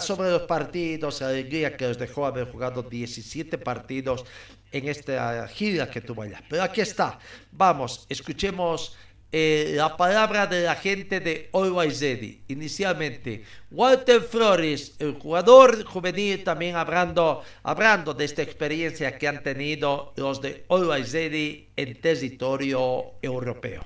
sobre 0.00 0.30
los 0.30 0.42
partidos, 0.42 1.20
la 1.20 1.28
alegría 1.28 1.76
que 1.76 1.86
les 1.86 1.98
dejó 1.98 2.26
haber 2.26 2.50
jugado 2.50 2.82
17 2.82 3.56
partidos 3.58 4.24
en 4.72 4.88
esta 4.88 5.46
gira 5.48 5.90
que 5.90 6.00
tuvo 6.00 6.22
allá. 6.22 6.42
Pero 6.48 6.62
aquí 6.62 6.80
está, 6.80 7.18
vamos, 7.52 8.06
escuchemos 8.08 8.96
eh, 9.32 9.74
la 9.76 9.96
palabra 9.96 10.46
de 10.46 10.62
la 10.62 10.74
gente 10.74 11.20
de 11.20 11.50
Always 11.52 12.00
Ready. 12.00 12.42
Inicialmente, 12.48 13.44
Walter 13.70 14.20
Flores, 14.20 14.94
el 14.98 15.14
jugador 15.14 15.84
juvenil, 15.84 16.42
también 16.42 16.76
hablando, 16.76 17.42
hablando 17.62 18.14
de 18.14 18.24
esta 18.24 18.42
experiencia 18.42 19.18
que 19.18 19.28
han 19.28 19.42
tenido 19.42 20.12
los 20.16 20.40
de 20.40 20.64
Always 20.68 21.12
Ready 21.12 21.68
en 21.76 22.00
territorio 22.00 23.14
europeo 23.22 23.84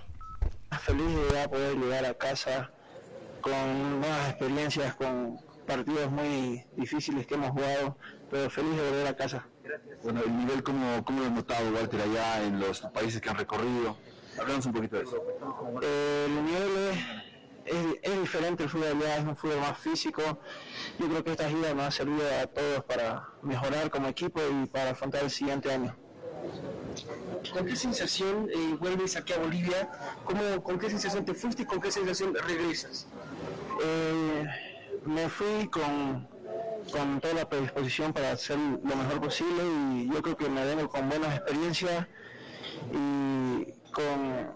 feliz 0.78 1.07
de 1.32 1.49
poder 1.49 1.76
llegar 1.76 2.05
a 2.05 2.14
casa 2.14 2.70
con 3.41 4.01
nuevas 4.01 4.30
experiencias, 4.30 4.95
con 4.95 5.39
partidos 5.66 6.11
muy 6.11 6.64
difíciles 6.76 7.26
que 7.26 7.34
hemos 7.34 7.50
jugado, 7.50 7.96
pero 8.30 8.50
feliz 8.50 8.76
de 8.76 8.91
volver 8.91 9.07
a 9.07 9.17
casa. 9.17 9.46
Bueno, 10.03 10.20
el 10.22 10.36
nivel, 10.36 10.62
¿cómo, 10.62 11.04
cómo 11.04 11.20
lo 11.20 11.26
has 11.26 11.32
notado, 11.32 11.70
Walter, 11.70 12.00
allá 12.00 12.45
en 12.45 12.61
los 12.61 12.80
países 12.80 13.20
que 13.20 13.30
han 13.30 13.38
recorrido? 13.38 13.96
Hablamos 14.38 14.66
un 14.66 14.72
poquito 14.72 14.96
de 14.96 15.04
eso. 15.04 15.22
el 15.80 16.45
nivel 16.45 16.96
es, 17.64 17.76
es, 18.03 18.20
diferente, 18.20 18.64
el 18.64 18.68
fútbol 18.68 18.88
allá 18.88 19.18
es 19.18 19.24
un 19.24 19.36
fútbol 19.36 19.61
más 19.61 19.78
físico. 19.78 20.22
Yo 20.99 21.08
creo 21.08 21.24
que 21.24 21.30
esta 21.32 21.49
gira 21.49 21.72
nos 21.72 21.86
ha 21.86 21.91
servido 21.91 22.22
a 22.42 22.46
todos 22.46 22.84
para 22.84 23.28
mejorar 23.42 23.91
como 23.91 24.08
equipo 24.08 24.41
y 24.62 24.66
para 24.66 24.91
afrontar 24.91 25.22
el 25.22 25.30
siguiente 25.30 25.72
año. 25.72 25.96
¿Con 27.53 27.66
qué 27.66 27.76
sensación 27.76 28.49
eh, 28.50 28.76
vuelves 28.78 29.16
aquí 29.16 29.32
a 29.32 29.38
Bolivia? 29.38 29.91
¿Cómo, 30.24 30.62
¿Con 30.62 30.78
qué 30.78 30.91
sensación 30.91 31.24
te 31.24 31.34
fuiste 31.34 31.62
y 31.62 31.66
con 31.66 31.80
qué 31.80 31.91
sensación 31.91 32.34
regresas? 32.34 33.07
Eh, 33.82 34.45
me 35.04 35.28
fui 35.28 35.68
con, 35.68 36.28
con 36.92 37.20
toda 37.20 37.34
la 37.34 37.48
predisposición 37.48 38.12
para 38.12 38.32
hacer 38.32 38.58
lo 38.58 38.96
mejor 38.96 39.20
posible 39.20 39.62
y 39.94 40.08
yo 40.12 40.22
creo 40.22 40.36
que 40.36 40.48
me 40.48 40.64
vengo 40.64 40.88
con 40.88 41.08
buenas 41.08 41.36
experiencias 41.36 42.06
y 42.92 43.64
con 43.92 44.50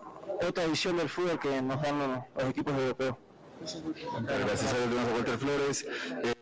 otra 0.46 0.66
visión 0.66 0.96
del 0.96 1.08
fútbol 1.08 1.38
que 1.40 1.60
nos 1.62 1.82
dan 1.82 1.98
los, 1.98 2.18
los 2.36 2.50
equipos 2.50 2.74
europeos. 2.74 3.16
Gracias 3.60 4.72
a 4.72 5.14
Walter 5.14 5.38
Flores. 5.38 5.86
Eh, 6.22 6.34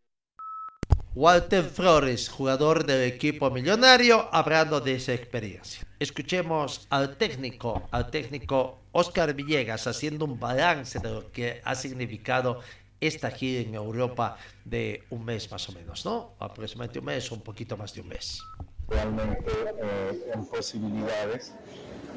Walter 1.15 1.65
Flores, 1.65 2.29
jugador 2.29 2.85
del 2.85 3.05
equipo 3.05 3.51
millonario, 3.51 4.29
hablando 4.33 4.83
de 4.83 4.97
esa 4.97 5.15
experiencia. 5.15 5.87
Escuchemos 5.99 6.87
al 6.91 7.17
técnico, 7.17 7.89
al 7.91 8.11
técnico 8.11 8.81
Oscar 8.93 9.33
Villegas, 9.33 9.87
haciendo 9.87 10.27
un 10.27 10.39
balance 10.39 10.99
de 10.99 11.11
lo 11.11 11.33
que 11.33 11.63
ha 11.65 11.75
significado 11.75 12.61
esta 13.07 13.31
gira 13.31 13.61
en 13.61 13.75
Europa 13.75 14.37
de 14.65 15.05
un 15.11 15.25
mes 15.25 15.51
más 15.51 15.69
o 15.69 15.73
menos, 15.73 16.05
¿no? 16.05 16.35
Aproximadamente 16.39 16.99
un 16.99 17.05
mes 17.07 17.31
o 17.33 17.35
un 17.35 17.43
poquito 17.43 17.77
más 17.77 17.95
de 17.95 18.01
un 18.01 18.09
mes. 18.09 18.43
Realmente 18.89 19.51
eh, 19.83 20.31
en 20.33 20.47
posibilidades 20.47 21.53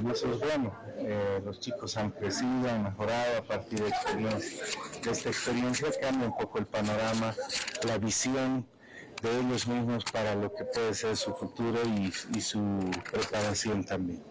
y 0.03 0.11
eso 0.11 0.31
es 0.31 0.39
bueno. 0.39 0.73
Eh, 0.97 1.41
los 1.43 1.59
chicos 1.59 1.97
han 1.97 2.11
crecido, 2.11 2.69
han 2.69 2.83
mejorado 2.83 3.37
a 3.39 3.41
partir 3.41 3.81
de, 3.81 3.89
experiencia. 3.89 4.63
de 5.03 5.11
esta 5.11 5.29
experiencia 5.29 5.87
cambia 5.99 6.27
un 6.27 6.37
poco 6.37 6.59
el 6.59 6.65
panorama, 6.65 7.35
la 7.85 7.97
visión 7.97 8.65
de 9.21 9.39
ellos 9.39 9.67
mismos 9.67 10.05
para 10.05 10.35
lo 10.35 10.53
que 10.53 10.63
puede 10.63 10.93
ser 10.93 11.17
su 11.17 11.33
futuro 11.33 11.79
y, 11.85 12.13
y 12.37 12.41
su 12.41 12.89
preparación 13.11 13.83
también. 13.83 14.28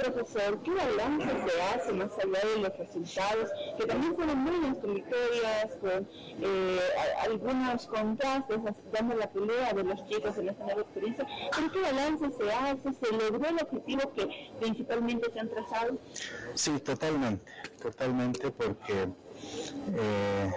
Profesor, 0.00 0.58
¿qué 0.62 0.70
balance 0.70 1.26
se 1.26 1.62
hace 1.62 1.92
más 1.92 2.10
allá 2.18 2.48
de 2.54 2.62
los 2.62 2.78
resultados, 2.78 3.50
que 3.76 3.84
también 3.84 4.16
fueron 4.16 4.38
muy 4.38 4.66
instructorias, 4.68 5.76
con 5.78 6.08
eh, 6.40 6.80
algunos 7.22 7.86
contrastes, 7.86 8.58
dando 8.92 9.14
la 9.16 9.30
pelea 9.30 9.74
de 9.74 9.84
los 9.84 10.02
chicos 10.06 10.38
en 10.38 10.48
esta 10.48 10.64
nueva 10.64 10.80
experiencia? 10.80 11.26
¿Pero 11.54 11.72
qué 11.72 11.82
balance 11.82 12.30
se 12.30 12.50
hace? 12.50 12.92
¿Se 12.94 13.12
logró 13.12 13.46
el 13.46 13.56
objetivo 13.60 14.12
que 14.14 14.50
principalmente 14.58 15.30
se 15.32 15.38
han 15.38 15.50
trazado? 15.50 15.98
Sí, 16.54 16.78
totalmente, 16.78 17.52
totalmente, 17.82 18.50
porque 18.52 19.02
eh, 19.02 20.52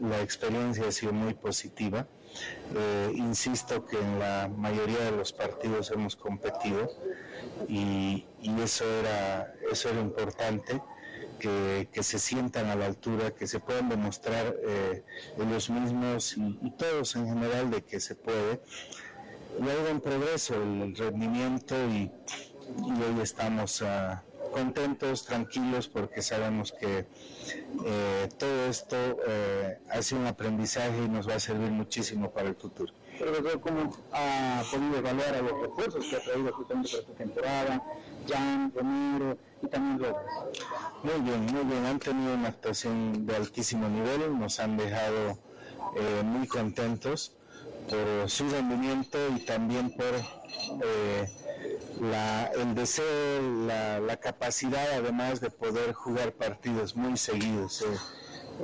la 0.00 0.20
experiencia 0.20 0.88
ha 0.88 0.92
sido 0.92 1.12
muy 1.12 1.34
positiva 1.34 2.08
eh, 2.74 3.12
insisto 3.14 3.84
que 3.84 3.98
en 3.98 4.18
la 4.18 4.50
mayoría 4.56 4.98
de 4.98 5.12
los 5.12 5.32
partidos 5.32 5.90
hemos 5.90 6.16
competido 6.16 6.90
y, 7.68 8.26
eso, 8.62 8.84
era, 9.00 9.54
eso 9.70 9.88
era 9.90 10.00
importante. 10.00 10.80
Que, 11.38 11.88
se 12.02 12.18
sientan 12.18 12.66
a 12.66 12.76
la 12.76 12.84
altura, 12.84 13.30
que 13.30 13.46
se 13.46 13.60
puedan 13.60 13.88
demostrar 13.88 14.56
eh, 14.62 15.02
ellos 15.38 15.70
mismos 15.70 16.36
y, 16.36 16.70
todos 16.72 17.16
en 17.16 17.26
general 17.26 17.70
de 17.70 17.82
que 17.82 17.98
se 17.98 18.14
puede. 18.14 18.60
Y 19.58 19.68
ha 19.68 19.72
habido 19.72 19.90
un 19.90 20.00
progreso, 20.00 20.54
el, 20.54 20.94
rendimiento 20.94 21.74
y, 21.88 22.10
hoy 22.78 23.22
estamos 23.22 23.80
a 23.80 24.22
contentos, 24.50 25.24
tranquilos, 25.24 25.88
porque 25.88 26.22
sabemos 26.22 26.72
que 26.72 27.06
eh, 27.84 28.28
todo 28.38 28.66
esto 28.66 28.96
eh, 29.26 29.78
ha 29.90 30.02
sido 30.02 30.20
un 30.20 30.26
aprendizaje 30.26 31.04
y 31.04 31.08
nos 31.08 31.28
va 31.28 31.34
a 31.34 31.40
servir 31.40 31.70
muchísimo 31.70 32.30
para 32.30 32.48
el 32.48 32.56
futuro. 32.56 32.92
Pero 33.18 33.60
¿cómo 33.60 33.94
ha 34.12 34.62
podido 34.70 34.96
evaluar 34.96 35.34
a 35.34 35.42
los 35.42 35.52
refuerzos 35.60 36.06
que 36.06 36.16
ha 36.16 36.20
traído 36.20 36.52
justamente 36.52 36.88
para 36.88 37.02
esta 37.02 37.14
temporada? 37.14 37.82
Jan, 38.26 38.72
Romero 38.74 39.36
y 39.62 39.66
también 39.66 39.98
López. 40.00 40.32
Muy 41.02 41.20
bien, 41.20 41.46
muy 41.46 41.64
bien. 41.64 41.84
Han 41.84 41.98
tenido 41.98 42.34
una 42.34 42.48
actuación 42.48 43.26
de 43.26 43.36
altísimo 43.36 43.88
nivel, 43.88 44.38
nos 44.38 44.58
han 44.58 44.78
dejado 44.78 45.38
eh, 45.96 46.22
muy 46.24 46.46
contentos 46.46 47.32
por 47.90 48.30
su 48.30 48.48
rendimiento 48.48 49.18
y 49.36 49.40
también 49.40 49.90
por 49.90 50.14
el 52.00 52.74
deseo, 52.74 53.42
la, 53.66 54.16
capacidad 54.16 54.92
además 54.94 55.40
de 55.40 55.50
poder 55.50 55.92
jugar 55.92 56.32
partidos 56.32 56.96
muy 56.96 57.16
seguidos. 57.16 57.82
Eh. 57.82 57.86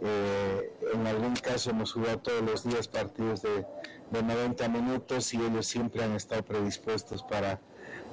Eh, 0.02 0.72
en 0.92 1.06
algún 1.06 1.34
caso 1.36 1.70
hemos 1.70 1.92
jugado 1.92 2.18
todos 2.18 2.42
los 2.42 2.64
días 2.64 2.88
partidos 2.88 3.42
de, 3.42 3.66
90 4.12 4.68
minutos 4.68 5.34
y 5.34 5.38
ellos 5.38 5.66
siempre 5.66 6.04
han 6.04 6.12
estado 6.12 6.44
predispuestos 6.44 7.24
para, 7.24 7.60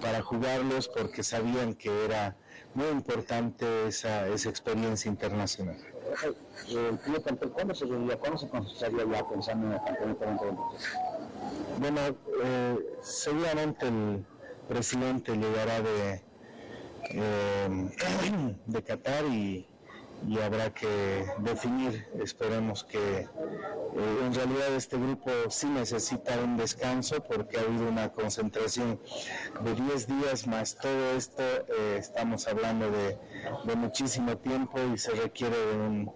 para 0.01 0.23
jugarlos 0.23 0.87
porque 0.87 1.21
sabían 1.21 1.75
que 1.75 2.05
era 2.05 2.35
muy 2.73 2.87
importante 2.87 3.87
esa, 3.87 4.27
esa 4.27 4.49
experiencia 4.49 5.07
internacional. 5.09 5.77
¿El 6.67 6.99
cuándo 7.51 7.75
se 7.75 7.85
¿Cuándo 7.85 8.37
se 8.37 8.47
concentraría 8.49 9.05
ya 9.05 9.29
pensando 9.29 9.67
en 9.67 9.73
el 9.73 9.83
campeonato 9.83 10.73
Bueno, 11.79 11.99
eh, 12.43 12.97
seguramente 13.01 13.87
el, 13.87 14.25
presidente 14.73 15.35
llegará 15.37 15.81
de, 15.81 16.21
eh, 17.11 17.89
de 18.65 18.83
Qatar 18.83 19.25
y, 19.25 19.67
habrá 20.41 20.73
que 20.73 21.25
definir, 21.39 22.07
esperemos 22.19 22.85
que 22.85 23.19
eh, 23.19 23.27
en 24.25 24.33
realidad 24.33 24.73
este 24.73 24.97
grupo 24.97 25.29
sí 25.49 25.67
necesita 25.67 26.39
un 26.39 26.55
descanso 26.55 27.21
porque 27.21 27.57
ha 27.57 27.61
habido 27.61 27.87
una 27.89 28.09
concentración 28.09 28.99
de 29.63 29.75
10 29.75 30.07
días 30.07 30.47
más 30.47 30.75
todo 30.75 31.11
esto, 31.17 31.43
eh, 31.43 31.97
estamos 31.99 32.47
hablando 32.47 32.89
de, 32.89 33.17
muchísimo 33.75 34.37
tiempo 34.37 34.79
y 34.93 34.97
se 34.97 35.11
requiere 35.11 35.57
un, 35.75 36.11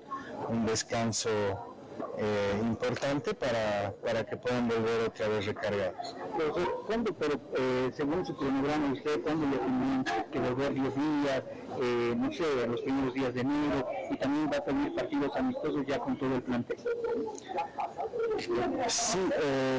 un 0.50 0.66
descanso 0.66 1.77
eh, 2.18 2.60
importante 2.62 3.34
para, 3.34 3.94
para 4.04 4.26
que 4.26 4.38
puedan 4.38 4.68
volver 4.68 5.08
otra 5.08 5.28
vez 5.28 5.46
recargados. 5.46 6.16
¿Cuándo, 6.86 7.14
pero 7.14 7.40
eh, 7.58 7.92
según 7.94 8.26
su 8.26 8.36
cronograma, 8.36 8.94
usted 8.94 9.22
cuándo 9.22 9.46
le 9.46 9.58
tienen 9.58 10.06
que 10.32 10.40
volver 10.40 10.74
10 10.74 10.96
días, 10.96 11.44
eh, 11.82 12.16
no 12.18 12.32
sé, 12.32 12.44
a 12.64 12.68
los 12.68 12.82
primeros 12.82 13.14
días 13.14 13.34
de 13.34 13.42
enero, 13.42 13.88
y 14.10 14.18
también 14.18 14.50
va 14.52 14.58
a 14.58 14.64
tener 14.64 14.94
partidos 14.96 15.36
amistosos 15.36 15.86
ya 15.86 16.00
con 16.00 16.18
todo 16.18 16.36
el 16.36 16.42
plantel? 16.42 16.78
Sí, 18.88 19.20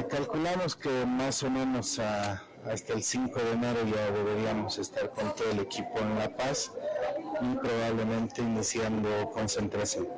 calculamos 0.08 0.76
que 0.76 1.06
más 1.06 1.42
o 1.42 1.50
menos 1.50 1.98
hasta 1.98 2.92
el 2.92 3.02
5 3.02 3.40
de 3.40 3.52
enero 3.52 3.78
ya 3.94 4.10
deberíamos 4.10 4.78
estar 4.78 5.10
con 5.10 5.34
todo 5.34 5.50
el 5.50 5.60
equipo 5.60 5.98
en 6.00 6.18
La 6.18 6.36
Paz 6.36 6.72
y 7.40 7.56
probablemente 7.56 8.42
iniciando 8.42 9.30
concentración. 9.32 10.08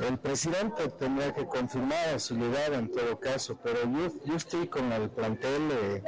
El 0.00 0.18
presidente 0.18 0.88
tendrá 0.88 1.32
que 1.32 1.46
confirmar 1.46 2.20
su 2.20 2.36
lugar 2.36 2.72
en 2.74 2.90
todo 2.90 3.18
caso, 3.18 3.58
pero 3.62 3.80
yo, 3.84 4.12
yo 4.24 4.36
estoy 4.36 4.68
con 4.68 4.92
el 4.92 5.08
plantel, 5.10 5.70
eh, 5.70 6.02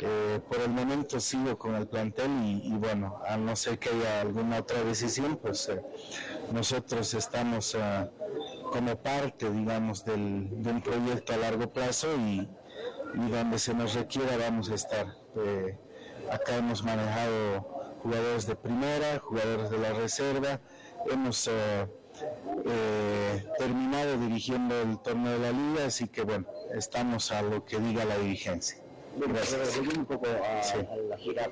eh, 0.00 0.40
por 0.48 0.60
el 0.60 0.70
momento 0.70 1.20
sigo 1.20 1.56
con 1.58 1.74
el 1.74 1.86
plantel 1.86 2.30
y, 2.42 2.72
bueno, 2.72 3.20
a 3.26 3.36
no 3.36 3.54
ser 3.54 3.78
que 3.78 3.90
haya 3.90 4.22
alguna 4.22 4.58
otra 4.58 4.82
decisión, 4.82 5.36
pues 5.36 5.68
eh, 5.68 5.80
nosotros 6.52 7.14
estamos 7.14 7.76
como 8.72 8.96
parte, 8.96 9.50
digamos, 9.50 10.04
del, 10.04 10.62
de 10.62 10.70
un 10.70 10.82
proyecto 10.82 11.32
a 11.34 11.36
largo 11.36 11.72
plazo 11.72 12.08
y, 12.16 12.48
y 13.14 13.30
donde 13.30 13.58
se 13.58 13.74
nos 13.74 13.94
requiera 13.94 14.36
vamos 14.36 14.70
a 14.70 14.74
estar. 14.74 15.06
Acá 16.30 16.56
hemos 16.56 16.82
manejado 16.82 17.80
jugadores 18.02 18.46
de 18.46 18.56
primera, 18.56 19.18
jugadores 19.20 19.70
de 19.70 19.78
la 19.78 19.92
reserva. 19.92 20.60
Hemos 21.10 21.48
eh, 21.48 21.86
eh, 22.66 23.44
terminado 23.58 24.16
dirigiendo 24.18 24.80
el 24.80 24.98
torneo 24.98 25.32
de 25.32 25.38
la 25.38 25.52
liga, 25.52 25.86
así 25.86 26.08
que 26.08 26.22
bueno, 26.22 26.46
estamos 26.74 27.32
a 27.32 27.42
lo 27.42 27.64
que 27.64 27.78
diga 27.78 28.04
la 28.04 28.16
dirigencia. 28.18 28.78
Gracias. 29.16 29.76
un 29.78 30.06
poco 30.06 30.26
a, 30.28 30.62
sí. 30.62 30.76
la 31.08 31.16
gira. 31.16 31.46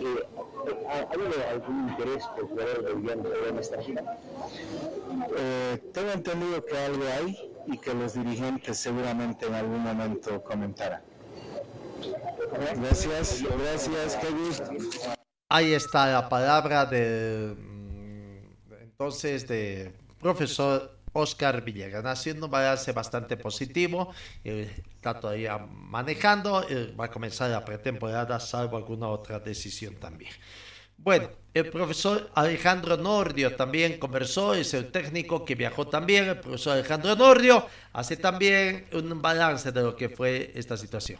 Eh, 0.00 0.26
¿Ha 0.88 1.50
algún 1.50 1.88
interés 1.88 2.26
por 2.26 2.48
jugadores 2.48 2.84
de 2.84 3.48
en 3.48 3.58
esta 3.58 3.80
gira? 3.80 4.18
tengo 5.92 6.10
entendido 6.10 6.64
que 6.64 6.76
algo 6.76 7.04
hay 7.16 7.52
y 7.66 7.78
que 7.78 7.94
los 7.94 8.14
dirigentes 8.14 8.76
seguramente 8.78 9.46
en 9.46 9.54
algún 9.54 9.80
momento 9.80 10.42
comentarán. 10.42 11.02
Gracias, 12.76 13.42
gracias, 13.42 14.16
qué 14.16 14.30
gusto. 14.30 14.70
Ahí 15.48 15.72
está 15.72 16.06
la 16.06 16.28
palabra 16.28 16.86
de 16.86 17.54
mm, 17.58 18.82
entonces 18.82 19.48
de 19.48 19.92
profesor 20.18 21.00
Oscar 21.12 21.62
Villegas, 21.62 22.04
haciendo 22.04 22.46
un 22.46 22.52
balance 22.52 22.92
bastante 22.92 23.36
positivo, 23.36 24.12
está 24.44 25.18
todavía 25.18 25.58
manejando, 25.58 26.64
va 26.98 27.06
a 27.06 27.10
comenzar 27.10 27.50
la 27.50 27.64
pretemporada, 27.64 28.38
salvo 28.38 28.76
alguna 28.76 29.08
otra 29.08 29.40
decisión 29.40 29.96
también. 29.96 30.32
Bueno, 30.96 31.30
el 31.54 31.70
profesor 31.70 32.30
Alejandro 32.34 32.96
Nordio 32.96 33.56
también 33.56 33.98
conversó, 33.98 34.54
es 34.54 34.74
el 34.74 34.92
técnico 34.92 35.44
que 35.44 35.54
viajó 35.54 35.88
también, 35.88 36.28
el 36.28 36.38
profesor 36.38 36.74
Alejandro 36.74 37.16
Nordio 37.16 37.66
hace 37.92 38.16
también 38.16 38.86
un 38.92 39.20
balance 39.20 39.72
de 39.72 39.82
lo 39.82 39.96
que 39.96 40.10
fue 40.10 40.52
esta 40.54 40.76
situación. 40.76 41.18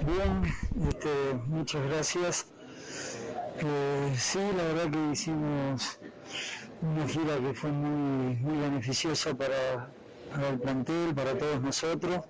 Bien, 0.00 0.42
este, 0.88 1.34
muchas 1.46 1.84
gracias. 1.84 2.46
Eh, 3.60 4.12
sí, 4.18 4.40
la 4.56 4.64
verdad 4.64 4.90
que 4.90 5.12
hicimos 5.12 6.00
una 6.82 7.06
gira 7.06 7.38
que 7.38 7.54
fue 7.54 7.70
muy, 7.70 8.34
muy 8.36 8.58
beneficiosa 8.58 9.34
para, 9.34 9.88
el 10.50 10.58
plantel, 10.58 11.14
para 11.14 11.38
todos 11.38 11.60
nosotros. 11.60 12.24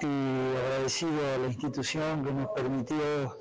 y 0.00 0.56
agradecido 0.56 1.34
a 1.34 1.38
la 1.38 1.46
institución 1.48 2.24
que 2.24 2.32
nos 2.32 2.48
permitió 2.50 3.36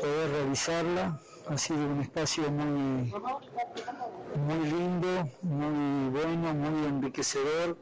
poder 0.00 0.30
realizarla. 0.30 1.20
Ha 1.48 1.58
sido 1.58 1.86
un 1.86 2.00
espacio 2.00 2.50
muy, 2.50 3.12
muy 4.46 4.70
lindo, 4.70 5.30
muy 5.42 6.10
bueno, 6.10 6.54
muy 6.54 6.86
enriquecedor, 6.86 7.76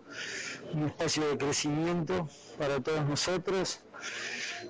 un 0.75 0.87
espacio 0.87 1.27
de 1.27 1.39
crecimiento 1.39 2.29
para 2.59 2.81
todos 2.81 3.05
nosotros. 3.07 3.81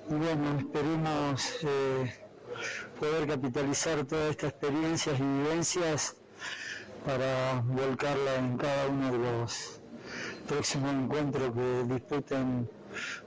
Bueno, 0.07 0.59
esperemos 0.59 1.57
eh, 1.63 2.13
poder 2.99 3.27
capitalizar 3.27 4.03
todas 4.05 4.31
estas 4.31 4.51
experiencias 4.51 5.19
y 5.19 5.23
vivencias 5.23 6.15
para 7.05 7.61
volcarla 7.61 8.35
en 8.35 8.57
cada 8.57 8.87
uno 8.87 9.11
de 9.11 9.17
los 9.17 9.79
próximos 10.47 10.93
encuentros 10.93 11.51
que 11.51 11.93
disputen 11.93 12.69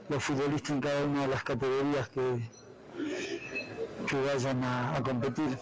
los 0.09 0.23
futbolistas 0.23 0.71
en 0.71 0.81
cada 0.81 1.05
una 1.05 1.21
de 1.21 1.27
las 1.27 1.43
categorías 1.43 2.09
que, 2.09 2.49
que 4.07 4.21
vayan 4.25 4.63
a, 4.63 4.95
a 4.97 5.03
competir. 5.03 5.57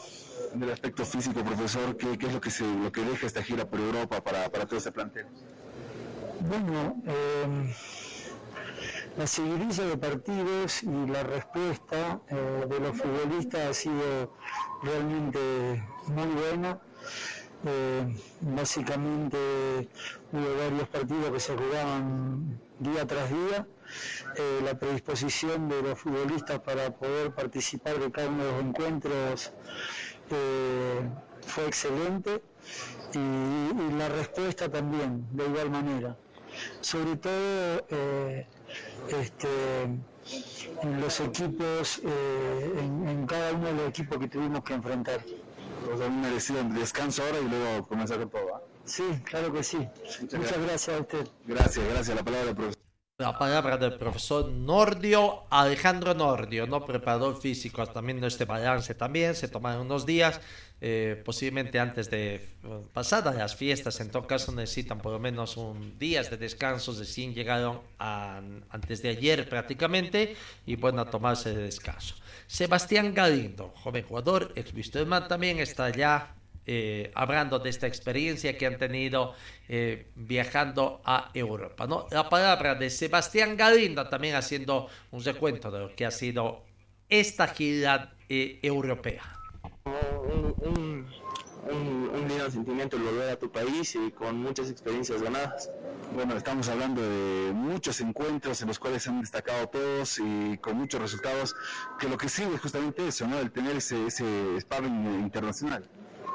En 0.54 0.62
el 0.62 0.72
aspecto 0.72 1.04
físico, 1.06 1.44
profesor, 1.44 1.98
¿qué, 1.98 2.18
qué 2.18 2.28
es 2.28 2.34
lo 2.34 2.40
que, 2.42 2.52
se, 2.52 2.64
lo 2.64 2.92
que 2.92 3.02
deja 3.02 3.26
esta 3.26 3.42
gira 3.42 3.66
por 3.66 3.80
Europa 3.80 4.24
para, 4.24 4.50
para 4.50 4.66
todo 4.68 4.78
este 4.78 4.92
plantel? 4.92 5.26
Bueno, 6.42 7.02
eh, 7.08 7.74
la 9.18 9.28
seguidilla 9.28 9.86
de 9.86 9.98
partidos 9.98 10.84
y 10.84 11.08
la 11.08 11.24
respuesta 11.24 12.20
eh, 12.30 12.66
de 12.68 12.80
los 12.80 12.98
futbolistas 12.98 13.70
ha 13.70 13.74
sido 13.74 14.36
realmente 14.82 15.84
muy 16.08 16.28
buena. 16.28 16.80
Eh, 17.66 18.16
básicamente 18.42 19.38
hubo 20.32 20.58
varios 20.58 20.88
partidos 20.90 21.32
que 21.32 21.40
se 21.40 21.56
jugaban 21.56 22.60
día 22.80 23.06
tras 23.06 23.30
día. 23.30 23.68
Eh, 24.36 24.62
la 24.64 24.78
predisposición 24.80 25.70
de 25.70 25.82
los 25.84 26.00
futbolistas 26.00 26.60
para 26.60 26.90
poder 26.92 27.34
participar 27.34 28.00
de 28.00 28.12
cada 28.12 28.30
uno 28.30 28.44
de 28.44 28.52
los 28.52 28.62
encuentros 28.62 29.54
fue 31.46 31.68
excelente 31.68 32.42
y, 33.14 33.96
la 33.98 34.10
respuesta 34.10 34.68
también, 34.70 35.28
de 35.32 35.46
igual 35.46 35.70
manera. 35.70 36.18
Sobre 36.82 37.16
todo 37.18 37.86
este, 39.10 39.48
en 40.82 41.02
los 41.02 41.20
equipos, 41.20 42.00
eh, 42.04 42.74
en, 42.80 43.08
en 43.08 43.28
cada 43.28 43.54
uno 43.54 43.68
de 43.68 43.74
los 43.74 43.90
equipos 43.90 44.18
que 44.18 44.28
tuvimos 44.28 44.64
que 44.64 44.74
enfrentar. 44.74 45.24
Pues 45.86 46.00
un 46.00 46.22
merecido 46.22 46.64
descanso 46.64 47.24
ahora 47.24 47.40
y 47.40 47.50
luego 47.50 47.88
comenzar 47.88 48.20
con 48.20 48.30
todo. 48.30 48.56
¿ah? 48.56 48.62
Sí, 48.86 49.04
claro 49.26 49.52
que 49.52 49.64
sí. 49.64 49.78
Muchas, 50.22 50.62
gracias. 50.62 50.90
a 50.90 51.02
usted. 51.02 51.28
Gracias, 51.46 51.86
gracias. 51.86 52.16
La 52.16 52.24
palabra 52.24 52.54
profesor. 52.54 52.82
La 53.20 53.38
palabra 53.38 53.78
del 53.78 53.94
profesor 53.94 54.50
Nordio, 54.50 55.44
Alejandro 55.52 56.16
Nordio, 56.16 56.66
¿no? 56.66 56.84
Preparador 56.84 57.40
físico, 57.40 57.86
también 57.86 58.24
este 58.24 58.46
balance 58.46 58.96
también, 58.96 59.36
se 59.36 59.48
tomaron 59.48 59.86
unos 59.86 60.08
días, 60.08 60.42
eh, 60.82 61.22
posiblemente 61.24 61.80
antes 61.80 62.10
de 62.10 62.44
pasadas 62.92 63.36
las 63.36 63.56
fiestas, 63.56 64.00
en 64.00 64.10
todo 64.10 64.26
caso 64.26 64.52
necesitan 64.52 64.98
por 64.98 65.12
lo 65.12 65.20
menos 65.20 65.58
un 65.58 66.00
días 66.00 66.32
de 66.32 66.38
descanso, 66.38 66.92
recién 66.98 67.36
llegaron 67.36 67.82
a, 68.00 68.42
antes 68.72 69.04
de 69.04 69.10
ayer 69.10 69.48
prácticamente, 69.48 70.36
y 70.66 70.76
bueno, 70.76 71.04
a 71.04 71.10
tomarse 71.12 71.54
de 71.54 71.62
descanso. 71.66 72.16
Sebastián 72.48 73.14
Galindo, 73.14 73.76
joven 73.76 74.06
jugador, 74.08 74.54
ex 74.56 74.74
Wisterman, 74.74 75.28
también 75.28 75.60
está 75.60 75.92
ya 75.92 76.34
eh, 76.66 77.12
hablando 77.16 77.60
de 77.60 77.70
esta 77.70 77.88
experiencia 77.88 78.58
que 78.58 78.66
han 78.66 78.78
tenido 78.78 79.36
eh, 79.68 80.08
viajando 80.16 81.02
a 81.06 81.30
Europa. 81.34 81.88
¿no? 81.88 82.08
La 82.12 82.30
palabra 82.30 82.76
de 82.76 82.90
Sebastián 82.90 83.58
Galindo 83.58 84.08
también 84.10 84.36
haciendo 84.36 84.88
un 85.12 85.24
recuento 85.24 85.72
de 85.72 85.80
lo 85.80 85.96
que 85.96 86.06
ha 86.06 86.12
sido 86.12 86.64
esta 87.10 87.48
gira 87.48 88.14
eh, 88.30 88.60
europea. 88.64 89.24
Un, 89.86 90.56
un, 90.60 91.08
un, 91.72 92.10
un 92.14 92.28
lindo 92.28 92.50
sentimiento 92.50 92.98
el 92.98 93.04
volver 93.04 93.30
a 93.30 93.36
tu 93.38 93.52
país 93.52 93.96
y 93.96 94.12
con 94.12 94.38
muchas 94.38 94.70
experiencias 94.70 95.22
ganadas. 95.22 95.70
Bueno, 96.14 96.36
estamos 96.36 96.70
hablando 96.70 97.02
de 97.02 97.52
muchos 97.54 98.00
encuentros 98.02 98.62
en 98.62 98.68
los 98.68 98.80
cuales 98.80 99.08
han 99.08 99.22
destacado 99.22 99.68
todos 99.68 100.20
y 100.20 100.58
con 100.60 100.78
muchos 100.78 101.02
resultados, 101.02 101.56
que 102.00 102.08
lo 102.08 102.18
que 102.18 102.30
sigue 102.30 102.56
es 102.56 102.62
justamente 102.62 103.08
eso, 103.08 103.28
¿no? 103.28 103.40
El 103.40 103.52
tener 103.52 103.78
ese, 103.78 104.06
ese 104.06 104.26
sparring 104.62 105.22
internacional. 105.22 105.90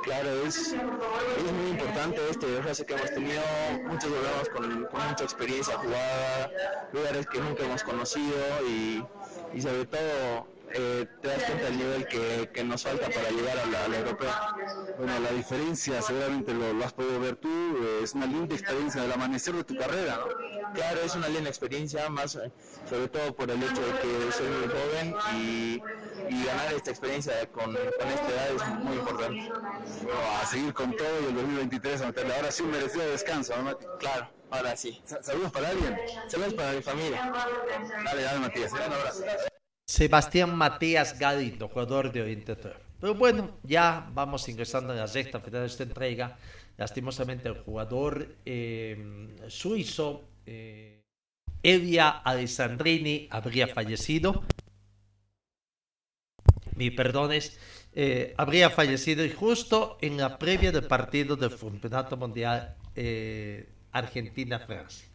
Claro, 0.08 0.46
es, 0.46 0.56
es 0.68 1.52
muy 1.52 1.70
importante 1.72 2.18
este 2.30 2.46
viaje 2.46 2.86
que 2.86 2.94
hemos 2.94 3.10
tenido, 3.10 3.42
muchos 3.90 4.10
volvemos 4.10 4.48
con, 4.48 4.84
con 4.86 5.06
mucha 5.06 5.24
experiencia 5.24 5.76
jugada, 5.76 6.50
lugares 6.94 7.26
que 7.26 7.38
nunca 7.38 7.64
hemos 7.64 7.82
conocido 7.82 8.38
y, 8.66 9.04
y 9.52 9.60
sobre 9.60 9.84
todo 9.84 10.48
eh, 10.72 11.06
te 11.20 11.28
das 11.28 11.42
cuenta 11.44 11.64
del 11.66 11.76
nivel 11.76 12.08
que, 12.08 12.48
que, 12.54 12.64
nos 12.64 12.84
falta 12.84 13.10
para 13.10 13.28
llegar 13.28 13.58
a 13.58 13.66
la, 13.66 13.84
a 13.84 13.88
la, 13.88 13.98
europea. 13.98 14.56
Bueno, 14.96 15.12
la 15.18 15.30
diferencia 15.30 16.00
seguramente 16.00 16.54
lo, 16.54 16.72
lo, 16.72 16.84
has 16.86 16.94
podido 16.94 17.20
ver 17.20 17.36
tú, 17.36 17.50
es 18.02 18.14
una 18.14 18.24
linda 18.24 18.54
experiencia 18.54 19.02
del 19.02 19.12
amanecer 19.12 19.56
de 19.56 19.64
tu 19.64 19.76
carrera, 19.76 20.16
¿no? 20.16 20.72
Claro, 20.72 21.00
es 21.04 21.14
una 21.14 21.28
linda 21.28 21.50
experiencia, 21.50 22.08
más 22.08 22.32
sobre 22.32 23.08
todo 23.08 23.34
por 23.34 23.50
el 23.50 23.62
hecho 23.62 23.82
de 23.82 23.92
que 24.00 24.32
soy 24.32 24.46
muy 24.48 24.68
joven 24.68 25.14
y, 25.36 25.82
y 26.28 26.44
ganar 26.44 26.72
esta 26.74 26.90
experiencia 26.90 27.32
con, 27.52 27.66
con, 27.66 27.76
esta 27.76 28.28
edad 28.28 28.48
es 28.56 28.84
muy 28.84 28.96
importante. 28.96 29.52
Bueno, 30.02 30.20
a 30.40 30.46
seguir 30.46 30.72
con 30.74 30.96
todo 30.96 31.22
y 31.22 31.26
el 31.26 31.34
2023 31.34 32.02
a 32.02 32.06
meterle. 32.06 32.34
Ahora 32.34 32.50
sí 32.50 32.62
un 32.62 32.70
merecido 32.70 33.08
descanso, 33.08 33.56
¿no, 33.56 33.62
Mati? 33.64 33.86
Claro, 33.98 34.30
ahora 34.50 34.76
sí. 34.76 35.00
¿Saludos 35.04 35.52
para 35.52 35.68
alguien? 35.68 35.96
Saludos 36.28 36.54
para 36.54 36.72
mi 36.72 36.82
familia. 36.82 37.32
Dale, 38.04 38.22
dale, 38.22 38.38
Matías. 38.40 38.72
Un 38.72 38.80
abrazo. 38.80 39.24
Sebastián 39.86 40.54
Matías 40.54 41.18
Galindo, 41.18 41.68
jugador 41.68 42.12
de 42.12 42.20
Oriente 42.20 42.54
Pero 43.00 43.14
bueno, 43.14 43.58
ya 43.62 44.08
vamos 44.12 44.46
ingresando 44.48 44.92
en 44.92 44.98
la 44.98 45.06
sexta 45.06 45.40
final 45.40 45.62
de 45.62 45.66
esta 45.66 45.82
entrega. 45.82 46.36
Lastimosamente 46.76 47.48
el 47.48 47.58
jugador 47.62 48.36
eh, 48.44 49.34
suizo 49.48 50.28
eh, 50.46 50.98
Elia 51.62 52.08
Alessandrini 52.08 53.28
habría 53.30 53.66
fallecido. 53.68 54.44
Mi 56.78 56.90
perdones, 56.92 57.58
eh, 57.92 58.34
habría 58.36 58.70
fallecido 58.70 59.24
justo 59.34 59.98
en 60.00 60.16
la 60.16 60.38
previa 60.38 60.70
del 60.70 60.86
partido 60.86 61.34
del 61.34 61.56
Campeonato 61.58 62.16
Mundial 62.16 62.76
eh, 62.94 63.68
Argentina-Francia 63.90 65.08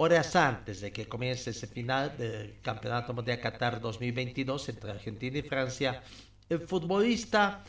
horas 0.00 0.36
antes 0.36 0.80
de 0.80 0.92
que 0.92 1.08
comience 1.08 1.50
ese 1.50 1.66
final 1.66 2.16
del 2.16 2.60
Campeonato 2.62 3.12
Mundial 3.12 3.40
Qatar 3.40 3.80
2022 3.80 4.68
entre 4.68 4.92
Argentina 4.92 5.38
y 5.38 5.42
Francia, 5.42 6.02
el 6.48 6.60
futbolista 6.60 7.64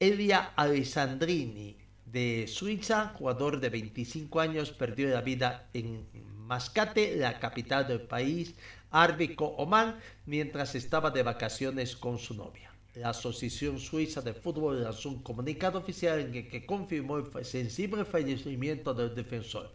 Elia 0.00 0.52
Alessandrini 0.56 1.76
de 2.04 2.46
Suiza, 2.48 3.14
jugador 3.16 3.60
de 3.60 3.70
25 3.70 4.40
años, 4.40 4.72
perdió 4.72 5.08
la 5.10 5.20
vida 5.20 5.68
en 5.72 6.04
Mascate, 6.36 7.14
la 7.14 7.38
capital 7.38 7.86
del 7.86 8.00
país 8.00 8.56
árbico 8.90 9.46
Oman, 9.46 10.00
mientras 10.26 10.74
estaba 10.74 11.12
de 11.12 11.22
vacaciones 11.22 11.96
con 11.96 12.18
su 12.18 12.34
novia. 12.34 12.71
La 12.94 13.10
Asociación 13.10 13.78
Suiza 13.78 14.20
de 14.20 14.34
Fútbol 14.34 14.82
lanzó 14.82 15.08
un 15.08 15.22
comunicado 15.22 15.78
oficial 15.78 16.20
en 16.20 16.34
el 16.34 16.48
que 16.48 16.66
confirmó 16.66 17.18
el 17.18 17.44
sensible 17.44 18.04
fallecimiento 18.04 18.92
del 18.92 19.14
defensor 19.14 19.72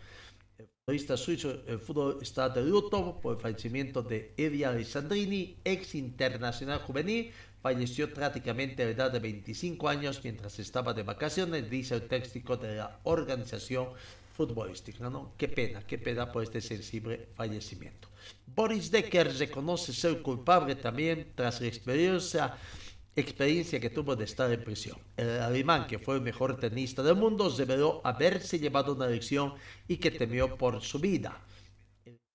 futbolista 0.88 1.18
suizo, 1.18 1.64
el 1.68 1.80
fútbol 1.80 2.18
está 2.22 2.48
de 2.48 2.64
luto 2.64 3.20
por 3.22 3.36
el 3.36 3.42
fallecimiento 3.42 4.02
de 4.02 4.34
Elia 4.38 4.70
Alessandrini, 4.70 5.58
ex 5.66 5.96
internacional 5.96 6.80
juvenil, 6.80 7.30
falleció 7.62 8.14
trágicamente 8.14 8.84
a 8.84 8.86
la 8.86 8.92
edad 8.94 9.12
de 9.12 9.20
25 9.20 9.90
años 9.90 10.22
mientras 10.24 10.60
estaba 10.60 10.94
de 10.94 11.04
vacaciones, 11.04 11.70
dice 11.70 11.96
el 11.96 12.08
técnico 12.08 12.56
de 12.56 12.78
la 12.78 13.02
organización 13.04 13.90
futbolística. 14.34 15.10
¿no? 15.10 15.34
Qué 15.38 15.50
pena, 15.50 15.82
qué 15.86 15.98
pena 15.98 16.32
por 16.32 16.44
este 16.44 16.62
sensible 16.62 17.28
fallecimiento. 17.36 18.08
Boris 18.46 18.90
Decker 18.90 19.36
reconoce 19.38 19.92
ser 19.92 20.22
culpable 20.22 20.76
también 20.76 21.34
tras 21.36 21.60
la 21.60 21.68
experiencia 21.68 22.56
experiencia 23.18 23.80
que 23.80 23.90
tuvo 23.90 24.16
de 24.16 24.26
estar 24.26 24.52
en 24.52 24.64
prisión. 24.64 24.98
El 25.18 25.42
alemán, 25.42 25.88
que 25.88 26.00
fue 26.00 26.16
el 26.16 26.22
mejor 26.22 26.58
tenista 26.58 27.02
del 27.02 27.16
mundo, 27.16 27.54
reveló 27.58 28.00
haberse 28.04 28.60
llevado 28.60 28.94
una 28.94 29.08
lección 29.08 29.54
y 29.88 29.98
que 29.98 30.12
temió 30.12 30.56
por 30.56 30.82
su 30.82 31.00
vida. 31.00 31.42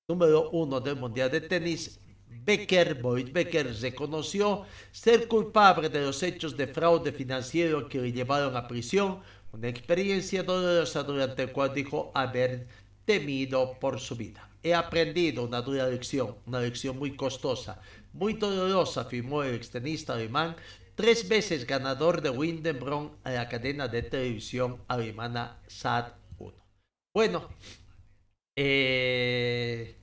Número 0.09 0.51
uno 0.51 0.81
del 0.81 0.97
Mundial 0.97 1.31
de 1.31 1.41
Tenis, 1.41 2.01
Becker, 2.45 3.01
Boyd 3.01 3.33
Becker, 3.33 3.73
reconoció 3.81 4.65
ser 4.91 5.29
culpable 5.29 5.89
de 5.89 6.01
los 6.01 6.23
hechos 6.23 6.57
de 6.57 6.67
fraude 6.67 7.13
financiero 7.13 7.89
que 7.89 8.01
le 8.01 8.13
llevaron 8.13 8.57
a 8.57 8.67
prisión, 8.67 9.21
una 9.53 9.69
experiencia 9.69 10.43
dolorosa 10.43 11.05
durante 11.05 11.47
la 11.47 11.53
cual 11.53 11.73
dijo 11.73 12.11
haber 12.15 12.67
temido 13.05 13.79
por 13.79 14.01
su 14.01 14.17
vida. 14.17 14.49
He 14.65 14.75
aprendido 14.75 15.45
una 15.45 15.61
dura 15.61 15.87
lección, 15.87 16.37
una 16.47 16.61
lección 16.61 16.99
muy 16.99 17.15
costosa, 17.15 17.81
muy 18.13 18.35
dolorosa, 18.35 19.03
afirmó 19.03 19.43
el 19.43 19.55
extenista 19.55 20.15
alemán, 20.15 20.57
tres 20.95 21.29
veces 21.29 21.67
ganador 21.67 22.23
de 22.23 22.31
Wimbledon 22.31 23.17
a 23.25 23.31
la 23.31 23.49
cadena 23.49 23.89
de 23.89 24.03
televisión 24.03 24.83
alemana 24.89 25.61
SAT 25.67 26.15
1. 26.39 26.55
Bueno, 27.15 27.49
eh, 28.57 29.97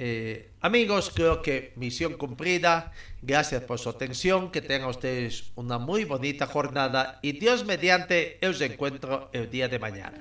Eh, 0.00 0.52
amigos, 0.60 1.10
creo 1.12 1.42
que 1.42 1.72
misión 1.76 2.14
cumplida. 2.14 2.92
Gracias 3.20 3.62
por 3.64 3.80
su 3.80 3.88
atención. 3.90 4.52
Que 4.52 4.62
tengan 4.62 4.88
ustedes 4.90 5.50
una 5.56 5.78
muy 5.78 6.04
bonita 6.04 6.46
jornada. 6.46 7.18
Y 7.20 7.32
Dios 7.32 7.64
mediante, 7.64 8.38
os 8.48 8.60
encuentro 8.60 9.28
el 9.32 9.50
día 9.50 9.68
de 9.68 9.78
mañana. 9.80 10.20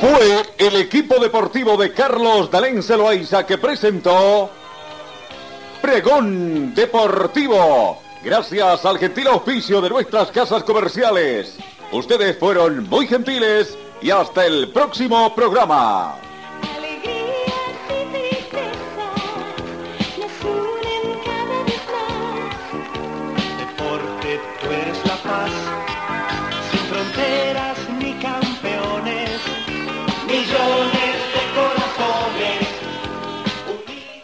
Fue 0.00 0.42
el 0.58 0.76
equipo 0.76 1.18
deportivo 1.18 1.76
de 1.76 1.92
Carlos 1.92 2.50
Dalén 2.50 2.82
Celoaiza 2.82 3.46
que 3.46 3.56
presentó 3.56 4.50
Pregón 5.80 6.74
Deportivo. 6.74 8.02
Gracias 8.22 8.84
al 8.84 8.98
gentil 8.98 9.28
auspicio 9.28 9.80
de 9.80 9.88
nuestras 9.88 10.30
casas 10.30 10.64
comerciales. 10.64 11.56
Ustedes 11.92 12.36
fueron 12.38 12.86
muy 12.88 13.06
gentiles 13.06 13.78
y 14.02 14.10
hasta 14.10 14.44
el 14.44 14.70
próximo 14.70 15.34
programa. 15.34 16.25